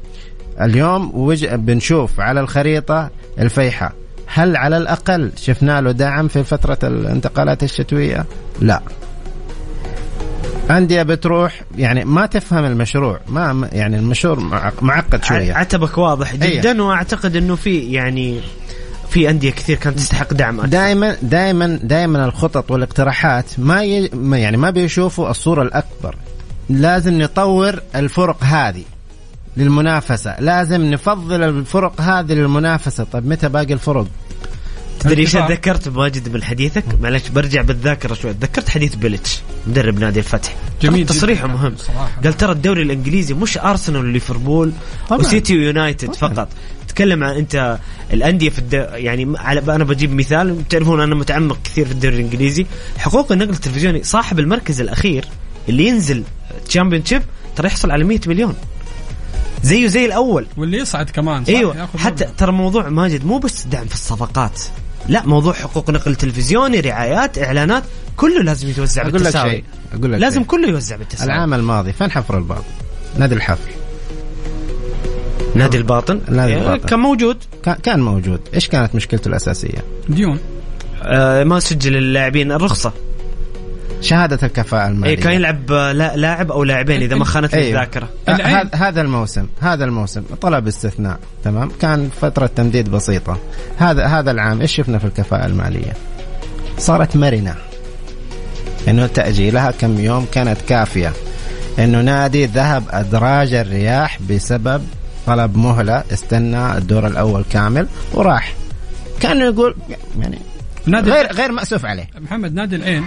[0.60, 1.34] اليوم.
[1.56, 3.92] بنشوف على الخريطة الفيحة.
[4.26, 8.24] هل على الأقل شفنا له دعم في فترة الانتقالات الشتوية؟
[8.60, 8.80] لا.
[10.78, 15.52] أندية بتروح يعني ما تفهم المشروع ما يعني المشروع معق- معقد شوية.
[15.54, 16.60] عتبك واضح أيه.
[16.60, 18.40] جدا وأعتقد إنه في يعني
[19.10, 20.60] في أندية كثير كانت تستحق دعم.
[20.60, 24.10] دائما دائما دائما الخطط والاقتراحات ما, ي...
[24.32, 26.14] يعني ما بيشوفوا الصورة الأكبر.
[26.70, 28.82] لازم نطور الفرق هذه
[29.56, 30.36] للمنافسة.
[30.40, 33.04] لازم نفضل الفرق هذه للمنافسة.
[33.12, 34.06] طيب متى باقي الفرق؟
[35.00, 35.32] تدري إيش.
[35.32, 38.32] تذكرت بواحد من حديثك؟ معلش برجع بالذاكرة شوي.
[38.32, 40.54] تذكرت حديث بيلتش مدرب نادي الفتح.
[40.82, 41.74] جميل تصريحه مهم.
[41.76, 42.10] صراحة.
[42.24, 44.72] قال ترى الدوري الإنجليزي مش أرسنال وليفربول.
[45.10, 46.14] وسيتي ويونايتد.
[46.14, 46.48] فقط.
[46.88, 47.78] تكلم عن أنت
[48.12, 48.72] الأندية في الد...
[48.92, 50.68] يعني على أنا بجيب مثال.
[50.68, 52.66] تعرفون أنا متعمق كثير في الدوري الإنجليزي.
[52.98, 54.04] حقوق النقل التلفزيوني.
[54.04, 55.24] صاحب المركز الأخير
[55.68, 56.22] اللي ينزل
[56.68, 57.22] Championship
[57.56, 58.54] ترى يحصل على 100 مليون.
[59.62, 60.46] زيه زي الأول.
[60.56, 61.88] واللي يصعد كمان صح؟ أيوه.
[61.98, 62.26] حتى.
[62.38, 64.60] ترى موضوع ماجد مو بس دعم في الصفقات.
[65.08, 67.82] لا موضوع حقوق نقل تلفزيوني رعايات إعلانات
[68.16, 69.50] كله لازم يتوزع أقول لك بالتساوي.
[69.50, 69.64] شيء
[69.94, 70.46] أقول لك لازم شيء.
[70.50, 71.32] كله يوزع بالتساوي.
[71.32, 72.64] العام الماضي فين حفر البعض
[73.18, 73.70] نادي الحفر.
[75.54, 76.88] نادي الباطن؟ نادي يعني الباطن.
[76.88, 77.36] كان موجود.
[77.64, 78.40] كان- كان موجود.
[78.54, 80.38] إيش كانت مشكلته الأساسية؟ ديون.
[81.02, 82.92] آه ما سجل اللاعبين الرخصة.
[84.00, 85.10] شهادة الكفاءة المالية.
[85.10, 87.80] اي كان يلعب آه، لا لاعب أو لاعبين إذا ما خانتني أيوه.
[87.80, 88.08] الذاكرة.
[88.28, 88.70] آه،.
[88.74, 93.38] هذا الموسم هذا الموسم طلب استثناء تمام؟ كان فترة تمديد بسيطة.
[93.78, 95.92] هذا هذا العام إيش شفنا في الكفاءة المالية؟
[96.78, 97.54] صارت مرنة.
[98.88, 101.12] إنه تأجيلها كم يوم كانت كافية.
[101.78, 104.82] إنه نادي ذهب أدراج الرياح بسبب
[105.26, 108.54] طلب مهلة استنى الدور الأول كامل وراح.
[109.20, 109.74] كانه يقول
[110.20, 110.38] يعني
[110.90, 112.08] نادي غير غير مأسوف عليه.
[112.20, 113.04] محمد نادي العين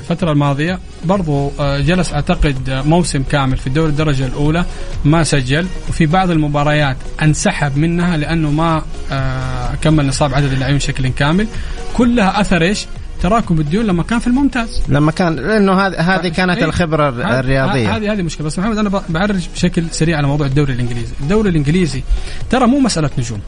[0.00, 4.64] الفترة الماضية برضو آه، جلس أعتقد آه، موسم كامل في الدوري الدرجة الأولى
[5.04, 8.82] ما سجل وفي بعض المباريات انسحب منها لأنه ما
[9.12, 11.46] آه، كمل نصاب عدد اللاعبين بشكل كامل.
[11.94, 12.86] كلها أثر إيش؟
[13.22, 14.82] تراكم الديون لما كان في الممتاز.
[14.88, 17.96] لما كان لأنه هذه هذه كانت إيه؟ الخبرة هذه- الرياضية.
[17.96, 18.46] هذه هذه مشكلة.
[18.46, 22.02] بس محمد أنا بعرج بشكل سريع على موضوع الدوري الإنجليزي، الدوري الإنجليزي
[22.50, 23.40] ترى مو مسألة نجوم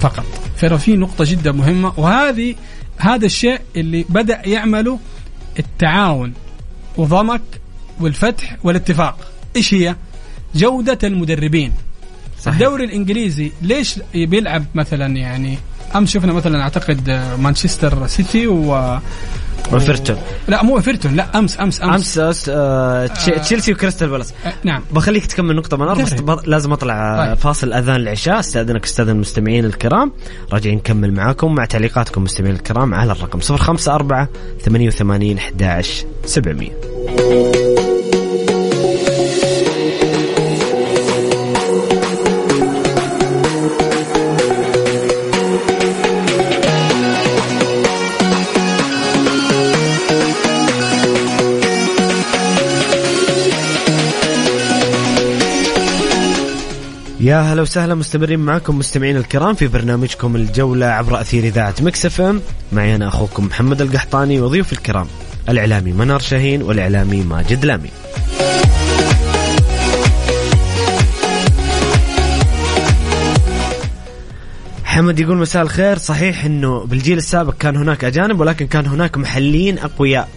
[0.00, 0.24] فقط،
[0.60, 2.54] ترى في نقطة جدا مهمة وهذه
[2.98, 4.98] هذا الشيء اللي بدأ يعمله
[5.58, 6.32] التعاون
[6.96, 7.42] وضمك
[8.00, 9.96] والفتح والاتفاق، إيش هي؟
[10.54, 11.72] جودة المدربين.
[12.40, 12.54] صحيح.
[12.54, 15.58] الدوري الإنجليزي ليش بيلعب مثلا يعني
[15.96, 18.98] امس شفنا مثلا أعتقد آه، مانشستر سيتي و
[19.72, 20.16] وإيفرتون
[20.48, 24.34] لا مو إيفرتون لا أمس أمس أمس, أمس آه، تش- تشيلسي وكريستال بالاس.
[24.46, 24.82] آه، نعم.
[24.92, 26.04] بخليك تكمل نقطة من.
[26.24, 27.38] بط- لازم أطلع آه، طيب.
[27.38, 30.12] فاصل أذان العشاء أستأذنك استاذن المستمعين الكرام.
[30.52, 34.26] راجعين نكمل معاكم مع تعليقاتكم مستمعين الكرام على الرقم 054
[34.64, 37.77] 88 11 700
[57.38, 62.20] يا هلا وسهلا مستمرين معكم مستمعين الكرام في برنامجكم الجولة عبر أثير إذاعة مكس إف
[62.20, 62.40] إم.
[62.72, 65.06] معي أنا أخوكم محمد القحطاني وضيوف الكرام
[65.48, 67.90] الإعلامي منار شاهين والإعلامي ماجد لامي.
[74.84, 79.78] حمد يقول مساء الخير صحيح إنه بالجيل السابق كان هناك أجانب ولكن كان هناك محليين
[79.78, 80.28] أقوياء.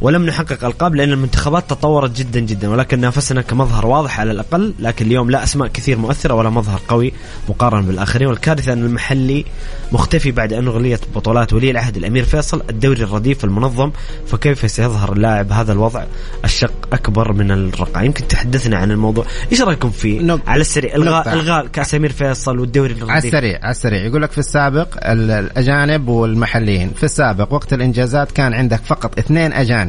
[0.00, 5.06] ولم نحقق القاب لأن المنتخبات تطورت جدا جدا ولكن نافسنا كمظهر واضح على الأقل لكن
[5.06, 7.12] اليوم لا أسماء كثير مؤثرة ولا مظهر قوي
[7.48, 8.28] مقارنة بالآخرين.
[8.28, 9.44] والكارثة أن المحلي
[9.92, 13.90] مختفي بعد أن أغليت بطولات ولي العهد الأمير فيصل الدوري الرديف المنظم
[14.26, 16.04] فكيف سيظهر اللاعب هذا الوضع
[16.44, 19.24] الشق أكبر من الرقعه يمكن تحدثنا عن الموضوع.
[19.52, 20.50] إيش رأيكم فيه؟ نقطة.
[20.50, 21.32] على السريع الغاء.
[21.32, 24.04] الغاء كأس أمير فيصل والدوري على الرديف السريع على السريع.
[24.06, 26.90] يقول لك في السابق ال- الأجانب والمحليين.
[26.96, 29.87] في السابق وقت الإنجازات كان عندك فقط اثنين أجانب.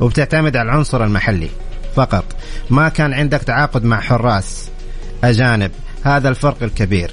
[0.00, 1.48] وبتعتمد على العنصر المحلي
[1.96, 2.24] فقط.
[2.70, 4.68] ما كان عندك تعاقد مع حراس
[5.24, 5.70] أجانب.
[6.02, 7.10] هذا الفرق الكبير.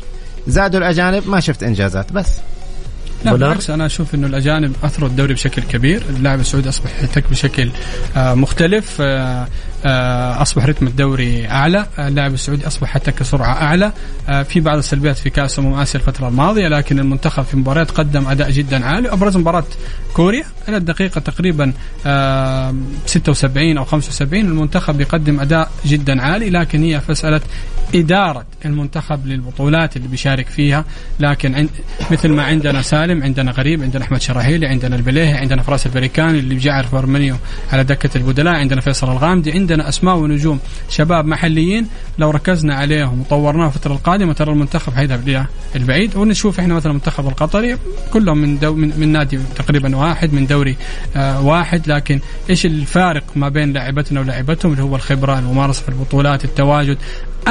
[0.47, 2.27] زادوا الأجانب ما شفت إنجازات بس.
[3.25, 7.71] لا؟ بالعكس أنا أشوف إنه الأجانب أثروا الدوري بشكل كبير، اللاعب السعودي أصبح يحتك بشكل
[8.17, 8.97] آه، مختلف.
[9.01, 9.47] آه،
[10.41, 13.91] أصبح رتم الدوري أعلى، آه، اللاعب السعودي أصبح يحتك بسرعة أعلى،
[14.29, 18.27] آه، في بعض السلبيات في كأس أمم آسيا الفترة الماضية لكن المنتخب في مباريات قدم
[18.27, 19.63] أداء جدا عالي، أبرز مباراة
[20.13, 21.73] كوريا إلى الدقيقة تقريبا
[22.05, 22.75] آه،
[23.05, 27.41] 76 أو 75 المنتخب يقدم أداء جدا عالي لكن هي مساله
[27.95, 30.85] إدارة المنتخب للبطولات اللي بيشارك فيها.
[31.19, 31.69] لكن عند
[32.11, 36.55] مثل ما عندنا سالم عندنا غريب عندنا أحمد شراهيلي عندنا البليهي عندنا فراس البريكاني اللي
[36.55, 37.35] بيقعد فيرمينو
[37.71, 40.59] على دكة البدلاء عندنا فيصل الغامدي عندنا أسماء ونجوم
[40.89, 41.87] شباب محليين
[42.17, 46.15] لو ركزنا عليهم وطورناهم الفترة القادمة ترى المنتخب حيذهب البعيد.
[46.15, 47.77] ونشوف إحنا مثلا المنتخب القطري
[48.13, 50.75] كلهم من دو من, من نادي تقريبا واحد من دوري
[51.15, 51.87] آه واحد.
[51.87, 52.19] لكن
[52.49, 56.97] إيش الفارق ما بين لاعبتنا ولاعبتهم اللي هو الخبرة الممارسة في البطولات التواجد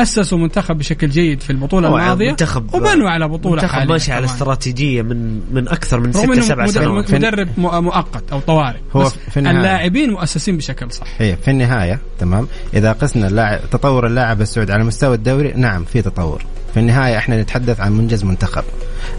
[0.02, 4.20] أسسوا منتخب بشكل جيد في البطولة الماضية منتخب- وبنوا على بطولة منتخب حالية ماشي على
[4.26, 4.34] كمان.
[4.34, 7.14] استراتيجية من من أكثر من ست سبع سنوات.
[7.14, 8.78] مدرب مؤ- مؤقت أو طوارئ.
[8.96, 9.56] هو في النهاية.
[9.56, 11.06] اللاعبين مؤسسين بشكل صح.
[11.18, 16.02] هي في النهاية تمام؟ إذا قسنا اللاعب تطور اللاعب السعودي على مستوى الدوري نعم في
[16.02, 16.42] تطور.
[16.74, 18.64] في النهاية إحنا نتحدث عن منجز منتخب.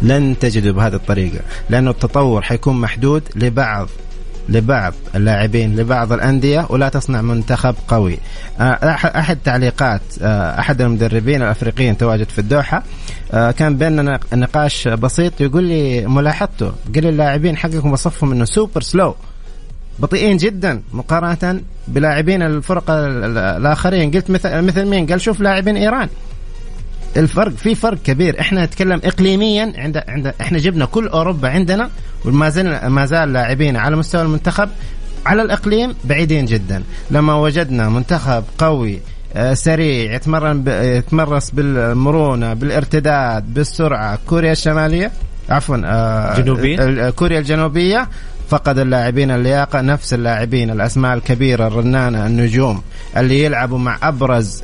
[0.01, 1.39] لن تجده بهذه الطريقة
[1.69, 3.87] لأنه التطور حيكون محدود لبعض
[4.49, 8.17] لبعض اللاعبين لبعض الأندية ولا تصنع منتخب قوي.
[8.59, 12.83] آه، أح- أحد تعليقات آه، أحد المدربين الأفريقيين تواجد في الدوحة
[13.31, 19.15] آه، كان بيننا نقاش بسيط يقول لي ملاحظته قال اللاعبين حقكم وصفهم إنه سوبر سلو
[19.99, 24.11] بطيئين جدا مقارنة بلاعبين الفرق ال- ال- الآخرين.
[24.11, 26.09] قلت مثل مثل مين؟ قال شوف لاعبين إيران.
[27.17, 31.89] الفرق في فرق كبير إحنا نتكلم اقليميا عند عند إحنا جبنا كل أوروبا عندنا
[32.25, 34.69] وما زال ما زال لاعبين على مستوى المنتخب
[35.25, 38.99] على الإقليم بعيدين جدا لما وجدنا منتخب قوي
[39.35, 45.11] آه، سريع يتمرن يتمرس بالمرونة بالارتداد بالسرعة كوريا الشمالية
[45.49, 48.07] عفوا آه، جنوبية؟ كوريا الجنوبية
[48.49, 52.81] فقد اللاعبين اللياقة نفس اللاعبين الأسماء الكبيرة الرنانة النجوم
[53.17, 54.63] اللي يلعبوا مع أبرز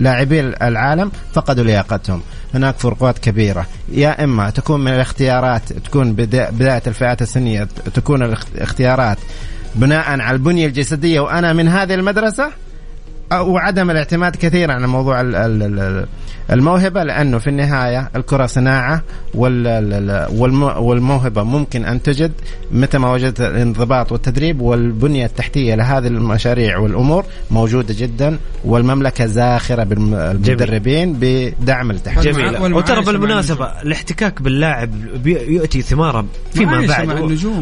[0.00, 2.20] لاعبي العالم فقدوا لياقتهم.
[2.54, 3.66] هناك فروقات كبيرة.
[3.92, 9.18] يا إما تكون من الاختيارات تكون بدا- بداية الفئات السنية تكون الاختيارات
[9.74, 12.50] بناء على البنية الجسدية وأنا من هذه المدرسة
[13.32, 16.06] وعدم الاعتماد كثيرا على موضوع ال- ال- ال-
[16.50, 19.02] الموهبة لأنه في النهاية الكرة صناعة
[19.34, 22.32] وال- ال- والم- والموهبة ممكن أن تجد
[22.72, 31.16] متى ما وجدت الانضباط والتدريب والبنية التحتية لهذه المشاريع والأمور موجودة جدا والمملكة زاخرة بالمدربين
[31.20, 32.56] بدعم التحديث جميل.
[32.74, 34.90] وترى مع بالمناسبة الاحتكاك باللاعب
[35.22, 36.24] بي- يؤتي ثماره
[36.54, 37.08] فيما بعد.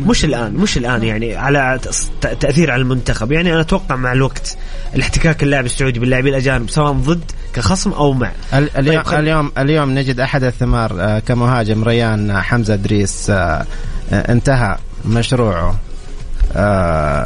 [0.09, 1.81] مش الآن مش الآن يعني على
[2.41, 3.33] تأثير على المنتخب.
[3.33, 4.57] يعني أنا أتوقع مع الوقت
[4.95, 7.21] الاحتكاك اللاعب السعودي باللاعبين الأجانب سواء ضد
[7.55, 8.31] كخصم أو مع.
[8.55, 13.67] ال- اليوم طيب، اليوم اليوم نجد أحد الثمار آه، كمهاجم ريان حمزة إدريس آه،
[14.13, 15.79] آه، انتهى مشروعه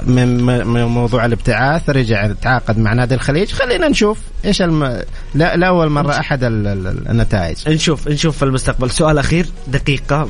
[0.06, 3.52] من موضوع الابتعاث رجع تعاقد مع نادي الخليج.
[3.52, 5.02] خلينا نشوف إيش الم...
[5.34, 7.56] لا لاول مرة أحد ال- ال- النتائج.
[7.68, 8.90] نشوف نشوف في المستقبل.
[8.90, 10.24] سؤال أخير دقيقة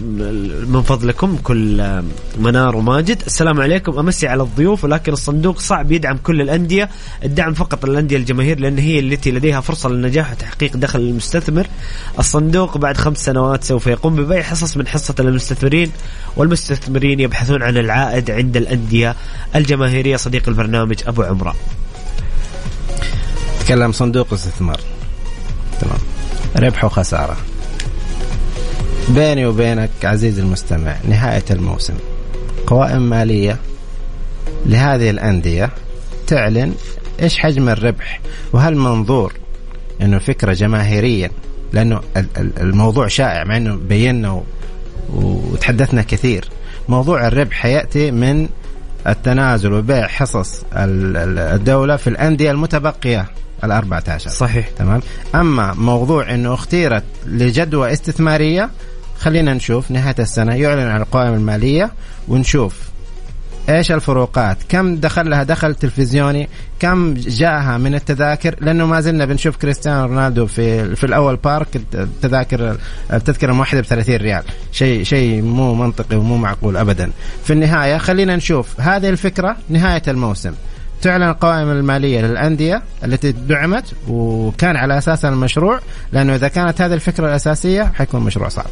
[0.69, 2.03] من فضلكم كل
[2.39, 3.23] منار وماجد.
[3.27, 6.89] السلام عليكم أمسي على الضيوف ولكن الصندوق صعب يدعم كل الأندية.
[7.25, 11.67] الدعم فقط للأندية الجماهير لأن هي التي لديها فرصة للنجاح وتحقيق دخل للمستثمر
[12.19, 15.91] الصندوق بعد خمس سنوات سوف يقوم ببيع حصص من حصة المستثمرين
[16.37, 19.17] والمستثمرين يبحثون عن العائد عند الأندية
[19.57, 20.17] الجماهيرية.
[20.17, 21.55] صديق البرنامج أبو عمرة.
[23.65, 24.81] تكلم صندوق استثمار.
[25.81, 25.99] تمام.
[26.57, 27.37] ربح وخساره
[29.09, 31.95] بيني وبينك عزيزي المستمع نهاية الموسم.
[32.67, 33.57] قوائم مالية
[34.67, 35.71] لهذه الأندية
[36.27, 36.75] تعلن
[37.23, 38.21] إيش حجم الربح
[38.53, 39.33] وهل منظور
[40.03, 41.31] إنه فكرة جماهيريا؟
[41.75, 44.43] ال- الموضوع شائع مع إنه بينا
[45.15, 46.49] وتحدثنا كثير.
[46.89, 48.49] موضوع الربح حياتي من
[49.07, 53.27] التنازل وبيع حصص ال- ال- الدولة في الأندية المتبقية.
[53.65, 54.69] ال 14 صحيح.
[54.69, 55.01] تمام؟
[55.35, 58.71] أما موضوع إنه اختيرت لجدوى استثمارية
[59.19, 61.93] خلينا نشوف نهاية السنة يعلن عن القوائم المالية
[62.29, 62.95] ونشوف
[63.69, 66.49] إيش الفروقات كم دخل لها دخل تلفزيوني
[66.81, 72.77] كم جاءها من التذاكر لأنه ما زلنا بنشوف كريستيانو رونالدو في في الأول بارك التذاكر
[73.13, 74.43] التذكرة الواحده ب 30 ريال.
[74.73, 77.11] شيء شيء مو منطقي ومو معقول ابدا.
[77.45, 80.53] في النهاية خلينا نشوف هذه الفكرة نهاية الموسم.
[81.05, 85.81] تعلن القوائم المالية للأندية التي دعمت وكان على اساسها المشروع
[86.13, 88.67] لأنه إذا كانت هذه الفكرة الأساسية حيكون مشروع صعب.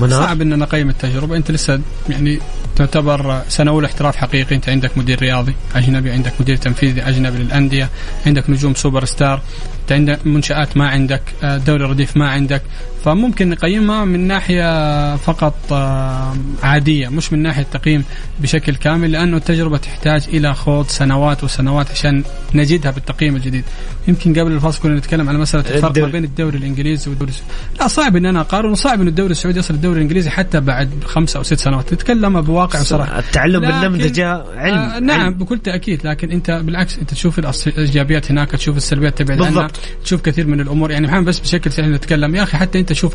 [0.00, 1.36] منار؟ صعب ان نقيم التجربة.
[1.36, 1.80] أنت لسه
[2.10, 2.38] يعني
[2.76, 4.56] تعتبر سنة أولى احتراف حقيقي.
[4.56, 7.88] أنت عندك مدير رياضي أجنبي عندك مدير تنفيذي أجنبي للأندية
[8.26, 9.40] عندك نجوم سوبر ستار.
[9.90, 12.62] انت عندك منشآت ما عندك آه، دوري رديف ما عندك.
[13.04, 18.04] فممكن نقيمها من ناحية فقط آه، عادية مش من ناحية تقييم
[18.40, 22.24] بشكل كامل لأنه التجربة تحتاج إلى خوض سنوات وسنوات عشان
[22.54, 23.64] نجدها بالتقييم الجديد.
[24.08, 27.88] يمكن قبل الفاصل كنا نتكلم على مسألة الفرق ما بين الدوري الإنجليزي والدوري السعودي لا
[27.88, 31.42] صعب إن أنا أقارن وصعب إن الدوري السعودي يصل الدوري الإنجليزي حتى بعد خمسة أو
[31.42, 31.88] ست سنوات.
[31.88, 34.78] تتكلم بواقع وصراحه التعلم بالنمذجة علم.
[34.78, 35.34] آه نعم علم.
[35.34, 36.06] بكل تأكيد.
[36.06, 39.80] لكن أنت بالعكس أنت تشوف الإيجابيات هناك تشوف السلبيات تبعد عنها بالضبط.
[40.04, 40.90] تشوف كثير من الأمور.
[40.90, 42.34] يعني محمد بس بشكل سهل نتكلم.
[42.34, 43.14] يا أخي حتى أنت شوف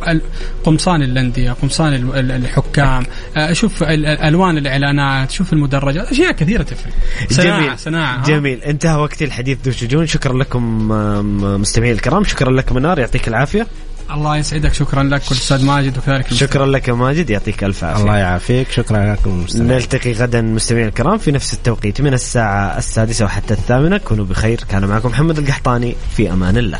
[0.63, 3.03] قمصان الأندية قمصان ال- ال- الحكام
[3.37, 6.07] آه، شوف ال- ال- ألوان الإعلانات شوف المدرجات.
[6.11, 6.93] أشياء كثيرة تفرق.
[7.29, 7.79] صناعه جميل.
[7.79, 8.63] صناعة ها؟ جميل.
[8.63, 9.57] انتهى وقت الحديث.
[9.65, 10.05] ذو شجون.
[10.05, 13.67] شكرا لكم آم، مستمعين الكرام شكرا لك منار يعطيك العافية.
[14.11, 16.33] الله يسعدك شكرا لك والاستاذ ماجد وكذلك.
[16.33, 18.01] شكرا لك يا ماجد يعطيك ألف عافية.
[18.01, 19.71] الله يعافيك شكرا لكم المستمعين.
[19.71, 23.97] نلتقي غدا مستمعينا الكرام في نفس التوقيت من الساعة السادسة وحتى الثامنة.
[23.97, 24.59] كونوا بخير.
[24.69, 26.79] كان معكم محمد القحطاني في أمان الله.